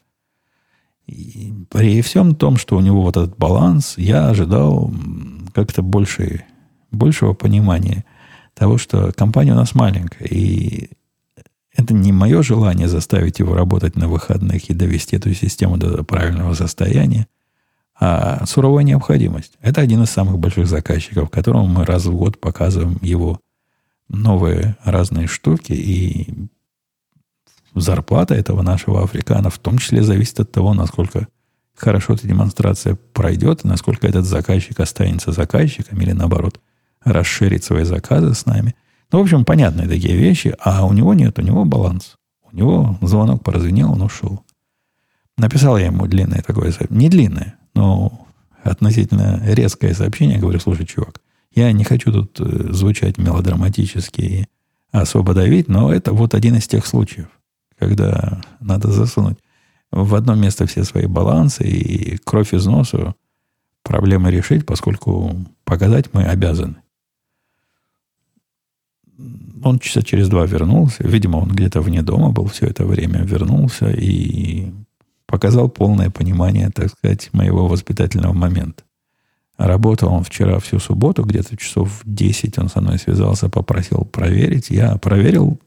И 1.06 1.54
при 1.70 2.02
всем 2.02 2.34
том, 2.34 2.56
что 2.56 2.76
у 2.76 2.80
него 2.80 3.02
вот 3.02 3.16
этот 3.16 3.38
баланс, 3.38 3.94
я 3.96 4.28
ожидал 4.28 4.92
как-то 5.54 5.82
больше, 5.82 6.42
большего 6.90 7.32
понимания 7.32 8.04
того, 8.54 8.78
что 8.78 9.12
компания 9.12 9.52
у 9.52 9.56
нас 9.56 9.74
маленькая, 9.74 10.26
и 10.26 10.90
это 11.74 11.94
не 11.94 12.12
мое 12.12 12.42
желание 12.42 12.88
заставить 12.88 13.38
его 13.38 13.54
работать 13.54 13.96
на 13.96 14.08
выходных 14.08 14.68
и 14.68 14.74
довести 14.74 15.16
эту 15.16 15.32
систему 15.34 15.76
до 15.76 16.02
правильного 16.04 16.54
состояния, 16.54 17.26
а 17.98 18.44
суровая 18.46 18.84
необходимость. 18.84 19.52
Это 19.60 19.80
один 19.80 20.02
из 20.02 20.10
самых 20.10 20.38
больших 20.38 20.66
заказчиков, 20.66 21.30
которому 21.30 21.66
мы 21.66 21.84
раз 21.84 22.06
в 22.06 22.14
год 22.14 22.40
показываем 22.40 22.98
его 23.02 23.40
новые 24.08 24.76
разные 24.84 25.26
штуки, 25.26 25.72
и 25.72 26.48
зарплата 27.74 28.34
этого 28.34 28.62
нашего 28.62 29.04
африкана 29.04 29.50
в 29.50 29.58
том 29.58 29.78
числе 29.78 30.02
зависит 30.02 30.40
от 30.40 30.50
того, 30.50 30.74
насколько 30.74 31.28
хорошо 31.76 32.14
эта 32.14 32.26
демонстрация 32.26 32.96
пройдет, 33.12 33.64
и 33.64 33.68
насколько 33.68 34.06
этот 34.06 34.24
заказчик 34.24 34.80
останется 34.80 35.32
заказчиком 35.32 36.00
или 36.00 36.12
наоборот– 36.12 36.60
расширить 37.04 37.64
свои 37.64 37.84
заказы 37.84 38.34
с 38.34 38.46
нами. 38.46 38.74
Ну, 39.12 39.18
в 39.18 39.22
общем, 39.22 39.44
понятные 39.44 39.88
такие 39.88 40.16
вещи, 40.16 40.54
а 40.60 40.86
у 40.86 40.92
него 40.92 41.14
нет, 41.14 41.38
у 41.38 41.42
него 41.42 41.64
баланс. 41.64 42.16
У 42.52 42.56
него 42.56 42.98
звонок 43.00 43.42
прозвенел, 43.42 43.92
он 43.92 44.02
ушел. 44.02 44.44
Написал 45.36 45.78
я 45.78 45.86
ему 45.86 46.06
длинное 46.06 46.42
такое 46.42 46.70
сообщение. 46.70 47.04
Не 47.04 47.08
длинное, 47.08 47.54
но 47.74 48.26
относительно 48.62 49.40
резкое 49.44 49.94
сообщение. 49.94 50.38
Говорю, 50.38 50.60
слушай, 50.60 50.86
чувак, 50.86 51.20
я 51.54 51.72
не 51.72 51.84
хочу 51.84 52.12
тут 52.12 52.38
э, 52.40 52.72
звучать 52.72 53.18
мелодраматически 53.18 54.20
и 54.20 54.46
особо 54.92 55.34
давить, 55.34 55.68
но 55.68 55.92
это 55.92 56.12
вот 56.12 56.34
один 56.34 56.56
из 56.56 56.66
тех 56.68 56.86
случаев, 56.86 57.28
когда 57.78 58.42
надо 58.60 58.90
засунуть 58.90 59.38
в 59.90 60.14
одно 60.14 60.34
место 60.34 60.66
все 60.66 60.84
свои 60.84 61.06
балансы 61.06 61.64
и 61.64 62.16
кровь 62.18 62.54
из 62.54 62.66
носу 62.66 63.16
проблемы 63.82 64.30
решить, 64.30 64.66
поскольку 64.66 65.34
показать 65.64 66.12
мы 66.12 66.24
обязаны 66.24 66.76
он 69.62 69.78
часа 69.78 70.02
через 70.02 70.28
два 70.28 70.46
вернулся. 70.46 71.06
Видимо, 71.06 71.38
он 71.38 71.48
где-то 71.48 71.80
вне 71.80 72.02
дома 72.02 72.30
был 72.30 72.46
все 72.46 72.66
это 72.66 72.84
время. 72.84 73.22
Вернулся 73.22 73.90
и 73.90 74.72
показал 75.26 75.68
полное 75.68 76.10
понимание, 76.10 76.70
так 76.70 76.90
сказать, 76.90 77.30
моего 77.32 77.68
воспитательного 77.68 78.32
момента. 78.32 78.84
Работал 79.56 80.12
он 80.12 80.24
вчера 80.24 80.58
всю 80.58 80.78
субботу, 80.78 81.22
где-то 81.22 81.56
часов 81.56 82.00
10 82.04 82.58
он 82.58 82.68
со 82.70 82.80
мной 82.80 82.98
связался, 82.98 83.50
попросил 83.50 84.06
проверить. 84.06 84.70
Я 84.70 84.96
проверил 84.96 85.60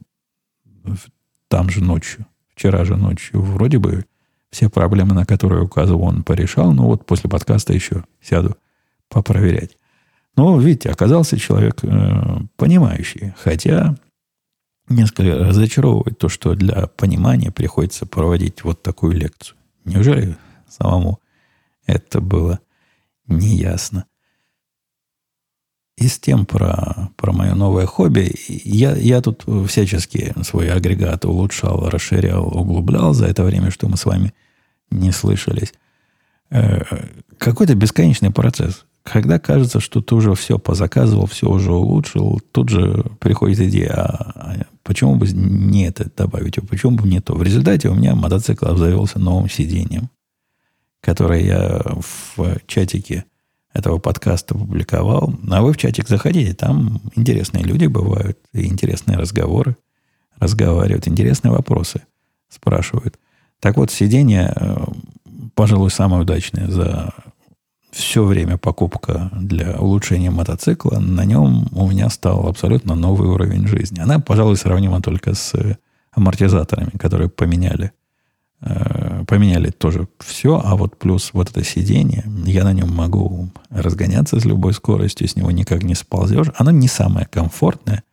там 1.48 1.70
же 1.70 1.84
ночью, 1.84 2.26
вчера 2.56 2.86
же 2.86 2.98
ночью. 2.98 3.42
Вроде 3.42 3.78
бы 3.78 4.06
все 4.50 4.70
проблемы, 4.70 5.14
на 5.14 5.26
которые 5.26 5.64
указывал, 5.64 6.04
он 6.04 6.24
порешал. 6.24 6.74
Но 6.74 6.88
вот 6.88 7.06
после 7.06 7.30
подкаста 7.30 7.74
еще 7.74 8.04
сяду 8.22 8.58
попроверять. 9.10 9.78
Но, 10.36 10.60
видите, 10.60 10.90
оказался 10.90 11.38
человек 11.38 11.84
э, 11.84 12.42
понимающий. 12.56 13.34
Хотя 13.38 13.96
несколько 14.90 15.38
разочаровывает 15.38 16.18
то, 16.18 16.30
что 16.30 16.56
для 16.56 16.88
понимания 16.88 17.52
приходится 17.52 18.06
проводить 18.06 18.64
вот 18.64 18.82
такую 18.82 19.14
лекцию. 19.14 19.58
Неужели 19.86 20.36
самому 20.68 21.20
это 21.86 22.20
было 22.20 22.60
неясно? 23.28 24.06
И 25.98 26.08
с 26.08 26.20
тем 26.20 26.46
про, 26.48 27.12
про 27.18 27.32
мое 27.32 27.54
новое 27.54 27.86
хобби. 27.86 28.34
Я, 28.48 28.96
я 28.96 29.22
тут 29.22 29.46
всячески 29.68 30.34
свой 30.44 30.72
агрегат 30.72 31.24
улучшал, 31.24 31.88
расширял, 31.90 32.48
углублял 32.48 33.14
за 33.14 33.28
это 33.28 33.44
время, 33.44 33.70
что 33.70 33.88
мы 33.88 33.98
с 33.98 34.06
вами 34.06 34.34
не 34.90 35.12
слышались. 35.12 35.74
Э, 36.50 36.82
какой-то 37.38 37.76
бесконечный 37.76 38.32
процесс. 38.32 38.86
Когда 39.04 39.38
кажется, 39.38 39.82
что 39.82 40.02
ты 40.02 40.16
уже 40.16 40.34
все 40.34 40.58
позаказывал, 40.58 41.26
все 41.26 41.50
уже 41.50 41.74
улучшил, 41.74 42.42
тут 42.52 42.70
же 42.70 43.04
приходит 43.20 43.60
идея, 43.60 43.94
а, 43.94 44.32
а 44.36 44.66
почему 44.82 45.16
бы 45.16 45.28
не 45.28 45.86
это 45.88 46.10
добавить, 46.16 46.58
а 46.58 46.62
почему 46.62 46.94
бы 46.98 47.08
не 47.08 47.20
то. 47.20 47.36
В 47.36 47.44
результате 47.44 47.90
у 47.90 47.96
меня 47.96 48.16
мотоцикл 48.16 48.66
обзавелся 48.66 49.20
новым 49.20 49.50
сиденьем, 49.50 50.10
которое 51.02 51.44
я 51.44 51.82
в 51.84 52.60
чатике 52.66 53.26
этого 53.74 53.98
подкаста 53.98 54.56
публиковал. 54.56 55.34
А 55.50 55.62
вы 55.62 55.74
в 55.74 55.78
чатик 55.78 56.08
заходите, 56.08 56.54
там 56.54 57.02
интересные 57.16 57.66
люди 57.66 57.88
бывают, 57.88 58.38
и 58.54 58.68
интересные 58.68 59.18
разговоры, 59.18 59.76
разговаривают, 60.38 61.10
интересные 61.10 61.52
вопросы 61.52 62.04
спрашивают. 62.48 63.20
Так 63.60 63.78
вот, 63.78 63.92
сиденье, 63.92 64.54
э, 64.56 64.86
пожалуй, 65.56 65.90
самое 65.90 66.22
удачное 66.22 66.70
за 66.70 67.14
все 67.94 68.24
время 68.24 68.58
покупка 68.58 69.30
для 69.34 69.78
улучшения 69.80 70.32
мотоцикла, 70.32 71.00
на 71.00 71.26
нем 71.26 71.68
у 71.72 71.88
меня 71.88 72.10
стал 72.10 72.48
абсолютно 72.48 72.96
новый 72.96 73.30
уровень 73.30 73.68
жизни. 73.68 74.00
Она, 74.00 74.20
пожалуй, 74.20 74.58
сравнима 74.58 75.02
только 75.02 75.36
с 75.36 75.54
амортизаторами, 76.12 76.98
которые 76.98 77.30
поменяли. 77.30 77.92
Э, 78.62 79.24
поменяли 79.28 79.70
тоже 79.70 80.08
все, 80.20 80.60
а 80.64 80.76
вот 80.76 80.98
плюс 80.98 81.32
вот 81.34 81.52
это 81.52 81.64
сиденье, 81.64 82.24
я 82.46 82.64
на 82.64 82.74
нем 82.74 82.90
могу 82.92 83.50
разгоняться 83.70 84.40
с 84.40 84.46
любой 84.46 84.74
скоростью, 84.74 85.28
с 85.28 85.36
него 85.36 85.52
никак 85.52 85.84
не 85.84 85.96
сползешь. 85.96 86.48
Оно 86.58 86.72
не 86.72 86.88
самое 86.88 87.28
комфортное. 87.28 88.04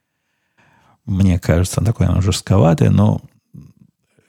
Мне 1.07 1.39
кажется, 1.39 1.81
такое 1.83 2.09
оно 2.09 2.21
жестковатое, 2.21 2.91
но 2.91 3.23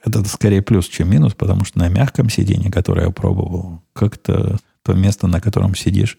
это 0.05 0.23
скорее 0.25 0.61
плюс, 0.61 0.87
чем 0.87 1.09
минус, 1.09 1.33
потому 1.33 1.65
что 1.65 1.79
на 1.79 1.89
мягком 1.89 2.29
сиденье, 2.29 2.71
которое 2.71 3.07
я 3.07 3.11
пробовал, 3.11 3.81
как-то 3.93 4.57
то 4.83 4.93
место, 4.93 5.27
на 5.27 5.41
котором 5.41 5.75
сидишь, 5.75 6.17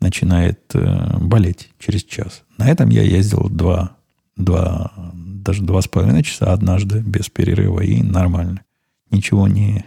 начинает 0.00 0.60
э, 0.74 1.18
болеть 1.18 1.70
через 1.78 2.04
час. 2.04 2.42
На 2.58 2.68
этом 2.68 2.88
я 2.88 3.02
ездил 3.02 3.48
два, 3.48 3.96
два, 4.36 4.92
даже 5.14 5.62
два 5.62 5.82
с 5.82 5.88
половиной 5.88 6.22
часа 6.22 6.52
однажды 6.52 7.00
без 7.00 7.28
перерыва 7.28 7.80
и 7.80 8.02
нормально. 8.02 8.62
Ничего 9.10 9.48
не, 9.48 9.84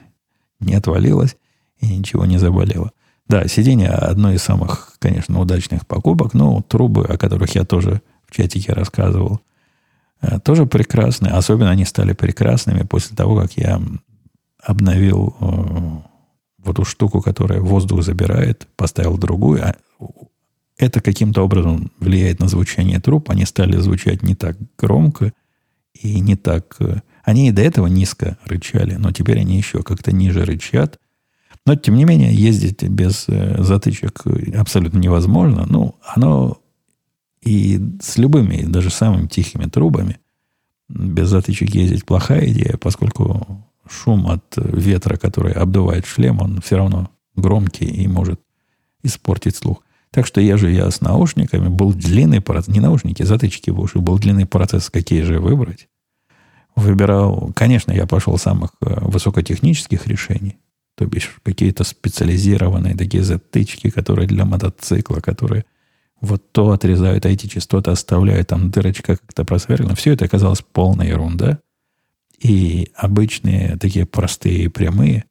не 0.59 0.75
отвалилось 0.75 1.35
и 1.79 1.97
ничего 1.97 2.25
не 2.25 2.37
заболело. 2.37 2.91
Да, 3.27 3.47
сиденье 3.47 3.89
одно 3.89 4.31
из 4.31 4.43
самых, 4.43 4.93
конечно, 4.99 5.39
удачных 5.39 5.87
покупок, 5.87 6.33
но 6.33 6.61
трубы, 6.61 7.05
о 7.05 7.17
которых 7.17 7.55
я 7.55 7.63
тоже 7.63 8.01
в 8.27 8.35
чатике 8.35 8.73
рассказывал, 8.73 9.39
э, 10.21 10.39
тоже 10.39 10.65
прекрасные. 10.65 11.33
Особенно 11.33 11.71
они 11.71 11.85
стали 11.85 12.13
прекрасными 12.13 12.83
после 12.83 13.15
того, 13.15 13.35
как 13.35 13.53
я 13.53 13.81
обновил 14.61 15.35
э, 15.39 16.12
вот 16.63 16.75
эту 16.75 16.85
штуку, 16.85 17.21
которая 17.21 17.61
воздух 17.61 18.03
забирает, 18.03 18.67
поставил 18.75 19.17
другую. 19.17 19.65
А 19.65 19.75
это 20.77 21.01
каким-то 21.01 21.43
образом 21.43 21.91
влияет 21.99 22.39
на 22.39 22.47
звучание 22.47 22.99
труб. 22.99 23.29
Они 23.29 23.45
стали 23.45 23.77
звучать 23.77 24.23
не 24.23 24.35
так 24.35 24.57
громко 24.77 25.33
и 25.93 26.19
не 26.19 26.35
так... 26.35 26.75
Э, 26.79 27.01
они 27.23 27.49
и 27.49 27.51
до 27.51 27.61
этого 27.61 27.87
низко 27.87 28.37
рычали, 28.45 28.95
но 28.95 29.11
теперь 29.11 29.39
они 29.39 29.57
еще 29.57 29.83
как-то 29.83 30.11
ниже 30.11 30.43
рычат. 30.43 30.99
Но, 31.65 31.75
тем 31.75 31.95
не 31.95 32.03
менее, 32.03 32.33
ездить 32.33 32.83
без 32.83 33.25
э, 33.27 33.63
затычек 33.63 34.23
абсолютно 34.55 34.97
невозможно. 34.97 35.65
Ну, 35.69 35.95
оно 36.03 36.57
и 37.41 37.79
с 38.01 38.17
любыми, 38.17 38.63
даже 38.63 38.89
самыми 38.89 39.27
тихими 39.27 39.65
трубами 39.65 40.19
без 40.89 41.29
затычек 41.29 41.73
ездить 41.73 42.05
плохая 42.05 42.45
идея, 42.51 42.77
поскольку 42.77 43.65
шум 43.93 44.27
от 44.27 44.43
ветра, 44.55 45.17
который 45.17 45.53
обдувает 45.53 46.05
шлем, 46.05 46.41
он 46.41 46.61
все 46.61 46.77
равно 46.77 47.09
громкий 47.35 47.85
и 47.85 48.07
может 48.07 48.39
испортить 49.03 49.55
слух. 49.55 49.83
Так 50.11 50.27
что 50.27 50.41
езжу 50.41 50.67
я 50.67 50.91
с 50.91 51.01
наушниками. 51.01 51.69
Был 51.69 51.91
длинный 51.91 52.39
процесс. 52.39 52.73
Не 52.73 52.79
наушники, 52.79 53.23
затычки 53.23 53.71
в 53.71 53.79
уши. 53.79 53.99
Был 53.99 54.19
длинный 54.19 54.45
процесс, 54.45 54.89
какие 54.91 55.23
же 55.23 55.39
выбрать. 55.39 55.87
Выбирал... 56.75 57.51
Конечно, 57.55 57.91
я 57.91 58.05
пошел 58.05 58.37
самых 58.37 58.71
э, 58.81 58.99
высокотехнических 59.01 60.05
решений. 60.05 60.57
То 60.95 61.07
бишь, 61.07 61.35
какие-то 61.41 61.83
специализированные 61.83 62.95
такие 62.95 63.23
затычки, 63.23 63.89
которые 63.89 64.27
для 64.27 64.45
мотоцикла, 64.45 65.19
которые 65.19 65.65
вот 66.21 66.51
то 66.51 66.71
отрезают, 66.71 67.25
эти 67.25 67.47
частоты 67.47 67.89
оставляют, 67.91 68.47
там 68.49 68.69
дырочка 68.69 69.17
как-то 69.17 69.43
просверлена. 69.43 69.95
Все 69.95 70.13
это 70.13 70.25
оказалось 70.25 70.61
полная 70.61 71.07
ерунда. 71.07 71.59
И 72.43 72.91
обычные 72.95 73.77
такие 73.77 74.05
простые 74.05 74.69
прямые, 74.69 75.23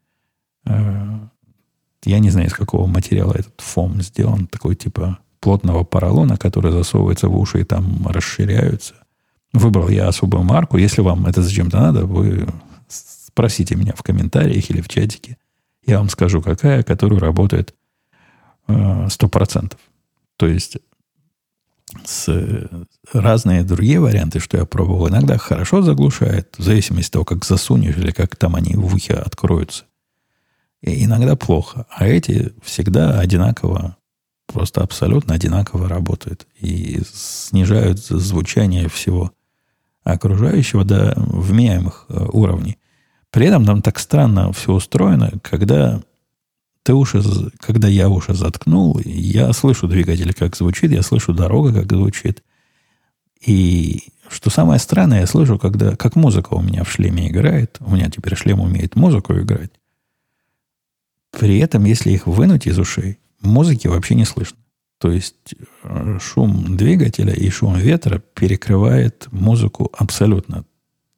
э, 0.64 1.18
я 2.04 2.18
не 2.18 2.30
знаю, 2.30 2.48
из 2.48 2.54
какого 2.54 2.86
материала 2.86 3.34
этот 3.34 3.60
фом 3.60 4.00
сделан, 4.00 4.46
такой 4.46 4.76
типа 4.76 5.18
плотного 5.38 5.84
поролона, 5.84 6.38
который 6.38 6.72
засовывается 6.72 7.28
в 7.28 7.36
уши 7.36 7.60
и 7.60 7.64
там 7.64 8.08
расширяются. 8.08 8.94
Выбрал 9.52 9.90
я 9.90 10.08
особую 10.08 10.42
марку. 10.44 10.78
Если 10.78 11.02
вам 11.02 11.26
это 11.26 11.42
зачем-то 11.42 11.78
надо, 11.78 12.06
вы 12.06 12.48
спросите 12.88 13.74
меня 13.76 13.92
в 13.94 14.02
комментариях 14.02 14.70
или 14.70 14.80
в 14.80 14.88
чатике. 14.88 15.36
Я 15.84 15.98
вам 15.98 16.08
скажу, 16.08 16.40
какая, 16.40 16.82
которая 16.82 17.20
работает 17.20 17.74
э, 18.68 19.08
сто 19.10 19.28
процентов. 19.28 19.80
То 20.36 20.46
есть 20.46 20.78
с 22.04 22.68
разные 23.12 23.64
другие 23.64 24.00
варианты, 24.00 24.40
что 24.40 24.56
я 24.58 24.64
пробовал, 24.64 25.08
иногда 25.08 25.38
хорошо 25.38 25.82
заглушает, 25.82 26.54
в 26.58 26.62
зависимости 26.62 27.08
от 27.08 27.12
того, 27.12 27.24
как 27.24 27.44
засунешь 27.44 27.96
или 27.96 28.10
как 28.10 28.36
там 28.36 28.54
они 28.54 28.74
в 28.74 28.94
ухе 28.94 29.14
откроются. 29.14 29.84
И 30.82 31.04
иногда 31.04 31.36
плохо. 31.36 31.86
А 31.90 32.06
эти 32.06 32.52
всегда 32.62 33.20
одинаково, 33.20 33.96
просто 34.46 34.82
абсолютно 34.82 35.34
одинаково 35.34 35.88
работают. 35.88 36.46
И 36.60 37.00
снижают 37.12 37.98
звучание 37.98 38.88
всего 38.88 39.32
окружающего 40.02 40.84
до 40.84 41.14
вменяемых 41.16 42.06
э, 42.08 42.26
уровней. 42.32 42.78
При 43.30 43.46
этом 43.46 43.64
там 43.64 43.82
так 43.82 43.98
странно 43.98 44.52
все 44.52 44.72
устроено, 44.72 45.32
когда 45.42 46.02
ты 46.82 46.94
уши, 46.94 47.22
когда 47.58 47.88
я 47.88 48.08
уши 48.08 48.34
заткнул, 48.34 49.00
я 49.04 49.52
слышу 49.52 49.86
двигатель, 49.86 50.32
как 50.34 50.56
звучит, 50.56 50.90
я 50.90 51.02
слышу 51.02 51.32
дорога, 51.32 51.72
как 51.72 51.92
звучит. 51.92 52.42
И 53.44 54.12
что 54.28 54.50
самое 54.50 54.80
странное, 54.80 55.20
я 55.20 55.26
слышу, 55.26 55.58
когда, 55.58 55.96
как 55.96 56.16
музыка 56.16 56.54
у 56.54 56.62
меня 56.62 56.84
в 56.84 56.90
шлеме 56.90 57.28
играет. 57.28 57.76
У 57.80 57.94
меня 57.94 58.10
теперь 58.10 58.36
шлем 58.36 58.60
умеет 58.60 58.96
музыку 58.96 59.34
играть. 59.34 59.72
При 61.30 61.58
этом, 61.58 61.84
если 61.84 62.10
их 62.10 62.26
вынуть 62.26 62.66
из 62.66 62.78
ушей, 62.78 63.18
музыки 63.40 63.88
вообще 63.88 64.14
не 64.14 64.24
слышно. 64.24 64.58
То 64.98 65.10
есть 65.10 65.54
э, 65.82 66.18
шум 66.20 66.76
двигателя 66.76 67.32
и 67.32 67.48
шум 67.50 67.76
ветра 67.76 68.18
перекрывает 68.18 69.26
музыку 69.32 69.90
абсолютно. 69.96 70.64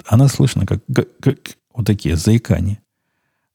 Она 0.06 0.28
слышна 0.28 0.66
как, 0.66 0.80
как, 0.94 1.08
как 1.18 1.38
вот 1.74 1.86
такие 1.86 2.16
заикания. 2.16 2.80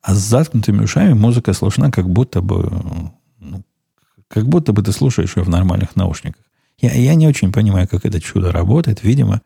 А 0.02 0.16
с 0.16 0.20
заткнутыми 0.20 0.84
ушами 0.84 1.14
музыка 1.14 1.54
слышна, 1.54 1.92
как 1.92 2.10
будто 2.10 2.42
бы, 2.42 2.70
ну, 3.40 3.66
как 4.28 4.48
будто 4.48 4.72
бы 4.72 4.82
ты 4.82 4.92
слушаешь 4.92 5.36
ее 5.36 5.44
в 5.44 5.50
нормальных 5.50 5.96
наушниках. 5.96 6.44
Я, 6.78 6.94
я 6.94 7.16
не 7.16 7.28
очень 7.28 7.52
понимаю, 7.52 7.88
как 7.88 8.06
это 8.06 8.22
чудо 8.22 8.52
работает. 8.52 9.04
Видимо, 9.04 9.42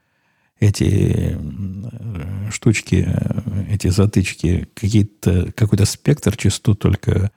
эти 0.60 1.38
штучки, 2.51 3.08
эти 3.70 3.88
затычки, 3.88 4.68
какие-то, 4.76 5.51
какой-то 5.54 5.86
спектр 5.86 6.38
частот 6.38 6.80
только 6.80 7.32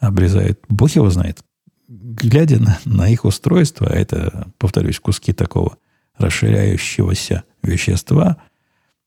обрезает. 0.00 0.64
Бог 0.68 0.90
его 0.92 1.10
знает. 1.10 1.40
Глядя 1.88 2.58
на, 2.58 2.78
на 2.86 3.08
их 3.10 3.26
устройство, 3.26 3.84
это, 3.84 4.50
повторюсь, 4.58 4.98
куски 4.98 5.32
такого 5.32 5.76
расширяющегося 6.16 7.44
вещества– 7.62 8.38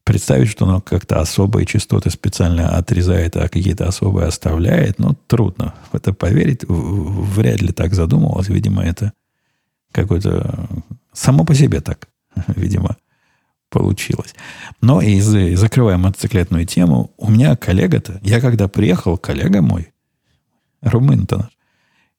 представить, 0.10 0.50
что 0.50 0.66
оно 0.66 0.82
как-то 0.82 1.22
особые 1.22 1.68
частоты 1.68 2.10
специально 2.10 2.76
отрезает, 2.76 3.38
а 3.38 3.48
какие-то 3.48 3.88
особые 3.88 4.26
оставляет, 4.26 4.98
ну, 4.98 5.14
трудно 5.28 5.76
в 5.92 5.96
это 5.96 6.14
поверить. 6.14 6.64
Вряд 6.68 7.62
ли 7.62 7.72
так 7.72 7.94
задумывалось. 7.94 8.50
Видимо, 8.50 8.84
это 8.84 9.14
какое-то... 9.92 10.68
Само 11.14 11.46
по 11.46 11.54
себе 11.54 11.80
так, 11.80 12.08
видимо, 12.48 12.98
получилось. 13.70 14.34
Но 14.82 15.00
и 15.00 15.22
закрывая 15.56 15.98
мотоциклетную 15.98 16.66
тему, 16.66 17.12
у 17.18 17.30
меня 17.30 17.56
коллега-то, 17.56 18.20
я 18.24 18.42
когда 18.42 18.68
приехал, 18.68 19.16
коллега 19.16 19.62
мой, 19.62 19.94
румын-то 20.82 21.38
наш, 21.38 21.52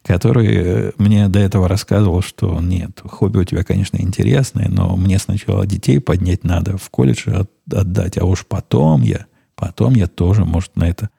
который 0.03 0.49
э, 0.49 0.93
мне 0.99 1.29
до 1.29 1.39
этого 1.39 1.69
рассказывал, 1.69 2.23
что 2.23 2.61
нет, 2.61 3.01
хобби 3.05 3.39
у 3.39 3.45
тебя, 3.45 3.65
конечно, 3.65 3.99
интересное, 3.99 4.69
но 4.69 4.97
мне 4.97 5.19
сначала 5.19 5.67
детей 5.67 6.01
поднять 6.01 6.45
надо, 6.45 6.79
в 6.79 6.89
колледж 6.91 7.29
от, 7.29 7.51
отдать, 7.73 8.19
а 8.19 8.25
уж 8.25 8.47
потом 8.47 9.03
я, 9.03 9.27
потом 9.55 9.95
я 9.95 10.07
тоже, 10.07 10.45
может, 10.45 10.77
на 10.77 10.89
это 10.89 11.11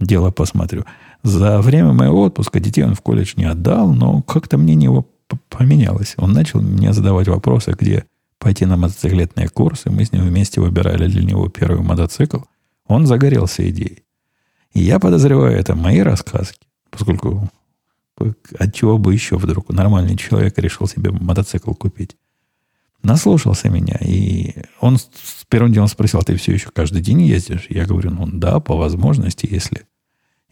дело 0.00 0.30
посмотрю. 0.30 0.84
За 1.22 1.60
время 1.60 1.92
моего 1.92 2.22
отпуска 2.22 2.60
детей 2.60 2.84
он 2.84 2.94
в 2.94 3.00
колледж 3.00 3.32
не 3.36 3.44
отдал, 3.44 3.92
но 3.92 4.22
как-то 4.22 4.56
мнение 4.56 4.86
его 4.86 5.06
поменялось. 5.48 6.14
Он 6.16 6.32
начал 6.32 6.60
мне 6.60 6.92
задавать 6.92 7.28
вопросы, 7.28 7.74
где 7.78 8.04
пойти 8.38 8.66
на 8.66 8.76
мотоциклетные 8.76 9.48
курсы. 9.48 9.90
Мы 9.90 10.04
с 10.04 10.12
ним 10.12 10.22
вместе 10.22 10.60
выбирали 10.60 11.08
для 11.08 11.24
него 11.24 11.48
первый 11.48 11.82
мотоцикл. 11.82 12.38
Он 12.86 13.06
загорелся 13.06 13.68
идеей. 13.68 14.04
И 14.72 14.80
я 14.80 15.00
подозреваю, 15.00 15.58
это 15.58 15.74
мои 15.74 16.00
рассказки, 16.00 16.66
поскольку 16.90 17.50
от 18.58 18.74
чего 18.74 18.98
бы 18.98 19.12
еще 19.12 19.36
вдруг 19.36 19.70
нормальный 19.70 20.16
человек 20.16 20.58
решил 20.58 20.86
себе 20.86 21.10
мотоцикл 21.10 21.72
купить? 21.72 22.16
Наслушался 23.02 23.68
меня. 23.68 23.96
И 24.00 24.54
он 24.80 24.98
с 24.98 25.44
первым 25.48 25.72
делом 25.72 25.88
спросил, 25.88 26.20
а 26.20 26.24
ты 26.24 26.36
все 26.36 26.52
еще 26.52 26.70
каждый 26.70 27.00
день 27.00 27.22
ездишь? 27.22 27.66
Я 27.68 27.86
говорю, 27.86 28.10
ну 28.10 28.26
да, 28.26 28.58
по 28.60 28.76
возможности, 28.76 29.48
если, 29.48 29.86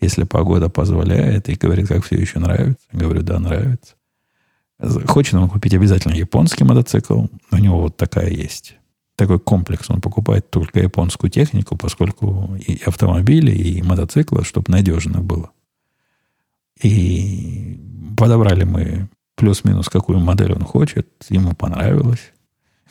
если 0.01 0.23
погода 0.25 0.69
позволяет. 0.69 1.49
И 1.49 1.55
говорит, 1.55 1.89
как 1.89 2.05
все 2.05 2.17
еще 2.17 2.39
нравится? 2.39 2.87
Говорю, 2.93 3.23
да, 3.23 3.39
нравится. 3.39 3.95
Хочет 5.07 5.35
он 5.35 5.49
купить 5.49 5.75
обязательно 5.75 6.15
японский 6.15 6.65
мотоцикл. 6.65 7.27
У 7.51 7.57
него 7.57 7.81
вот 7.81 7.97
такая 7.97 8.31
есть. 8.31 8.77
Такой 9.17 9.41
комплекс. 9.41 9.89
Он 9.89 10.01
покупает 10.01 10.51
только 10.51 10.81
японскую 10.81 11.31
технику, 11.31 11.77
поскольку 11.77 12.55
и 12.57 12.81
автомобили, 12.85 13.51
и 13.51 13.83
мотоциклы, 13.83 14.45
чтобы 14.45 14.71
надежно 14.71 15.21
было. 15.21 15.51
И 16.83 17.81
подобрали 18.17 18.65
мы 18.65 19.09
плюс-минус, 19.37 19.89
какую 19.89 20.21
модель 20.21 20.53
он 20.53 20.63
хочет. 20.63 21.09
Ему 21.29 21.55
понравилось. 21.55 22.33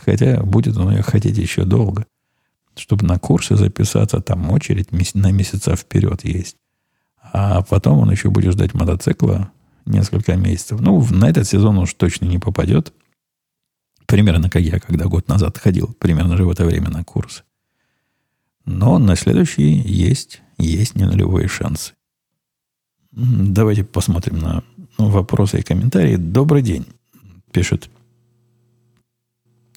Хотя 0.03 0.41
будет 0.43 0.77
он 0.77 0.91
ее 0.91 1.01
хотеть 1.01 1.38
еще 1.38 1.63
долго. 1.63 2.05
Чтобы 2.75 3.05
на 3.05 3.17
курсы 3.19 3.55
записаться, 3.55 4.21
там 4.21 4.51
очередь 4.51 4.91
на 5.15 5.31
месяца 5.31 5.75
вперед 5.75 6.25
есть. 6.25 6.57
А 7.31 7.61
потом 7.63 7.99
он 7.99 8.11
еще 8.11 8.29
будет 8.29 8.53
ждать 8.53 8.73
мотоцикла 8.73 9.51
несколько 9.86 10.36
месяцев. 10.36 10.79
Ну, 10.81 11.03
на 11.11 11.29
этот 11.29 11.47
сезон 11.47 11.77
уж 11.77 11.93
точно 11.93 12.25
не 12.25 12.39
попадет. 12.39 12.93
Примерно 14.05 14.49
как 14.49 14.61
я, 14.61 14.79
когда 14.79 15.05
год 15.05 15.27
назад 15.27 15.57
ходил, 15.57 15.95
примерно 15.99 16.38
же 16.38 16.45
в 16.45 16.49
это 16.49 16.65
время 16.65 16.89
на 16.89 17.03
курсы. 17.03 17.43
Но 18.65 18.99
на 18.99 19.15
следующий 19.15 19.71
есть, 19.71 20.41
есть 20.57 20.95
не 20.95 21.05
нулевые 21.05 21.47
шансы. 21.47 21.93
Давайте 23.16 23.86
посмотрим 23.86 24.39
на 24.39 24.63
вопросы 24.97 25.59
и 25.59 25.63
комментарии. 25.63 26.18
Добрый 26.18 26.61
день, 26.61 26.86
пишет 27.53 27.89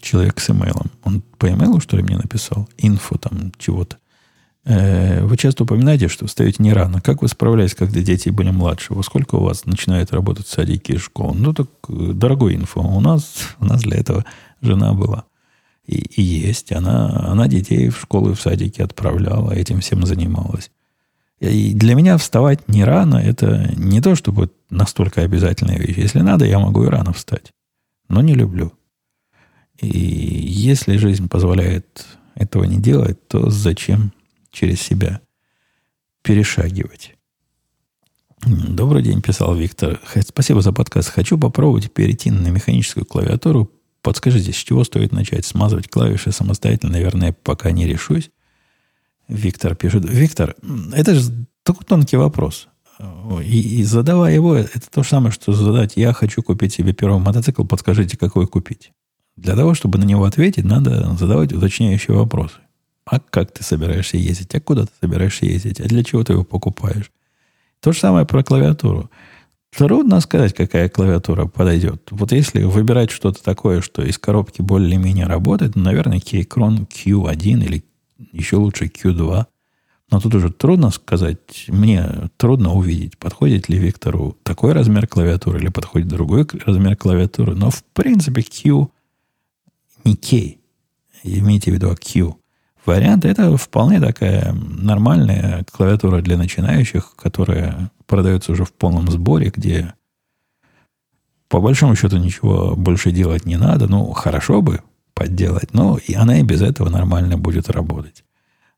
человек 0.00 0.40
с 0.40 0.50
имейлом. 0.50 0.90
Он 1.04 1.22
по 1.38 1.48
имейлу, 1.48 1.78
что 1.78 1.96
ли, 1.96 2.02
мне 2.02 2.16
написал? 2.16 2.68
Инфо 2.78 3.16
там 3.16 3.52
чего-то. 3.56 3.98
Э, 4.64 5.22
вы 5.24 5.36
часто 5.36 5.62
упоминаете, 5.62 6.08
что 6.08 6.26
встаете 6.26 6.60
не 6.64 6.72
рано. 6.72 7.00
Как 7.00 7.22
вы 7.22 7.28
справляетесь, 7.28 7.76
когда 7.76 8.00
дети 8.00 8.30
были 8.30 8.50
младше? 8.50 8.92
Во 8.92 9.04
сколько 9.04 9.36
у 9.36 9.44
вас 9.44 9.66
начинает 9.66 10.12
работать 10.12 10.48
садики 10.48 10.92
и 10.92 10.98
школы? 10.98 11.36
Ну, 11.38 11.54
так 11.54 11.68
дорогой 11.88 12.56
инфо. 12.56 12.80
У 12.80 13.00
нас, 13.00 13.34
у 13.60 13.64
нас 13.64 13.82
для 13.82 13.98
этого 13.98 14.24
жена 14.60 14.94
была. 14.94 15.26
И, 15.86 15.96
и 15.96 16.22
есть. 16.22 16.72
Она, 16.72 17.30
она 17.30 17.46
детей 17.46 17.88
в 17.88 18.00
школу 18.00 18.32
и 18.32 18.34
в 18.34 18.40
садики 18.40 18.82
отправляла, 18.82 19.52
этим 19.52 19.80
всем 19.80 20.04
занималась. 20.04 20.72
И 21.40 21.72
для 21.72 21.94
меня 21.94 22.18
вставать 22.18 22.68
не 22.68 22.84
рано, 22.84 23.16
это 23.16 23.72
не 23.76 24.00
то, 24.00 24.16
чтобы 24.16 24.50
настолько 24.70 25.22
обязательная 25.22 25.78
вещь. 25.78 25.96
Если 25.96 26.20
надо, 26.20 26.44
я 26.44 26.58
могу 26.58 26.84
и 26.84 26.88
рано 26.88 27.12
встать. 27.12 27.52
Но 28.08 28.20
не 28.22 28.34
люблю. 28.34 28.72
И 29.80 29.86
если 29.98 30.96
жизнь 30.96 31.28
позволяет 31.28 32.06
этого 32.34 32.64
не 32.64 32.78
делать, 32.78 33.28
то 33.28 33.50
зачем 33.50 34.12
через 34.50 34.80
себя 34.80 35.20
перешагивать? 36.22 37.14
Добрый 38.44 39.02
день, 39.02 39.22
писал 39.22 39.54
Виктор. 39.54 40.00
Спасибо 40.26 40.60
за 40.60 40.72
подкаст. 40.72 41.10
Хочу 41.10 41.38
попробовать 41.38 41.92
перейти 41.92 42.30
на 42.30 42.48
механическую 42.48 43.04
клавиатуру. 43.04 43.70
Подскажите, 44.02 44.52
с 44.52 44.56
чего 44.56 44.84
стоит 44.84 45.12
начать 45.12 45.44
смазывать 45.44 45.88
клавиши 45.88 46.32
самостоятельно? 46.32 46.92
Наверное, 46.92 47.32
пока 47.32 47.70
не 47.70 47.86
решусь. 47.86 48.30
Виктор 49.28 49.76
пишет. 49.76 50.08
Виктор, 50.08 50.56
это 50.92 51.14
же 51.14 51.46
такой 51.62 51.84
тонкий 51.84 52.16
вопрос. 52.16 52.68
И, 53.42 53.80
и 53.80 53.84
задавая 53.84 54.34
его, 54.34 54.56
это 54.56 54.90
то 54.90 55.02
же 55.02 55.08
самое, 55.08 55.30
что 55.30 55.52
задать, 55.52 55.92
я 55.96 56.12
хочу 56.12 56.42
купить 56.42 56.72
себе 56.72 56.92
первый 56.92 57.20
мотоцикл, 57.20 57.64
подскажите, 57.64 58.16
какой 58.16 58.46
купить. 58.46 58.92
Для 59.36 59.54
того, 59.54 59.74
чтобы 59.74 59.98
на 59.98 60.04
него 60.04 60.24
ответить, 60.24 60.64
надо 60.64 61.14
задавать 61.16 61.52
уточняющие 61.52 62.16
вопросы. 62.16 62.56
А 63.04 63.20
как 63.20 63.52
ты 63.52 63.62
собираешься 63.62 64.16
ездить? 64.16 64.54
А 64.54 64.60
куда 64.60 64.84
ты 64.84 64.90
собираешься 65.00 65.46
ездить? 65.46 65.80
А 65.80 65.84
для 65.84 66.02
чего 66.02 66.24
ты 66.24 66.32
его 66.32 66.44
покупаешь? 66.44 67.12
То 67.80 67.92
же 67.92 68.00
самое 68.00 68.26
про 68.26 68.42
клавиатуру. 68.42 69.10
Трудно 69.70 70.20
сказать, 70.20 70.54
какая 70.54 70.88
клавиатура 70.88 71.46
подойдет. 71.46 72.08
Вот 72.10 72.32
если 72.32 72.64
выбирать 72.64 73.10
что-то 73.10 73.42
такое, 73.42 73.80
что 73.80 74.02
из 74.02 74.18
коробки 74.18 74.60
более-менее 74.60 75.26
работает, 75.26 75.76
ну, 75.76 75.84
наверное, 75.84 76.18
Keychron 76.18 76.88
Q1 76.88 77.64
или 77.64 77.84
еще 78.32 78.56
лучше 78.56 78.86
Q2. 78.86 79.46
Но 80.10 80.20
тут 80.20 80.34
уже 80.34 80.50
трудно 80.50 80.90
сказать, 80.90 81.66
мне 81.68 82.30
трудно 82.38 82.72
увидеть, 82.72 83.18
подходит 83.18 83.68
ли 83.68 83.78
Виктору 83.78 84.36
такой 84.42 84.72
размер 84.72 85.06
клавиатуры 85.06 85.58
или 85.58 85.68
подходит 85.68 86.08
другой 86.08 86.46
размер 86.64 86.96
клавиатуры. 86.96 87.54
Но 87.54 87.70
в 87.70 87.84
принципе 87.92 88.42
Q 88.42 88.90
не 90.04 90.16
K, 90.16 90.58
имейте 91.24 91.70
в 91.70 91.74
виду 91.74 91.90
а 91.90 91.96
Q. 91.96 92.36
Вариант 92.86 93.26
это 93.26 93.54
вполне 93.58 94.00
такая 94.00 94.54
нормальная 94.54 95.64
клавиатура 95.70 96.22
для 96.22 96.38
начинающих, 96.38 97.14
которая 97.16 97.90
продается 98.06 98.52
уже 98.52 98.64
в 98.64 98.72
полном 98.72 99.10
сборе, 99.10 99.52
где 99.54 99.92
по 101.48 101.60
большому 101.60 101.96
счету 101.96 102.16
ничего 102.16 102.74
больше 102.76 103.10
делать 103.10 103.44
не 103.44 103.56
надо. 103.56 103.88
Ну, 103.88 104.10
хорошо 104.12 104.62
бы 104.62 104.80
подделать, 105.18 105.74
но 105.74 105.98
и 105.98 106.14
она 106.14 106.38
и 106.38 106.44
без 106.44 106.62
этого 106.62 106.88
нормально 106.88 107.36
будет 107.36 107.68
работать. 107.68 108.22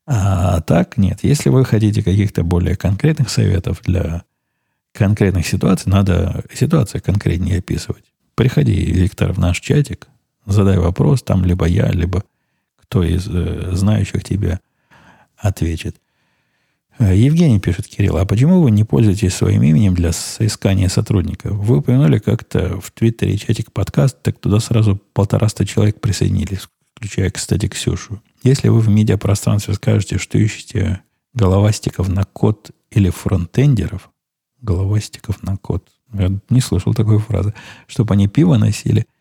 А 0.07 0.59
так 0.61 0.97
нет. 0.97 1.19
Если 1.21 1.49
вы 1.49 1.63
хотите 1.63 2.01
каких-то 2.01 2.43
более 2.43 2.75
конкретных 2.75 3.29
советов 3.29 3.81
для 3.83 4.23
конкретных 4.91 5.45
ситуаций, 5.45 5.91
надо 5.91 6.43
ситуацию 6.51 7.03
конкретнее 7.03 7.59
описывать. 7.59 8.05
Приходи, 8.33 8.73
Виктор, 8.73 9.33
в 9.33 9.37
наш 9.37 9.59
чатик, 9.59 10.07
задай 10.47 10.79
вопрос, 10.79 11.21
там 11.21 11.45
либо 11.45 11.67
я, 11.67 11.91
либо 11.91 12.23
кто 12.81 13.03
из 13.03 13.27
э, 13.27 13.75
знающих 13.75 14.23
тебя 14.23 14.59
ответит. 15.37 15.97
Э, 16.99 17.15
Евгений 17.15 17.59
пишет, 17.59 17.87
Кирилл, 17.87 18.17
а 18.17 18.25
почему 18.25 18.61
вы 18.61 18.71
не 18.71 18.83
пользуетесь 18.83 19.33
своим 19.33 19.63
именем 19.63 19.93
для 19.93 20.11
соискания 20.11 20.89
сотрудников? 20.89 21.53
Вы 21.53 21.77
упомянули 21.77 22.19
как-то 22.19 22.79
в 22.79 22.91
Твиттере 22.91 23.37
чатик 23.37 23.71
подкаст, 23.71 24.21
так 24.21 24.39
туда 24.39 24.59
сразу 24.59 24.99
полтораста 25.13 25.65
человек 25.65 25.99
присоединились, 25.99 26.67
включая, 26.95 27.29
кстати, 27.31 27.67
Ксюшу. 27.67 28.21
Если 28.43 28.69
вы 28.69 28.79
в 28.79 28.89
медиапространстве 28.89 29.73
скажете, 29.73 30.17
что 30.17 30.37
ищете 30.37 31.01
головастиков 31.33 32.09
на 32.09 32.23
код 32.25 32.71
или 32.91 33.09
фронтендеров, 33.09 34.09
головастиков 34.61 35.41
на 35.43 35.57
код, 35.57 35.87
я 36.13 36.31
не 36.49 36.61
слышал 36.61 36.93
такой 36.93 37.19
фразы, 37.19 37.53
чтобы 37.87 38.13
они 38.13 38.27
пиво 38.27 38.57
носили– 38.57 39.05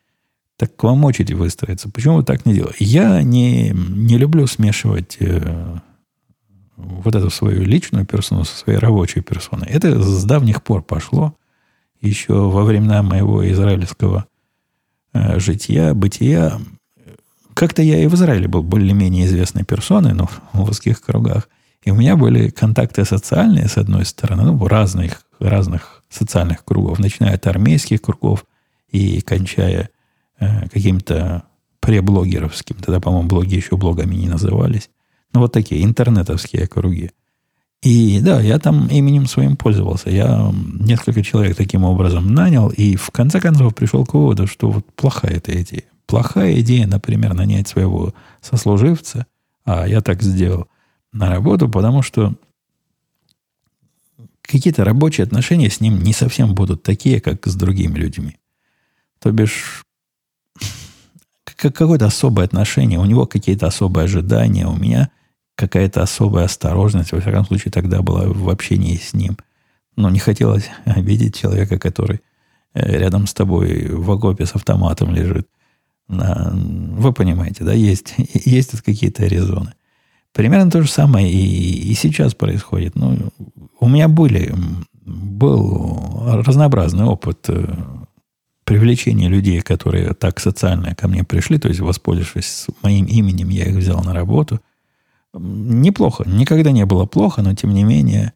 так 0.61 0.77
к 0.77 0.83
вам 0.85 1.07
очередь 1.07 1.33
выстроится. 1.33 1.89
Почему 1.89 2.17
вы 2.17 2.23
так 2.23 2.45
не 2.45 2.53
делаете? 2.53 2.85
Я 2.85 3.23
не, 3.23 3.71
не 3.71 4.19
люблю 4.19 4.47
смешивать 4.47 5.17
э, 5.19 5.79
вот 6.81 7.15
эту 7.15 7.31
свою 7.31 7.63
личную 7.63 8.07
персону 8.07 8.45
со 8.45 8.57
своей 8.57 8.79
рабочей 8.79 9.21
персоной. 9.21 9.69
Это 9.69 10.01
с 10.01 10.25
давних 10.25 10.63
пор 10.63 10.83
пошло. 10.83 11.35
Еще 12.01 12.33
во 12.33 12.65
времена 12.65 13.03
моего 13.03 13.49
израильского 13.51 14.27
э, 15.13 15.39
жития, 15.39 15.95
бытия. 15.95 16.59
Как-то 17.55 17.83
я 17.83 18.03
и 18.03 18.07
в 18.07 18.15
Израиле 18.15 18.49
был 18.49 18.63
более-менее 18.63 19.27
известной 19.27 19.65
персоной, 19.65 20.15
но 20.15 20.29
в 20.53 20.71
узких 20.71 21.03
кругах. 21.03 21.49
И 21.83 21.91
у 21.91 21.95
меня 21.95 22.17
были 22.17 22.51
контакты 22.51 23.05
социальные, 23.05 23.69
с 23.69 23.79
одной 23.79 24.05
стороны, 24.05 24.45
ну, 24.45 24.67
разных, 24.67 25.23
разных 25.39 26.03
социальных 26.11 26.65
кругов, 26.65 26.99
начиная 26.99 27.35
от 27.35 27.47
армейских 27.47 28.03
кругов 28.03 28.45
и 28.91 29.21
кончая 29.21 29.91
Э, 30.41 30.67
каким-то 30.71 31.45
преблогеровским. 31.81 32.77
Тогда, 32.77 32.99
по-моему, 32.99 33.29
блоги 33.29 33.57
еще 33.57 33.77
блогами 33.77 34.15
не 34.15 34.29
назывались. 34.29 34.89
Ну, 35.33 35.41
вот 35.41 35.53
такие 35.53 35.85
интернетовские 35.85 36.67
круги. 36.67 37.11
И 37.83 38.21
да, 38.21 38.41
я 38.41 38.59
там 38.59 38.89
именем 38.89 39.27
своим 39.27 39.57
пользовался. 39.57 40.11
Я 40.11 40.53
несколько 40.53 41.23
человек 41.23 41.57
таким 41.57 41.85
образом 41.85 42.35
нанял, 42.35 42.69
и 42.69 42.97
в 42.97 43.11
конце 43.11 43.41
концов 43.41 43.75
пришел 43.75 44.05
к 44.05 44.15
выводу, 44.15 44.47
что 44.47 44.71
вот 44.71 44.87
плохая 44.95 45.37
эта 45.37 45.61
идея. 45.63 45.85
Плохая 46.07 46.61
идея, 46.61 46.87
например, 46.87 47.33
нанять 47.35 47.69
своего 47.69 48.13
сослуживца, 48.43 49.27
а 49.65 49.87
я 49.87 50.03
так 50.03 50.23
сделал, 50.23 50.67
на 51.13 51.29
работу, 51.29 51.69
потому 51.69 52.03
что 52.03 52.35
какие-то 54.43 54.85
рабочие 54.85 55.25
отношения 55.25 55.71
с 55.71 55.81
ним 55.81 56.03
не 56.03 56.13
совсем 56.13 56.55
будут 56.55 56.83
такие, 56.83 57.21
как 57.21 57.47
с 57.47 57.55
другими 57.55 57.97
людьми. 57.97 58.37
То 59.21 59.31
бишь, 59.33 59.85
как 61.45 61.75
какое-то 61.75 62.07
особое 62.07 62.45
отношение, 62.45 62.99
у 62.99 63.05
него 63.05 63.27
какие-то 63.27 63.67
особые 63.67 64.05
ожидания, 64.05 64.67
у 64.67 64.77
меня 64.77 65.11
какая-то 65.61 66.03
особая 66.03 66.47
осторожность, 66.47 67.13
во 67.13 67.21
всяком 67.21 67.45
случае, 67.45 67.71
тогда 67.71 68.01
была 68.03 68.25
в 68.27 68.49
общении 68.49 68.97
с 68.97 69.13
ним. 69.13 69.37
Но 69.97 70.09
не 70.11 70.19
хотелось 70.19 70.71
обидеть 70.87 71.37
человека, 71.37 71.79
который 71.79 72.21
э, 72.75 72.99
рядом 72.99 73.27
с 73.27 73.35
тобой 73.35 73.89
в 73.89 74.11
окопе 74.11 74.47
с 74.47 74.55
автоматом 74.55 75.15
лежит. 75.15 75.47
Вы 76.09 77.13
понимаете, 77.13 77.63
да, 77.63 77.73
есть, 77.73 78.15
есть 78.35 78.81
какие-то 78.83 79.27
резоны. 79.27 79.75
Примерно 80.33 80.71
то 80.71 80.83
же 80.83 80.91
самое 80.91 81.31
и, 81.31 81.91
и 81.91 81.95
сейчас 81.95 82.35
происходит. 82.35 82.97
Ну, 82.97 83.19
у 83.81 83.89
меня 83.89 84.09
были, 84.09 84.55
был 85.05 86.23
разнообразный 86.43 87.05
опыт 87.05 87.45
э, 87.49 87.75
привлечение 88.65 89.29
людей, 89.29 89.61
которые 89.61 90.15
так 90.15 90.41
социально 90.41 90.95
ко 90.95 91.09
мне 91.09 91.25
пришли, 91.25 91.59
то 91.59 91.69
есть 91.69 91.81
воспользовавшись 91.81 92.67
моим 92.83 93.07
именем, 93.07 93.49
я 93.49 93.65
их 93.67 93.77
взял 93.77 94.03
на 94.03 94.15
работу. 94.15 94.61
Неплохо. 95.33 96.25
Никогда 96.27 96.73
не 96.73 96.85
было 96.85 97.07
плохо, 97.07 97.43
но 97.43 97.55
тем 97.55 97.73
не 97.73 97.85
менее 97.85 98.33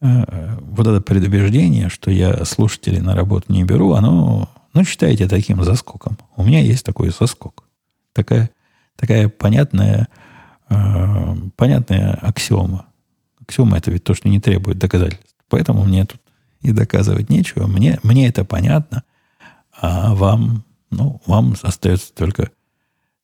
э, 0.00 0.56
вот 0.60 0.86
это 0.86 1.00
предубеждение, 1.00 1.88
что 1.88 2.10
я 2.10 2.44
слушателей 2.44 3.00
на 3.00 3.14
работу 3.14 3.52
не 3.52 3.64
беру, 3.64 3.92
оно, 3.92 4.48
ну, 4.72 4.84
считайте 4.84 5.28
таким 5.28 5.62
заскоком. 5.64 6.16
У 6.36 6.44
меня 6.44 6.60
есть 6.60 6.84
такой 6.84 7.10
заскок. 7.10 7.64
Такая, 8.12 8.50
такая 8.96 9.28
понятная, 9.28 10.08
э, 10.68 11.36
понятная 11.56 12.14
аксиома. 12.14 12.86
Аксиома 13.42 13.78
это 13.78 13.90
ведь 13.90 14.04
то, 14.04 14.14
что 14.14 14.28
не 14.28 14.40
требует 14.40 14.78
доказательств. 14.78 15.34
Поэтому 15.48 15.84
мне 15.84 16.04
тут 16.04 16.20
и 16.60 16.72
доказывать 16.72 17.30
нечего. 17.30 17.66
Мне, 17.66 17.98
мне 18.02 18.28
это 18.28 18.44
понятно– 18.44 19.02
а 19.78 20.14
вам, 20.14 20.64
ну, 20.90 21.20
вам 21.26 21.54
остается 21.62 22.12
только 22.14 22.50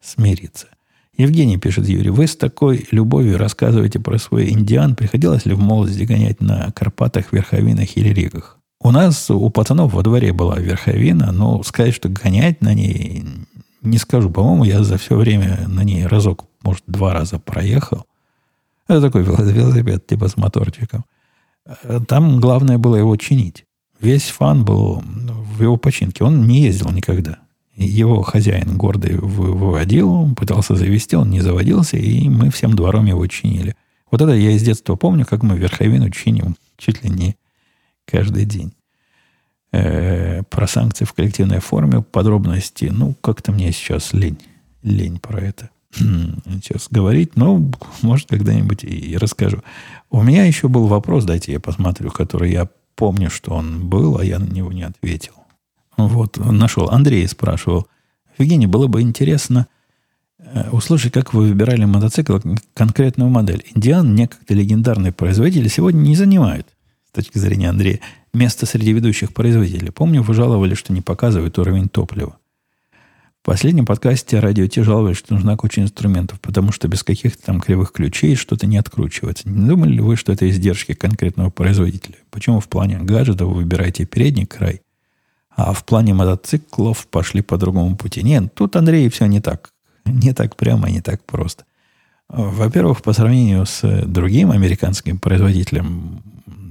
смириться. 0.01 0.69
Евгений 1.17 1.59
пишет, 1.59 1.89
Юрий, 1.89 2.11
вы 2.11 2.27
с 2.27 2.37
такой 2.37 2.87
любовью 2.91 3.39
рассказываете 3.39 4.01
про 4.01 4.19
свой 4.19 4.51
индиан. 4.51 4.97
Приходилось 4.97 5.45
ли 5.45 5.55
в 5.55 5.61
молодости 5.61 6.05
гонять 6.05 6.41
на 6.41 6.73
Карпатах, 6.73 7.33
Верховинах 7.33 7.97
или 7.97 8.09
Ригах? 8.09 8.59
У 8.81 8.91
нас, 8.91 9.31
у 9.31 9.49
пацанов 9.51 9.93
во 9.93 10.03
дворе 10.03 10.33
была 10.33 10.59
Верховина, 10.59 11.31
но 11.31 11.63
сказать, 11.63 11.95
что 11.95 12.09
гонять 12.09 12.63
на 12.63 12.75
ней, 12.75 13.25
не 13.83 13.99
скажу. 13.99 14.31
По-моему, 14.31 14.65
я 14.65 14.83
за 14.83 14.97
все 14.97 15.17
время 15.17 15.69
на 15.69 15.85
ней 15.85 16.07
разок, 16.07 16.47
может, 16.63 16.83
два 16.87 17.13
раза 17.13 17.39
проехал. 17.39 18.07
Это 18.89 19.01
такой 19.03 19.23
велосипед, 19.23 20.07
типа 20.07 20.29
с 20.29 20.37
моторчиком. 20.37 21.05
Там 22.09 22.41
главное 22.41 22.79
было 22.79 22.97
его 22.97 23.17
чинить. 23.17 23.65
Весь 24.01 24.31
фан 24.31 24.65
был 24.65 25.03
в 25.05 25.63
его 25.63 25.77
починке. 25.77 26.25
Он 26.25 26.49
не 26.49 26.63
ездил 26.63 26.91
никогда. 26.91 27.39
Его 27.75 28.23
хозяин 28.23 28.77
гордый 28.77 29.17
выводил, 29.17 30.35
пытался 30.35 30.77
завести, 30.77 31.17
он 31.17 31.31
не 31.31 31.41
заводился, 31.41 31.97
и 31.97 32.29
мы 32.29 32.51
всем 32.51 32.77
двором 32.77 33.07
его 33.07 33.27
чинили. 33.27 33.77
Вот 34.11 34.21
это 34.21 34.33
я 34.33 34.51
из 34.51 34.63
детства 34.63 34.95
помню, 34.95 35.25
как 35.25 35.43
мы 35.43 35.57
верховину 35.57 36.11
чиним 36.11 36.57
чуть 36.77 37.03
ли 37.03 37.11
не 37.11 37.37
каждый 38.05 38.45
день. 38.45 38.73
Э, 39.73 40.43
про 40.43 40.67
санкции 40.67 41.07
в 41.07 41.15
коллективной 41.15 41.61
форме, 41.61 42.03
подробности, 42.03 42.91
ну, 42.93 43.15
как-то 43.23 43.53
мне 43.53 43.73
сейчас 43.73 44.13
лень. 44.13 44.39
Лень 44.83 45.19
про 45.19 45.41
это. 45.41 45.71
сейчас 45.95 46.89
говорить, 46.91 47.37
но, 47.37 47.71
может, 48.03 48.29
когда-нибудь 48.29 48.85
и 48.85 49.17
расскажу. 49.17 49.63
У 50.11 50.23
меня 50.23 50.45
еще 50.45 50.69
был 50.69 50.89
вопрос, 50.89 51.25
дайте 51.25 51.53
я 51.53 51.61
посмотрю, 51.61 52.11
который 52.11 52.53
я 52.53 52.69
помню, 52.97 53.31
что 53.31 53.55
он 53.55 53.89
был, 53.89 54.19
а 54.19 54.25
я 54.25 54.39
на 54.39 54.45
него 54.45 54.73
не 54.73 54.83
ответил. 54.83 55.33
Вот, 55.97 56.39
нашел. 56.39 56.89
Андрей 56.89 57.27
спрашивал. 57.29 57.87
Евгений, 58.39 58.67
было 58.67 58.87
бы 58.87 59.03
интересно 59.03 59.67
э, 60.39 60.71
услышать, 60.71 61.13
как 61.13 61.35
вы 61.35 61.49
выбирали 61.49 61.85
мотоцикл, 61.85 62.39
конкретную 62.75 63.31
модель. 63.31 63.65
Индиан, 63.75 64.15
некогда 64.15 64.55
легендарный 64.55 65.13
производитель, 65.13 65.69
сегодня 65.69 66.01
не 66.01 66.17
занимают, 66.17 66.69
с 67.09 67.13
точки 67.13 67.39
зрения 67.39 67.69
Андрея, 67.69 68.01
место 68.33 68.67
среди 68.67 68.93
ведущих 68.93 69.35
производителей. 69.35 69.93
Помню, 69.93 70.23
вы 70.23 70.35
жаловали, 70.35 70.75
что 70.75 70.93
не 70.93 71.03
показывают 71.03 71.59
уровень 71.59 71.89
топлива. 71.89 72.37
В 73.43 73.45
последнем 73.45 73.87
подкасте 73.87 74.39
радио 74.39 74.69
Ти 74.69 74.83
жаловались, 74.83 75.17
что 75.17 75.35
нужна 75.35 75.57
куча 75.57 75.81
инструментов, 75.81 76.41
потому 76.41 76.71
что 76.71 76.87
без 76.87 77.03
каких-то 77.03 77.43
там 77.43 77.61
кривых 77.61 77.91
ключей 77.91 78.37
что-то 78.37 78.69
не 78.69 78.77
откручивается. 78.77 79.49
Не 79.49 79.67
думали 79.67 79.95
ли 79.95 80.01
вы, 80.01 80.15
что 80.15 80.33
это 80.33 80.49
издержки 80.49 80.95
конкретного 80.95 81.51
производителя? 81.51 82.15
Почему 82.31 82.61
в 82.61 82.69
плане 82.69 82.99
гаджетов 82.99 83.49
вы 83.49 83.55
выбираете 83.55 84.05
передний 84.05 84.47
край, 84.47 84.82
а 85.57 85.73
в 85.73 85.85
плане 85.85 86.15
мотоциклов 86.15 87.07
пошли 87.07 87.43
по 87.43 87.57
другому 87.57 87.97
пути? 87.97 88.23
Нет, 88.23 88.55
тут, 88.55 88.77
Андрей, 88.77 89.09
все 89.09 89.27
не 89.27 89.41
так. 89.41 89.71
Не 90.05 90.33
так 90.33 90.57
прямо, 90.57 90.91
не 90.91 91.01
так 91.01 91.23
просто. 91.25 91.65
Во-первых, 92.29 93.03
по 93.03 93.13
сравнению 93.13 93.67
с 93.67 93.83
другим 94.07 94.51
американским 94.51 95.19
производителем, 95.19 96.23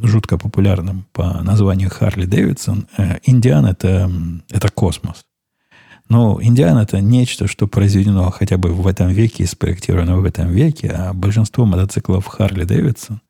жутко 0.01 0.37
популярным 0.37 1.05
по 1.13 1.41
названию 1.43 1.89
Харли 1.89 2.25
Дэвидсон, 2.25 2.87
Индиан 3.23 3.67
это, 3.67 4.11
это 4.49 4.69
космос. 4.69 5.23
Но 6.09 6.39
Индиан 6.41 6.77
это 6.77 6.99
нечто, 6.99 7.47
что 7.47 7.67
произведено 7.67 8.31
хотя 8.31 8.57
бы 8.57 8.73
в 8.73 8.85
этом 8.87 9.09
веке 9.09 9.43
и 9.43 9.47
спроектировано 9.47 10.17
в 10.17 10.25
этом 10.25 10.49
веке, 10.49 10.89
а 10.89 11.13
большинство 11.13 11.65
мотоциклов 11.65 12.25
Харли 12.25 12.65
Дэвидсон, 12.65 13.21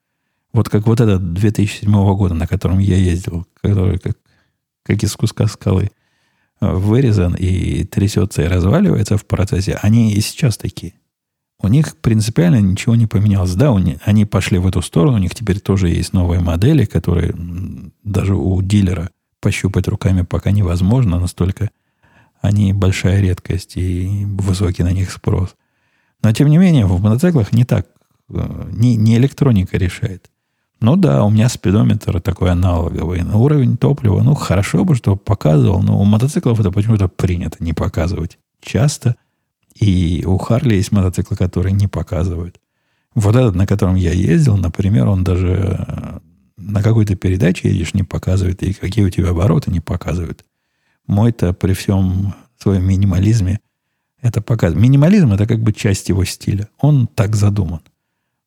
вот 0.53 0.69
как 0.69 0.87
вот 0.87 0.99
этот 0.99 1.33
2007 1.33 1.91
года, 2.15 2.33
на 2.33 2.47
котором 2.47 2.79
я 2.79 2.95
ездил, 2.95 3.45
который 3.61 3.99
как, 3.99 4.17
как 4.83 5.03
из 5.03 5.15
куска 5.15 5.47
скалы 5.47 5.91
э, 6.59 6.71
вырезан 6.71 7.35
и 7.35 7.83
трясется 7.83 8.43
и 8.43 8.47
разваливается 8.47 9.17
в 9.17 9.25
процессе, 9.25 9.79
они 9.81 10.13
и 10.13 10.21
сейчас 10.21 10.57
такие. 10.57 10.93
У 11.63 11.67
них 11.67 11.95
принципиально 11.97 12.59
ничего 12.59 12.95
не 12.95 13.05
поменялось. 13.05 13.53
Да, 13.53 13.75
они 14.03 14.25
пошли 14.25 14.57
в 14.57 14.65
эту 14.65 14.81
сторону, 14.81 15.17
у 15.17 15.19
них 15.19 15.35
теперь 15.35 15.59
тоже 15.59 15.89
есть 15.89 16.11
новые 16.11 16.41
модели, 16.41 16.85
которые 16.85 17.35
даже 18.03 18.35
у 18.35 18.61
дилера 18.61 19.11
пощупать 19.39 19.87
руками 19.87 20.23
пока 20.23 20.51
невозможно, 20.51 21.19
настолько 21.19 21.69
они 22.41 22.73
большая 22.73 23.21
редкость 23.21 23.77
и 23.77 24.25
высокий 24.25 24.83
на 24.83 24.91
них 24.91 25.11
спрос. 25.11 25.55
Но, 26.23 26.31
тем 26.31 26.49
не 26.49 26.57
менее, 26.57 26.85
в 26.85 27.01
мотоциклах 27.01 27.53
не 27.53 27.65
так, 27.65 27.87
э, 28.29 28.69
не, 28.71 28.95
не 28.95 29.17
электроника 29.17 29.77
решает. 29.77 30.30
Ну 30.81 30.95
да, 30.95 31.23
у 31.23 31.29
меня 31.29 31.47
спидометр 31.47 32.19
такой 32.21 32.49
аналоговый. 32.51 33.21
На 33.21 33.37
уровень 33.37 33.77
топлива, 33.77 34.21
ну 34.23 34.33
хорошо 34.33 34.83
бы, 34.83 34.95
что 34.95 35.15
показывал, 35.15 35.83
но 35.83 35.99
у 36.01 36.05
мотоциклов 36.05 36.59
это 36.59 36.71
почему-то 36.71 37.07
принято 37.07 37.63
не 37.63 37.73
показывать. 37.73 38.39
Часто. 38.61 39.15
И 39.75 40.23
у 40.25 40.37
Харли 40.39 40.75
есть 40.75 40.91
мотоциклы, 40.91 41.37
которые 41.37 41.73
не 41.73 41.87
показывают. 41.87 42.59
Вот 43.13 43.35
этот, 43.35 43.55
на 43.55 43.67
котором 43.67 43.95
я 43.95 44.11
ездил, 44.11 44.57
например, 44.57 45.07
он 45.07 45.23
даже 45.23 45.85
э, 45.87 46.19
на 46.57 46.81
какой-то 46.81 47.15
передаче 47.15 47.69
едешь, 47.69 47.93
не 47.93 48.03
показывает, 48.03 48.63
и 48.63 48.73
какие 48.73 49.05
у 49.05 49.09
тебя 49.09 49.29
обороты 49.29 49.69
не 49.69 49.81
показывает. 49.81 50.45
Мой-то 51.05 51.53
при 51.53 51.73
всем 51.73 52.33
своем 52.57 52.85
минимализме 52.87 53.59
это 54.19 54.41
показывает. 54.41 54.83
Минимализм 54.83 55.31
это 55.31 55.45
как 55.45 55.59
бы 55.59 55.73
часть 55.73 56.09
его 56.09 56.25
стиля. 56.25 56.69
Он 56.79 57.05
так 57.05 57.35
задуман. 57.35 57.81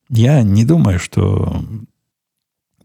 Я 0.08 0.42
не 0.42 0.64
думаю, 0.64 0.98
что 0.98 1.64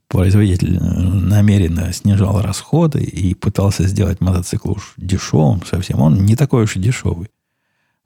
производитель 0.10 0.80
намеренно 0.82 1.94
снижал 1.94 2.42
расходы 2.42 3.02
и 3.02 3.34
пытался 3.36 3.88
сделать 3.88 4.20
мотоцикл 4.20 4.72
уж 4.72 4.94
дешевым 4.98 5.64
совсем. 5.66 6.02
Он 6.02 6.26
не 6.26 6.36
такой 6.36 6.64
уж 6.64 6.76
и 6.76 6.80
дешевый. 6.80 7.30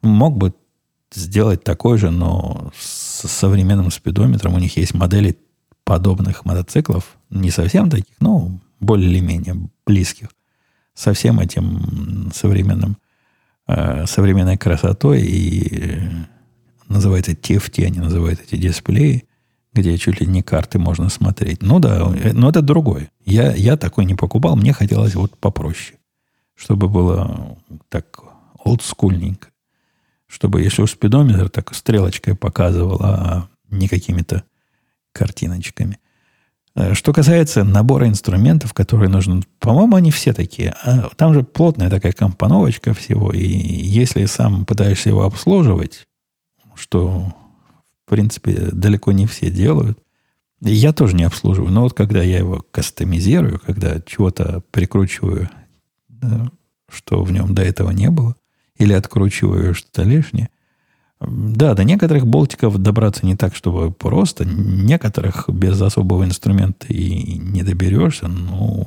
Мог 0.01 0.38
бы 0.38 0.54
сделать 1.14 1.64
такой 1.64 1.97
же, 1.97 2.12
но 2.12 2.72
с 2.78 3.28
современным 3.28 3.89
спидометром 3.89 4.54
у 4.54 4.60
них 4.60 4.76
есть 4.76 4.93
модели 4.93 5.38
подобных 5.86 6.43
мотоциклов, 6.45 7.18
не 7.30 7.51
совсем 7.51 7.89
таких, 7.89 8.16
но 8.20 8.51
более 8.80 9.10
или 9.10 9.20
менее 9.20 9.70
близких 9.86 10.30
со 10.93 11.14
всем 11.14 11.39
этим 11.39 12.32
современным, 12.34 12.97
э, 13.68 14.06
современной 14.08 14.58
красотой 14.58 15.22
и 15.22 15.78
э, 15.82 16.10
называется 16.88 17.32
TFT, 17.32 17.86
они 17.86 17.99
называют 17.99 18.41
эти 18.41 18.60
дисплеи, 18.60 19.26
где 19.74 19.97
чуть 19.97 20.21
ли 20.21 20.28
не 20.28 20.41
карты 20.41 20.80
можно 20.80 21.09
смотреть. 21.09 21.61
Ну 21.61 21.80
да, 21.80 22.11
э, 22.15 22.34
но 22.34 22.49
это 22.49 22.61
другое. 22.61 23.11
Я, 23.26 23.53
я 23.53 23.78
такой 23.78 24.05
не 24.05 24.15
покупал, 24.15 24.55
мне 24.55 24.74
хотелось 24.74 25.15
вот 25.15 25.38
попроще. 25.38 25.97
Чтобы 26.55 26.88
было 26.88 27.57
так 27.89 28.24
олдскульненько. 28.63 29.49
Чтобы, 30.28 30.61
если 30.61 30.82
уж 30.82 30.91
спидометр 30.91 31.49
так 31.49 31.74
стрелочкой 31.74 32.36
показывал, 32.36 32.99
а 33.01 33.47
не 33.69 33.88
какими-то 33.88 34.43
картиночками. 35.11 35.99
Э, 36.76 36.93
что 36.93 37.13
касается 37.13 37.63
набора 37.63 38.07
инструментов, 38.07 38.74
которые 38.74 39.09
нужны, 39.09 39.41
по-моему, 39.59 39.95
они 39.95 40.11
все 40.11 40.34
такие. 40.34 40.76
А 40.84 41.09
там 41.15 41.34
же 41.34 41.43
плотная 41.43 41.89
такая 41.89 42.11
компоновочка 42.13 42.93
всего. 42.93 43.32
И 43.32 43.45
если 43.45 44.26
сам 44.26 44.65
пытаешься 44.65 45.09
его 45.09 45.24
обслуживать, 45.24 46.07
что, 46.76 47.34
в 48.06 48.10
принципе, 48.10 48.70
далеко 48.72 49.12
не 49.12 49.28
все 49.28 49.49
делают, 49.49 49.99
я 50.62 50.93
тоже 50.93 51.16
не 51.16 51.24
обслуживаю. 51.24 51.72
Но 51.72 51.82
вот 51.82 51.93
когда 51.93 52.22
я 52.22 52.38
его 52.38 52.66
кастомизирую, 52.72 53.60
когда 53.60 53.99
чего-то 54.01 54.64
прикручиваю, 54.72 55.49
да, 56.08 56.51
что 56.89 57.24
в 57.24 57.32
нем 57.32 57.54
до 57.54 57.64
этого 57.64 57.91
не 57.91 58.10
было, 58.10 58.36
или 58.78 58.93
откручиваю 58.93 59.74
что-то 59.74 60.04
лишнее, 60.04 60.49
да, 61.20 61.74
до 61.74 61.84
некоторых 61.84 62.28
болтиков 62.28 62.78
добраться 62.78 63.26
не 63.26 63.36
так, 63.36 63.56
чтобы 63.56 63.91
просто. 63.91 64.45
Некоторых 64.45 65.49
без 65.49 65.82
особого 65.82 66.26
инструмента 66.26 66.88
и 66.88 67.38
не 67.38 67.64
доберешься. 67.64 68.28
Ну, 68.28 68.86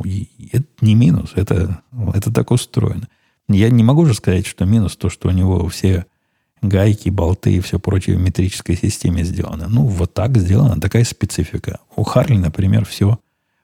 это 0.53 0.67
не 0.83 0.95
минус. 0.95 1.33
Это, 1.35 1.81
это 2.15 2.33
так 2.33 2.51
устроено. 2.51 3.09
Я 3.49 3.71
не 3.71 3.83
могу 3.83 4.05
же 4.05 4.15
сказать, 4.15 4.47
что 4.47 4.67
минус 4.67 4.97
то, 4.97 5.09
что 5.09 5.29
у 5.29 5.33
него 5.33 5.67
все 5.69 6.05
гайки, 6.69 7.09
болты 7.09 7.55
и 7.55 7.61
все 7.61 7.79
прочее 7.79 8.17
в 8.17 8.21
метрической 8.21 8.77
системе 8.77 9.25
сделано. 9.25 9.69
Ну, 9.69 9.87
вот 9.87 10.15
так 10.15 10.37
сделано, 10.37 10.81
такая 10.81 11.05
специфика. 11.05 11.81
У 11.97 12.03
Харли, 12.03 12.37
например, 12.37 12.85
все 12.85 13.19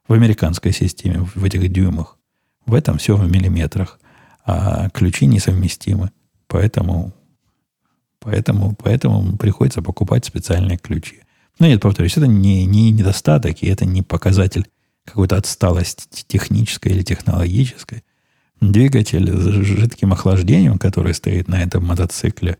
в 0.09 0.13
американской 0.13 0.73
системе, 0.73 1.29
в 1.35 1.45
этих 1.45 1.71
дюймах. 1.73 2.19
В 2.67 2.75
этом 2.75 2.99
все 2.99 3.17
в 3.17 3.31
миллиметрах. 3.31 3.99
А 4.45 4.91
ключи 4.91 5.27
несовместимы. 5.27 6.11
Поэтому 6.49 7.13
Поэтому, 8.23 8.75
поэтому 8.75 9.37
приходится 9.37 9.83
покупать 9.83 10.25
специальные 10.25 10.79
ключи. 10.79 11.23
Но 11.59 11.67
нет, 11.67 11.81
повторюсь, 11.81 12.17
это 12.17 12.27
не, 12.27 12.65
не 12.67 12.91
недостаток, 12.93 13.63
и 13.63 13.67
это 13.67 13.85
не 13.85 14.03
показатель 14.03 14.69
какой-то 15.05 15.37
отсталости 15.37 16.25
технической 16.27 16.93
или 16.93 17.03
технологической. 17.03 18.05
Двигатель 18.61 19.29
с 19.29 19.45
жидким 19.65 20.13
охлаждением, 20.13 20.79
который 20.79 21.15
стоит 21.15 21.49
на 21.49 21.63
этом 21.63 21.85
мотоцикле, 21.85 22.59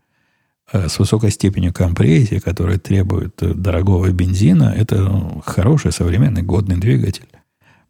с 0.71 0.99
высокой 0.99 1.31
степенью 1.31 1.73
компрессии, 1.73 2.39
который 2.39 2.79
требует 2.79 3.35
дорогого 3.37 4.09
бензина, 4.11 4.73
это 4.75 5.41
хороший, 5.45 5.91
современный, 5.91 6.41
годный 6.41 6.77
двигатель. 6.77 7.27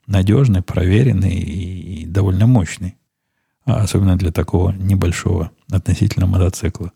Надежный, 0.06 0.62
проверенный 0.62 1.36
и 1.36 2.06
довольно 2.06 2.46
мощный. 2.46 2.98
Особенно 3.64 4.18
для 4.18 4.32
такого 4.32 4.72
небольшого 4.72 5.52
относительно 5.72 6.26
мотоцикла. 6.26 6.92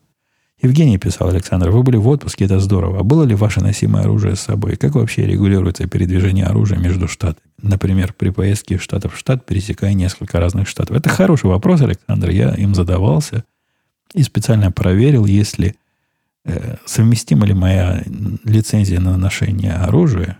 Евгений 0.62 0.98
писал, 0.98 1.30
Александр, 1.30 1.70
вы 1.70 1.84
были 1.84 1.98
в 1.98 2.08
отпуске, 2.08 2.46
это 2.46 2.60
здорово. 2.60 3.00
А 3.00 3.04
было 3.04 3.24
ли 3.24 3.36
ваше 3.36 3.62
носимое 3.62 4.04
оружие 4.04 4.36
с 4.36 4.42
собой? 4.42 4.76
Как 4.76 4.96
вообще 4.96 5.26
регулируется 5.26 5.88
передвижение 5.88 6.46
оружия 6.46 6.80
между 6.80 7.08
штатами? 7.08 7.48
Например, 7.62 8.12
при 8.12 8.32
поездке 8.32 8.76
из 8.76 8.82
штата 8.82 9.08
в 9.08 9.16
штат, 9.16 9.46
пересекая 9.46 9.94
несколько 9.94 10.40
разных 10.40 10.68
штатов. 10.68 10.98
Это 10.98 11.10
хороший 11.10 11.46
вопрос, 11.46 11.82
Александр. 11.82 12.32
Я 12.32 12.56
им 12.56 12.74
задавался 12.74 13.46
и 14.18 14.24
специально 14.24 14.72
проверил, 14.72 15.26
если 15.26 15.76
э, 16.44 16.78
совместима 16.86 17.46
ли 17.46 17.54
моя 17.54 18.04
лицензия 18.44 19.00
на 19.00 19.16
ношение 19.16 19.74
оружия 19.74 20.40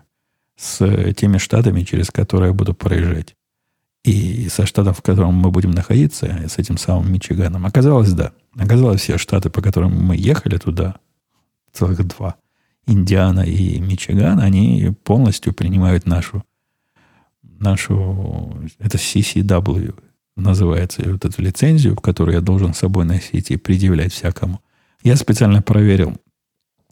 с 0.56 1.14
теми 1.14 1.38
штатами, 1.38 1.84
через 1.84 2.10
которые 2.10 2.50
я 2.50 2.54
буду 2.54 2.74
проезжать. 2.74 3.36
И 4.04 4.50
со 4.50 4.66
штатом, 4.66 4.94
в 4.94 5.02
котором 5.02 5.36
мы 5.36 5.52
будем 5.52 5.72
находиться, 5.72 6.46
с 6.48 6.58
этим 6.58 6.78
самым 6.78 7.12
Мичиганом, 7.12 7.66
оказалось, 7.66 8.14
да. 8.14 8.32
Оказалось, 8.58 9.02
все 9.02 9.18
штаты, 9.18 9.50
по 9.50 9.62
которым 9.62 9.92
мы 9.92 10.16
ехали 10.18 10.58
туда, 10.58 10.96
целых 11.72 12.06
два, 12.08 12.36
Индиана 12.88 13.42
и 13.42 13.80
Мичиган, 13.80 14.40
они 14.40 14.94
полностью 15.04 15.54
принимают 15.54 16.08
нашу, 16.08 16.44
нашу, 17.44 18.58
это 18.80 18.98
CCW 18.98 19.94
называется, 20.38 21.02
вот 21.06 21.26
эту 21.26 21.42
лицензию, 21.42 21.96
которую 21.96 22.36
я 22.36 22.42
должен 22.42 22.74
с 22.74 22.80
собой 22.80 23.06
носить 23.06 23.52
и 23.52 23.58
предъявлять 23.58 24.14
всякому. 24.14 24.62
Я 25.04 25.16
специально 25.16 25.62
проверил, 25.62 26.18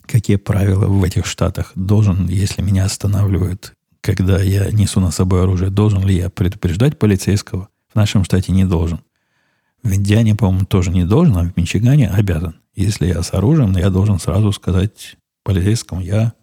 какие 0.06 0.38
правила 0.38 0.88
в 0.88 1.04
этих 1.04 1.26
штатах. 1.26 1.72
Должен, 1.76 2.28
если 2.28 2.62
меня 2.62 2.86
останавливают, 2.86 3.74
когда 4.02 4.41
я 4.41 4.70
несу 4.72 5.00
на 5.00 5.12
собой 5.12 5.43
оружие, 5.43 5.70
должен 5.70 6.06
ли 6.06 6.16
я 6.16 6.30
предупреждать 6.30 7.00
полицейского? 7.00 7.70
В 7.91 7.96
нашем 7.96 8.24
штате 8.24 8.52
не 8.52 8.66
должен. 8.66 9.00
В 9.84 9.93
Индиане, 9.93 10.36
по-моему, 10.36 10.66
тоже 10.66 10.91
не 10.91 11.06
должен, 11.06 11.38
а 11.38 11.43
в 11.43 11.56
Мичигане 11.56 12.10
обязан. 12.10 12.56
Если 12.76 13.08
я 13.08 13.22
с 13.24 13.34
оружием, 13.34 13.78
я 13.78 13.89
должен 13.89 14.20
сразу 14.20 14.52
сказать 14.52 15.16
полицейскому, 15.43 16.02
я 16.02 16.34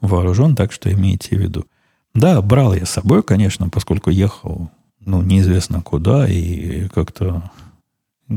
вооружен, 0.00 0.56
так 0.56 0.72
что 0.72 0.92
имейте 0.92 1.36
в 1.36 1.40
виду. 1.40 1.66
Да, 2.14 2.40
брал 2.42 2.74
я 2.74 2.86
с 2.86 2.90
собой, 2.90 3.22
конечно, 3.22 3.68
поскольку 3.68 4.10
ехал, 4.10 4.70
ну, 5.10 5.22
неизвестно 5.22 5.82
куда, 5.82 6.28
и 6.28 6.88
как-то 6.88 7.50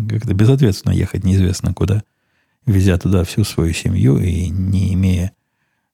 как-то 0.09 0.33
безответственно 0.33 0.93
ехать 0.93 1.23
неизвестно 1.23 1.73
куда, 1.73 2.03
везя 2.65 2.97
туда 2.97 3.23
всю 3.23 3.43
свою 3.43 3.73
семью 3.73 4.17
и 4.17 4.49
не 4.49 4.93
имея 4.95 5.33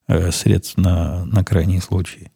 э, 0.07 0.31
средств 0.31 0.77
на, 0.77 1.25
на 1.25 1.43
крайний 1.43 1.81
случай. 1.81 2.31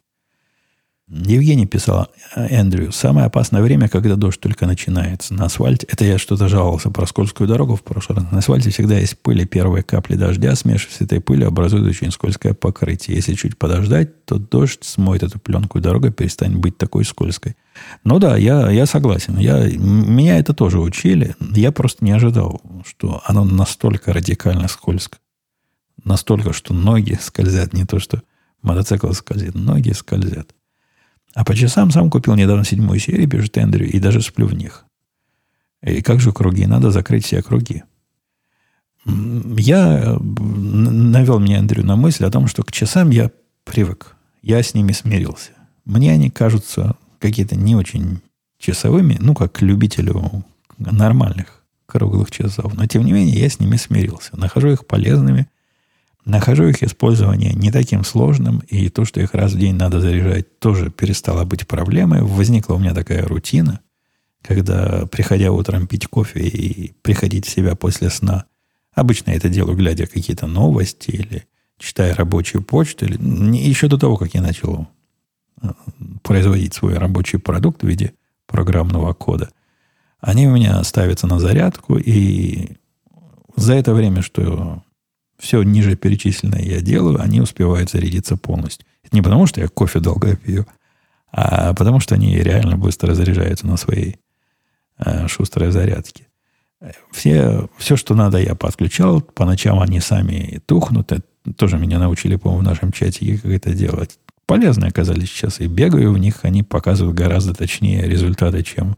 Евгений 1.16 1.66
писал, 1.66 2.08
Эндрю, 2.34 2.90
самое 2.90 3.26
опасное 3.26 3.62
время, 3.62 3.88
когда 3.88 4.16
дождь 4.16 4.40
только 4.40 4.66
начинается. 4.66 5.32
На 5.32 5.44
асфальте, 5.44 5.86
это 5.88 6.04
я 6.04 6.18
что-то 6.18 6.48
жаловался 6.48 6.90
про 6.90 7.06
скользкую 7.06 7.46
дорогу 7.46 7.76
в 7.76 7.84
прошлый 7.84 8.18
раз. 8.18 8.32
На 8.32 8.38
асфальте 8.38 8.70
всегда 8.70 8.98
есть 8.98 9.16
пыль, 9.20 9.42
и 9.42 9.44
первые 9.44 9.84
капли 9.84 10.16
дождя, 10.16 10.56
смешиваясь 10.56 10.96
с 10.96 11.00
этой 11.02 11.20
пылью, 11.20 11.46
образуют 11.46 11.86
очень 11.86 12.10
скользкое 12.10 12.52
покрытие. 12.52 13.16
Если 13.16 13.34
чуть 13.34 13.56
подождать, 13.56 14.24
то 14.24 14.38
дождь 14.38 14.82
смоет 14.82 15.22
эту 15.22 15.38
пленку, 15.38 15.78
и 15.78 15.80
дорога 15.80 16.10
перестанет 16.10 16.58
быть 16.58 16.78
такой 16.78 17.04
скользкой. 17.04 17.54
Ну 18.02 18.18
да, 18.18 18.36
я, 18.36 18.68
я 18.72 18.84
согласен. 18.84 19.38
Я, 19.38 19.68
меня 19.68 20.38
это 20.38 20.52
тоже 20.52 20.80
учили. 20.80 21.36
Я 21.54 21.70
просто 21.70 22.04
не 22.04 22.10
ожидал, 22.10 22.60
что 22.84 23.22
оно 23.24 23.44
настолько 23.44 24.12
радикально 24.12 24.66
скользко. 24.66 25.18
Настолько, 26.02 26.52
что 26.52 26.74
ноги 26.74 27.16
скользят, 27.22 27.72
не 27.72 27.84
то, 27.84 28.00
что 28.00 28.22
мотоцикл 28.62 29.12
скользит, 29.12 29.54
ноги 29.54 29.92
скользят. 29.92 30.52
А 31.34 31.44
по 31.44 31.54
часам 31.54 31.90
сам 31.90 32.10
купил 32.10 32.34
недавно 32.36 32.64
седьмую 32.64 32.98
серию, 33.00 33.28
пишет 33.28 33.56
Эндрю, 33.58 33.88
и 33.88 33.98
даже 33.98 34.22
сплю 34.22 34.46
в 34.46 34.54
них. 34.54 34.84
И 35.82 36.00
как 36.00 36.20
же 36.20 36.32
круги? 36.32 36.66
Надо 36.66 36.90
закрыть 36.90 37.26
все 37.26 37.42
круги. 37.42 37.82
Я 39.04 40.18
навел 40.18 41.38
меня 41.38 41.58
Эндрю 41.58 41.84
на 41.84 41.96
мысль 41.96 42.24
о 42.24 42.30
том, 42.30 42.46
что 42.46 42.62
к 42.62 42.72
часам 42.72 43.10
я 43.10 43.30
привык. 43.64 44.16
Я 44.42 44.62
с 44.62 44.74
ними 44.74 44.92
смирился. 44.92 45.50
Мне 45.84 46.12
они 46.12 46.30
кажутся 46.30 46.96
какие-то 47.18 47.56
не 47.56 47.74
очень 47.76 48.20
часовыми, 48.58 49.16
ну, 49.20 49.34
как 49.34 49.60
любителю 49.60 50.44
нормальных 50.78 51.62
круглых 51.86 52.30
часов. 52.30 52.74
Но, 52.74 52.86
тем 52.86 53.04
не 53.04 53.12
менее, 53.12 53.38
я 53.38 53.48
с 53.48 53.60
ними 53.60 53.76
смирился. 53.76 54.38
Нахожу 54.38 54.68
их 54.68 54.86
полезными, 54.86 55.48
Нахожу 56.24 56.68
их 56.68 56.82
использование 56.82 57.52
не 57.52 57.70
таким 57.70 58.02
сложным, 58.02 58.60
и 58.68 58.88
то, 58.88 59.04
что 59.04 59.20
их 59.20 59.34
раз 59.34 59.52
в 59.52 59.58
день 59.58 59.74
надо 59.74 60.00
заряжать, 60.00 60.58
тоже 60.58 60.90
перестало 60.90 61.44
быть 61.44 61.68
проблемой. 61.68 62.22
Возникла 62.22 62.74
у 62.74 62.78
меня 62.78 62.94
такая 62.94 63.26
рутина, 63.26 63.80
когда, 64.40 65.06
приходя 65.06 65.52
утром 65.52 65.86
пить 65.86 66.06
кофе 66.06 66.40
и 66.40 66.92
приходить 67.02 67.46
в 67.46 67.50
себя 67.50 67.74
после 67.74 68.08
сна, 68.08 68.46
обычно 68.94 69.32
это 69.32 69.50
делаю, 69.50 69.76
глядя 69.76 70.06
какие-то 70.06 70.46
новости 70.46 71.10
или 71.10 71.46
читая 71.78 72.14
рабочую 72.14 72.62
почту, 72.62 73.04
или 73.04 73.18
еще 73.56 73.88
до 73.88 73.98
того, 73.98 74.16
как 74.16 74.32
я 74.32 74.40
начал 74.40 74.88
э, 75.60 75.68
производить 76.22 76.72
свой 76.72 76.96
рабочий 76.96 77.38
продукт 77.38 77.82
в 77.82 77.86
виде 77.86 78.14
программного 78.46 79.12
кода, 79.12 79.50
они 80.20 80.46
у 80.46 80.52
меня 80.52 80.82
ставятся 80.84 81.26
на 81.26 81.38
зарядку, 81.38 81.98
и 81.98 82.78
за 83.56 83.74
это 83.74 83.92
время, 83.92 84.22
что 84.22 84.82
все 85.44 85.62
ниже 85.62 85.94
перечисленное 85.94 86.62
я 86.62 86.80
делаю, 86.80 87.20
они 87.20 87.38
успевают 87.38 87.90
зарядиться 87.90 88.38
полностью. 88.38 88.86
Это 89.02 89.14
не 89.14 89.20
потому, 89.20 89.46
что 89.46 89.60
я 89.60 89.68
кофе 89.68 90.00
долго 90.00 90.36
пью, 90.36 90.64
а 91.30 91.74
потому 91.74 92.00
что 92.00 92.14
они 92.14 92.38
реально 92.38 92.78
быстро 92.78 93.12
заряжаются 93.14 93.66
на 93.66 93.76
своей 93.76 94.16
э, 94.98 95.28
шустрой 95.28 95.70
зарядке. 95.70 96.28
Все, 97.12 97.68
все, 97.76 97.96
что 97.96 98.14
надо, 98.14 98.38
я 98.38 98.54
подключал. 98.54 99.20
По 99.20 99.44
ночам 99.44 99.80
они 99.80 100.00
сами 100.00 100.62
тухнут. 100.64 101.12
Это 101.12 101.22
тоже 101.56 101.78
меня 101.78 101.98
научили, 101.98 102.36
по-моему, 102.36 102.62
в 102.62 102.66
нашем 102.66 102.90
чате, 102.90 103.36
как 103.36 103.50
это 103.50 103.74
делать. 103.74 104.18
Полезные 104.46 104.88
оказались 104.88 105.28
сейчас. 105.28 105.60
И 105.60 105.66
бегаю 105.66 106.12
в 106.12 106.18
них, 106.18 106.40
они 106.42 106.62
показывают 106.62 107.16
гораздо 107.16 107.52
точнее 107.52 108.08
результаты, 108.08 108.62
чем, 108.62 108.96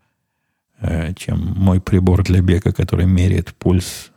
э, 0.80 1.12
чем 1.14 1.40
мой 1.56 1.80
прибор 1.80 2.22
для 2.22 2.40
бега, 2.40 2.72
который 2.72 3.06
меряет 3.06 3.52
пульс 3.54 4.12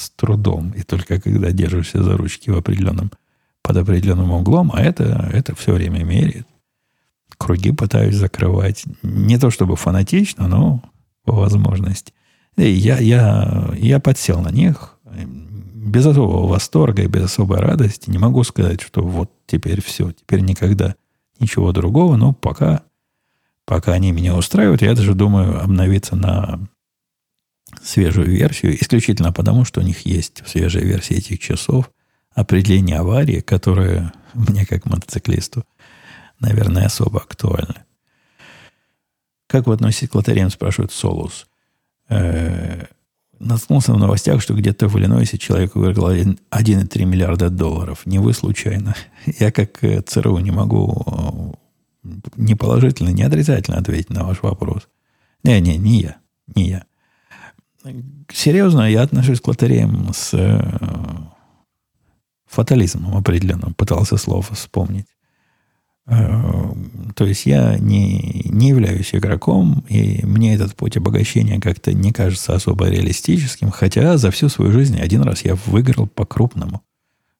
с 0.00 0.10
трудом. 0.10 0.72
И 0.76 0.82
только 0.82 1.20
когда 1.20 1.52
держишься 1.52 2.02
за 2.02 2.16
ручки 2.16 2.50
в 2.50 2.56
определенном, 2.56 3.10
под 3.62 3.76
определенным 3.76 4.30
углом, 4.32 4.70
а 4.74 4.80
это, 4.80 5.28
это 5.32 5.54
все 5.54 5.72
время 5.72 6.02
меряет. 6.02 6.46
Круги 7.38 7.72
пытаюсь 7.72 8.16
закрывать. 8.16 8.84
Не 9.02 9.38
то 9.38 9.50
чтобы 9.50 9.76
фанатично, 9.76 10.48
но 10.48 10.82
по 11.24 11.32
возможности. 11.32 12.12
И 12.56 12.68
я, 12.70 12.98
я, 12.98 13.72
я 13.78 14.00
подсел 14.00 14.40
на 14.40 14.50
них 14.50 14.98
без 15.90 16.06
особого 16.06 16.46
восторга 16.46 17.02
и 17.02 17.08
без 17.08 17.24
особой 17.24 17.58
радости. 17.58 18.10
Не 18.10 18.18
могу 18.18 18.44
сказать, 18.44 18.80
что 18.80 19.02
вот 19.02 19.30
теперь 19.46 19.82
все, 19.82 20.12
теперь 20.12 20.40
никогда 20.40 20.94
ничего 21.38 21.72
другого, 21.72 22.16
но 22.16 22.32
пока, 22.32 22.82
пока 23.64 23.92
они 23.92 24.12
меня 24.12 24.36
устраивают, 24.36 24.82
я 24.82 24.94
даже 24.94 25.14
думаю 25.14 25.62
обновиться 25.62 26.16
на 26.16 26.60
свежую 27.82 28.28
версию, 28.28 28.74
исключительно 28.80 29.32
потому, 29.32 29.64
что 29.64 29.80
у 29.80 29.84
них 29.84 30.06
есть 30.06 30.42
в 30.42 30.48
свежей 30.48 30.84
версии 30.84 31.16
этих 31.16 31.38
часов 31.38 31.90
определение 32.34 32.98
аварии, 32.98 33.40
которое 33.40 34.12
мне 34.34 34.64
как 34.66 34.86
мотоциклисту, 34.86 35.64
наверное, 36.38 36.86
особо 36.86 37.20
актуально. 37.20 37.84
Как 39.46 39.66
вы 39.66 39.74
относитесь 39.74 40.08
к 40.08 40.14
лотереям, 40.14 40.50
спрашивает 40.50 40.92
Солус. 40.92 41.46
Э, 42.08 42.84
наткнулся 43.40 43.92
в 43.92 43.98
новостях, 43.98 44.42
что 44.42 44.54
где-то 44.54 44.86
в 44.86 44.96
Иллинойсе 44.96 45.38
человеку 45.38 45.80
выиграл 45.80 46.12
1,3 46.12 47.04
миллиарда 47.04 47.50
долларов. 47.50 48.02
Не 48.06 48.20
вы 48.20 48.32
случайно. 48.32 48.94
Я 49.38 49.50
как 49.50 49.82
э, 49.82 50.02
ЦРУ 50.02 50.38
не 50.38 50.52
могу 50.52 51.56
э, 52.04 52.10
ни 52.36 52.54
положительно, 52.54 53.08
ни 53.08 53.22
отрицательно 53.22 53.78
ответить 53.78 54.10
на 54.10 54.24
ваш 54.24 54.42
вопрос. 54.42 54.88
Не, 55.42 55.60
не, 55.60 55.76
не 55.78 56.00
я. 56.02 56.16
Не 56.54 56.68
я 56.68 56.84
серьезно 58.32 58.90
я 58.90 59.02
отношусь 59.02 59.40
к 59.40 59.48
лотереям 59.48 60.12
с 60.12 60.34
э, 60.34 60.60
фатализмом 62.46 63.16
определенным. 63.16 63.74
Пытался 63.74 64.16
слово 64.16 64.42
вспомнить. 64.42 65.06
Э, 66.06 66.72
то 67.14 67.24
есть 67.24 67.46
я 67.46 67.78
не, 67.78 68.42
не 68.44 68.68
являюсь 68.68 69.14
игроком, 69.14 69.84
и 69.88 70.24
мне 70.24 70.54
этот 70.54 70.74
путь 70.74 70.96
обогащения 70.96 71.60
как-то 71.60 71.92
не 71.92 72.12
кажется 72.12 72.54
особо 72.54 72.88
реалистическим, 72.88 73.70
хотя 73.70 74.16
за 74.16 74.30
всю 74.30 74.48
свою 74.48 74.72
жизнь 74.72 74.98
один 75.00 75.22
раз 75.22 75.44
я 75.44 75.54
выиграл 75.54 76.06
по-крупному. 76.06 76.82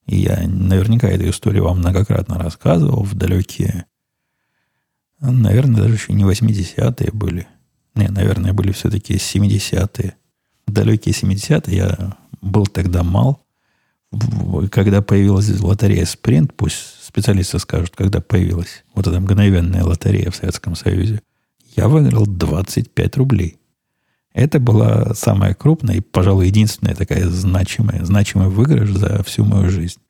И 0.07 0.17
я 0.17 0.47
наверняка 0.47 1.09
эту 1.09 1.29
историю 1.31 1.65
вам 1.65 1.79
многократно 1.79 2.39
рассказывал 2.39 3.03
в 3.03 3.15
далекие, 3.15 3.87
наверное, 5.21 5.83
даже 5.83 5.95
еще 5.95 6.13
не 6.13 6.25
80-е 6.25 7.11
были. 7.13 7.47
Не, 7.95 8.09
наверное, 8.09 8.53
были 8.53 8.73
все-таки 8.73 9.15
70-е 9.15 10.15
далекие 10.73 11.15
70-е, 11.15 11.77
я 11.77 12.17
был 12.41 12.67
тогда 12.67 13.03
мал. 13.03 13.45
Когда 14.71 15.03
появилась 15.03 15.49
лотерея 15.61 16.05
«Спринт», 16.05 16.55
пусть 16.55 16.77
специалисты 17.03 17.59
скажут, 17.59 17.95
когда 17.95 18.21
появилась 18.21 18.85
вот 18.95 19.07
эта 19.07 19.21
мгновенная 19.21 19.85
лотерея 19.85 20.31
в 20.31 20.37
Советском 20.37 20.75
Союзе, 20.75 21.21
я 21.77 21.89
выиграл 21.89 22.27
25 22.27 23.17
рублей. 23.17 23.59
Это 24.33 24.59
была 24.61 25.15
самая 25.15 25.55
крупная 25.55 25.97
и, 25.97 26.01
пожалуй, 26.01 26.47
единственная 26.47 26.95
такая 26.95 27.29
значимая, 27.29 28.05
значимый 28.05 28.49
выигрыш 28.49 28.91
за 28.91 29.23
всю 29.23 29.45
мою 29.45 29.71
жизнь. 29.71 30.01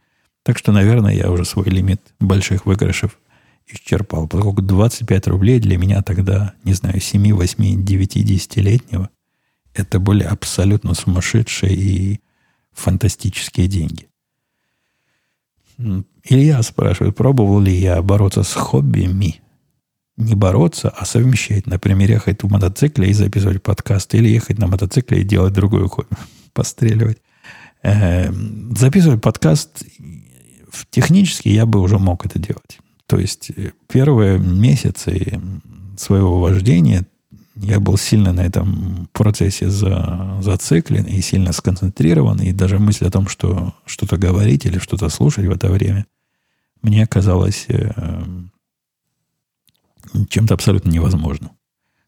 Так 0.42 0.58
что, 0.58 0.72
наверное, 0.72 1.14
я 1.14 1.30
уже 1.30 1.44
свой 1.44 1.66
лимит 1.66 2.00
больших 2.18 2.66
выигрышев 2.66 3.18
исчерпал. 3.66 4.28
Поскольку 4.28 4.62
25 4.62 5.26
рублей 5.28 5.60
для 5.60 5.78
меня 5.78 6.02
тогда, 6.02 6.54
не 6.64 6.72
знаю, 6.72 7.00
7, 7.00 7.32
8, 7.32 7.84
9, 7.84 8.16
10-летнего 8.16 9.10
это 9.74 9.98
были 9.98 10.22
абсолютно 10.22 10.94
сумасшедшие 10.94 11.74
и 11.74 12.20
фантастические 12.72 13.68
деньги. 13.68 14.08
Илья 16.24 16.62
спрашивает, 16.62 17.16
пробовал 17.16 17.60
ли 17.60 17.72
я 17.74 18.02
бороться 18.02 18.42
с 18.42 18.52
хоббими? 18.52 19.40
Не 20.16 20.34
бороться, 20.34 20.90
а 20.90 21.06
совмещать. 21.06 21.66
Например, 21.66 22.10
ехать 22.10 22.42
в 22.42 22.50
мотоцикле 22.50 23.08
и 23.08 23.14
записывать 23.14 23.62
подкаст. 23.62 24.14
Или 24.14 24.28
ехать 24.28 24.58
на 24.58 24.66
мотоцикле 24.66 25.22
и 25.22 25.24
делать 25.24 25.54
другое 25.54 25.88
хобби. 25.88 26.08
Постреливать. 26.52 27.18
Э, 27.82 28.30
записывать 28.76 29.22
подкаст 29.22 29.82
технически 30.90 31.48
я 31.48 31.66
бы 31.66 31.80
уже 31.80 31.98
мог 31.98 32.26
это 32.26 32.38
делать. 32.38 32.78
То 33.06 33.18
есть 33.18 33.50
э, 33.56 33.72
первые 33.88 34.38
месяцы 34.38 35.40
своего 35.96 36.40
вождения 36.40 37.06
Я 37.62 37.78
был 37.78 37.98
сильно 37.98 38.32
на 38.32 38.40
этом 38.40 39.08
процессе 39.12 39.68
за, 39.68 40.38
зациклен 40.40 41.04
и 41.04 41.20
сильно 41.20 41.52
сконцентрирован, 41.52 42.40
и 42.40 42.52
даже 42.52 42.78
мысль 42.78 43.06
о 43.06 43.10
том, 43.10 43.28
что 43.28 43.74
что-то 43.84 44.16
говорить 44.16 44.64
или 44.64 44.78
что-то 44.78 45.10
слушать 45.10 45.46
в 45.46 45.50
это 45.50 45.68
время, 45.70 46.06
мне 46.80 47.06
казалось 47.06 47.66
э, 47.68 47.90
чем-то 50.30 50.54
абсолютно 50.54 50.88
невозможным. 50.88 51.50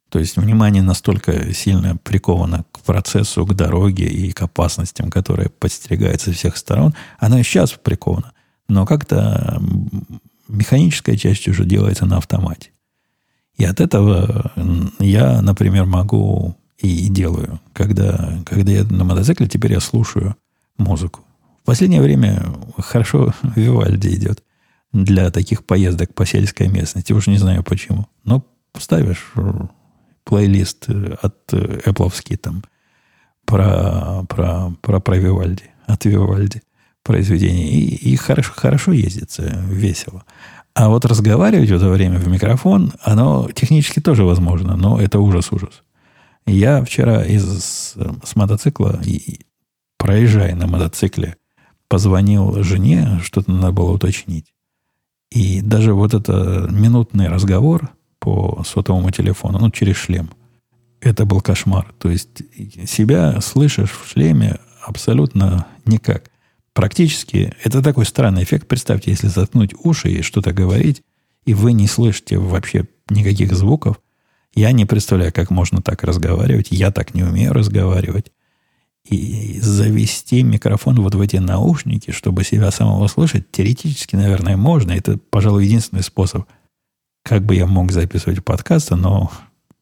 То 0.09 0.18
есть 0.18 0.36
внимание 0.36 0.82
настолько 0.82 1.53
сильно 1.55 1.96
приковано 1.96 2.64
к 2.72 2.80
процессу, 2.80 3.46
к 3.46 3.55
дороге 3.55 4.07
и 4.07 4.32
к 4.32 4.42
опасностям, 4.42 5.11
которые 5.11 5.48
подстерегаются 5.48 6.30
со 6.30 6.36
всех 6.36 6.57
сторон. 6.57 6.94
Оно 7.18 7.38
и 7.38 7.42
сейчас 7.42 7.72
приковано. 7.72 8.32
Но 8.68 8.84
как-то 8.84 9.61
механическая 10.48 11.16
часть 11.16 11.48
уже 11.48 11.64
делается 11.64 12.05
на 12.05 12.18
автомате. 12.18 12.71
И 13.57 13.64
от 13.64 13.80
этого 13.80 14.53
я, 14.98 15.42
например, 15.42 15.84
могу 15.84 16.57
и 16.78 17.09
делаю. 17.09 17.61
Когда, 17.72 18.38
когда 18.44 18.72
я 18.72 18.84
на 18.84 19.05
мотоцикле, 19.05 19.46
теперь 19.46 19.72
я 19.72 19.80
слушаю 19.80 20.36
музыку. 20.78 21.20
В 21.62 21.66
последнее 21.66 22.03
время 22.03 22.44
хорошо 22.78 23.32
Вивальди 23.57 24.09
идет 24.09 24.42
для 24.92 25.30
таких 25.30 25.64
поездок 25.64 26.14
по 26.14 26.26
сельской 26.26 26.68
местности. 26.68 27.12
Уж 27.12 27.28
не 27.28 27.38
знаю 27.38 27.62
почему. 27.62 28.07
Но 28.24 28.44
ставишь 28.78 29.32
плейлист 30.24 30.88
от 30.88 31.53
Apple 31.53 32.36
там 32.36 32.62
про, 33.44 34.24
про, 34.28 34.72
про, 34.80 35.00
про 35.00 35.16
Вивальди, 35.16 35.64
от 35.86 36.05
Вивальди 36.05 36.62
произведений. 37.03 37.68
И, 37.68 38.12
и 38.12 38.16
хорошо, 38.16 38.53
хорошо 38.55 38.92
ездится, 38.92 39.42
весело. 39.68 40.24
А 40.74 40.88
вот 40.88 41.04
разговаривать 41.04 41.70
в 41.70 41.74
это 41.74 41.88
время 41.88 42.18
в 42.18 42.28
микрофон, 42.28 42.92
оно 43.02 43.48
технически 43.54 44.00
тоже 44.00 44.24
возможно, 44.24 44.76
но 44.76 45.00
это 45.00 45.20
ужас-ужас. 45.20 45.82
Я 46.46 46.82
вчера 46.82 47.22
из, 47.24 47.94
с 48.24 48.36
мотоцикла, 48.36 49.00
и, 49.04 49.40
проезжая 49.98 50.54
на 50.56 50.66
мотоцикле, 50.66 51.36
позвонил 51.88 52.62
жене, 52.62 53.20
что-то 53.22 53.52
надо 53.52 53.72
было 53.72 53.92
уточнить. 53.92 54.52
И 55.30 55.60
даже 55.60 55.92
вот 55.92 56.14
это 56.14 56.68
минутный 56.70 57.28
разговор 57.28 57.90
по 58.18 58.62
сотовому 58.66 59.10
телефону, 59.10 59.58
ну, 59.58 59.70
через 59.70 59.96
шлем, 59.96 60.30
это 61.00 61.26
был 61.26 61.40
кошмар. 61.40 61.92
То 61.98 62.10
есть 62.10 62.42
себя 62.88 63.40
слышишь 63.40 63.90
в 63.90 64.08
шлеме 64.08 64.58
абсолютно 64.82 65.66
никак. 65.84 66.31
Практически 66.72 67.54
это 67.62 67.82
такой 67.82 68.06
странный 68.06 68.44
эффект. 68.44 68.66
Представьте, 68.66 69.10
если 69.10 69.28
заткнуть 69.28 69.74
уши 69.84 70.10
и 70.10 70.22
что-то 70.22 70.52
говорить, 70.52 71.02
и 71.44 71.54
вы 71.54 71.72
не 71.72 71.86
слышите 71.86 72.38
вообще 72.38 72.86
никаких 73.10 73.52
звуков. 73.54 74.00
Я 74.54 74.72
не 74.72 74.84
представляю, 74.84 75.32
как 75.32 75.50
можно 75.50 75.82
так 75.82 76.02
разговаривать. 76.02 76.68
Я 76.70 76.90
так 76.90 77.14
не 77.14 77.22
умею 77.22 77.52
разговаривать. 77.52 78.32
И 79.04 79.58
завести 79.60 80.42
микрофон 80.42 81.00
вот 81.00 81.14
в 81.14 81.20
эти 81.20 81.36
наушники, 81.36 82.12
чтобы 82.12 82.44
себя 82.44 82.70
самого 82.70 83.08
слышать, 83.08 83.50
теоретически, 83.50 84.14
наверное, 84.14 84.56
можно. 84.56 84.92
Это, 84.92 85.18
пожалуй, 85.30 85.64
единственный 85.64 86.04
способ, 86.04 86.46
как 87.24 87.44
бы 87.44 87.56
я 87.56 87.66
мог 87.66 87.90
записывать 87.90 88.44
подкасты, 88.44 88.94
но 88.94 89.32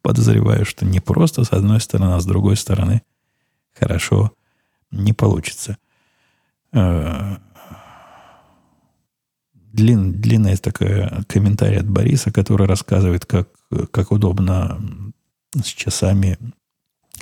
подозреваю, 0.02 0.64
что 0.64 0.86
не 0.86 1.00
просто 1.00 1.44
с 1.44 1.52
одной 1.52 1.80
стороны, 1.80 2.14
а 2.14 2.20
с 2.20 2.24
другой 2.24 2.56
стороны 2.56 3.02
хорошо 3.78 4.32
не 4.90 5.12
получится. 5.12 5.76
Э, 6.72 7.36
длин, 9.52 10.20
длинная 10.20 10.56
такая 10.56 11.24
комментарий 11.28 11.78
от 11.78 11.88
Бориса, 11.88 12.30
который 12.30 12.66
рассказывает, 12.66 13.26
как, 13.26 13.48
как 13.90 14.12
удобно 14.12 14.80
с 15.54 15.66
часами 15.66 16.38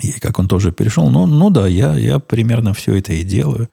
и 0.03 0.13
как 0.13 0.39
он 0.39 0.49
тоже 0.49 0.73
перешел. 0.73 1.11
Ну, 1.11 1.27
ну 1.27 1.51
да, 1.51 1.67
я, 1.67 1.95
я 1.95 2.19
примерно 2.19 2.75
все 2.75 2.97
это 2.97 3.13
и 3.13 3.25
делаю. 3.25 3.69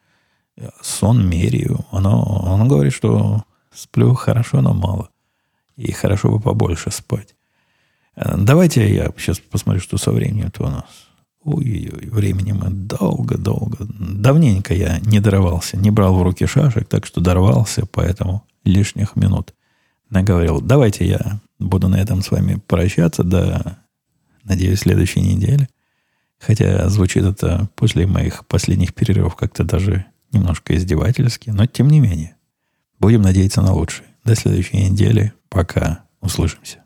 Сон 0.81 1.27
меряю. 1.27 1.85
Оно, 1.91 2.23
он 2.23 2.67
говорит, 2.67 2.93
что 2.93 3.43
сплю 3.73 4.13
хорошо, 4.13 4.61
но 4.61 4.73
мало. 4.73 5.09
И 5.75 5.91
хорошо 5.91 6.31
бы 6.31 6.39
побольше 6.39 6.91
спать. 6.91 7.35
Э, 8.15 8.35
давайте 8.37 8.93
я 8.93 9.11
сейчас 9.17 9.39
посмотрю, 9.39 9.81
что 9.81 9.97
со 9.97 10.11
временем-то 10.11 10.63
у 10.63 10.69
нас. 10.69 11.04
Ой-ой-ой, 11.45 12.09
времени 12.09 12.53
мы 12.53 12.71
долго-долго. 12.71 13.77
Давненько 13.87 14.73
я 14.73 14.99
не 15.01 15.19
дорвался, 15.19 15.77
не 15.77 15.91
брал 15.91 16.15
в 16.15 16.23
руки 16.23 16.47
шашек, 16.47 16.87
так 16.87 17.05
что 17.05 17.21
дорвался, 17.21 17.85
поэтому 17.85 18.43
лишних 18.63 19.15
минут 19.15 19.53
наговорил. 20.09 20.59
Давайте 20.59 21.07
я 21.07 21.39
буду 21.59 21.87
на 21.87 21.97
этом 21.97 22.23
с 22.23 22.31
вами 22.31 22.59
прощаться 22.65 23.23
до, 23.23 23.77
надеюсь, 24.43 24.79
следующей 24.79 25.21
недели. 25.21 25.69
Хотя 26.39 26.89
звучит 26.89 27.23
это 27.23 27.69
после 27.75 28.07
моих 28.07 28.47
последних 28.47 28.95
перерывов 28.95 29.35
как-то 29.35 29.63
даже 29.63 30.05
немножко 30.31 30.75
издевательски, 30.75 31.51
но 31.51 31.67
тем 31.67 31.89
не 31.89 31.99
менее. 31.99 32.35
Будем 32.97 33.21
надеяться 33.21 33.61
на 33.61 33.71
лучшее. 33.71 34.07
До 34.23 34.33
следующей 34.33 34.89
недели. 34.89 35.31
Пока. 35.49 36.05
Услышимся. 36.21 36.84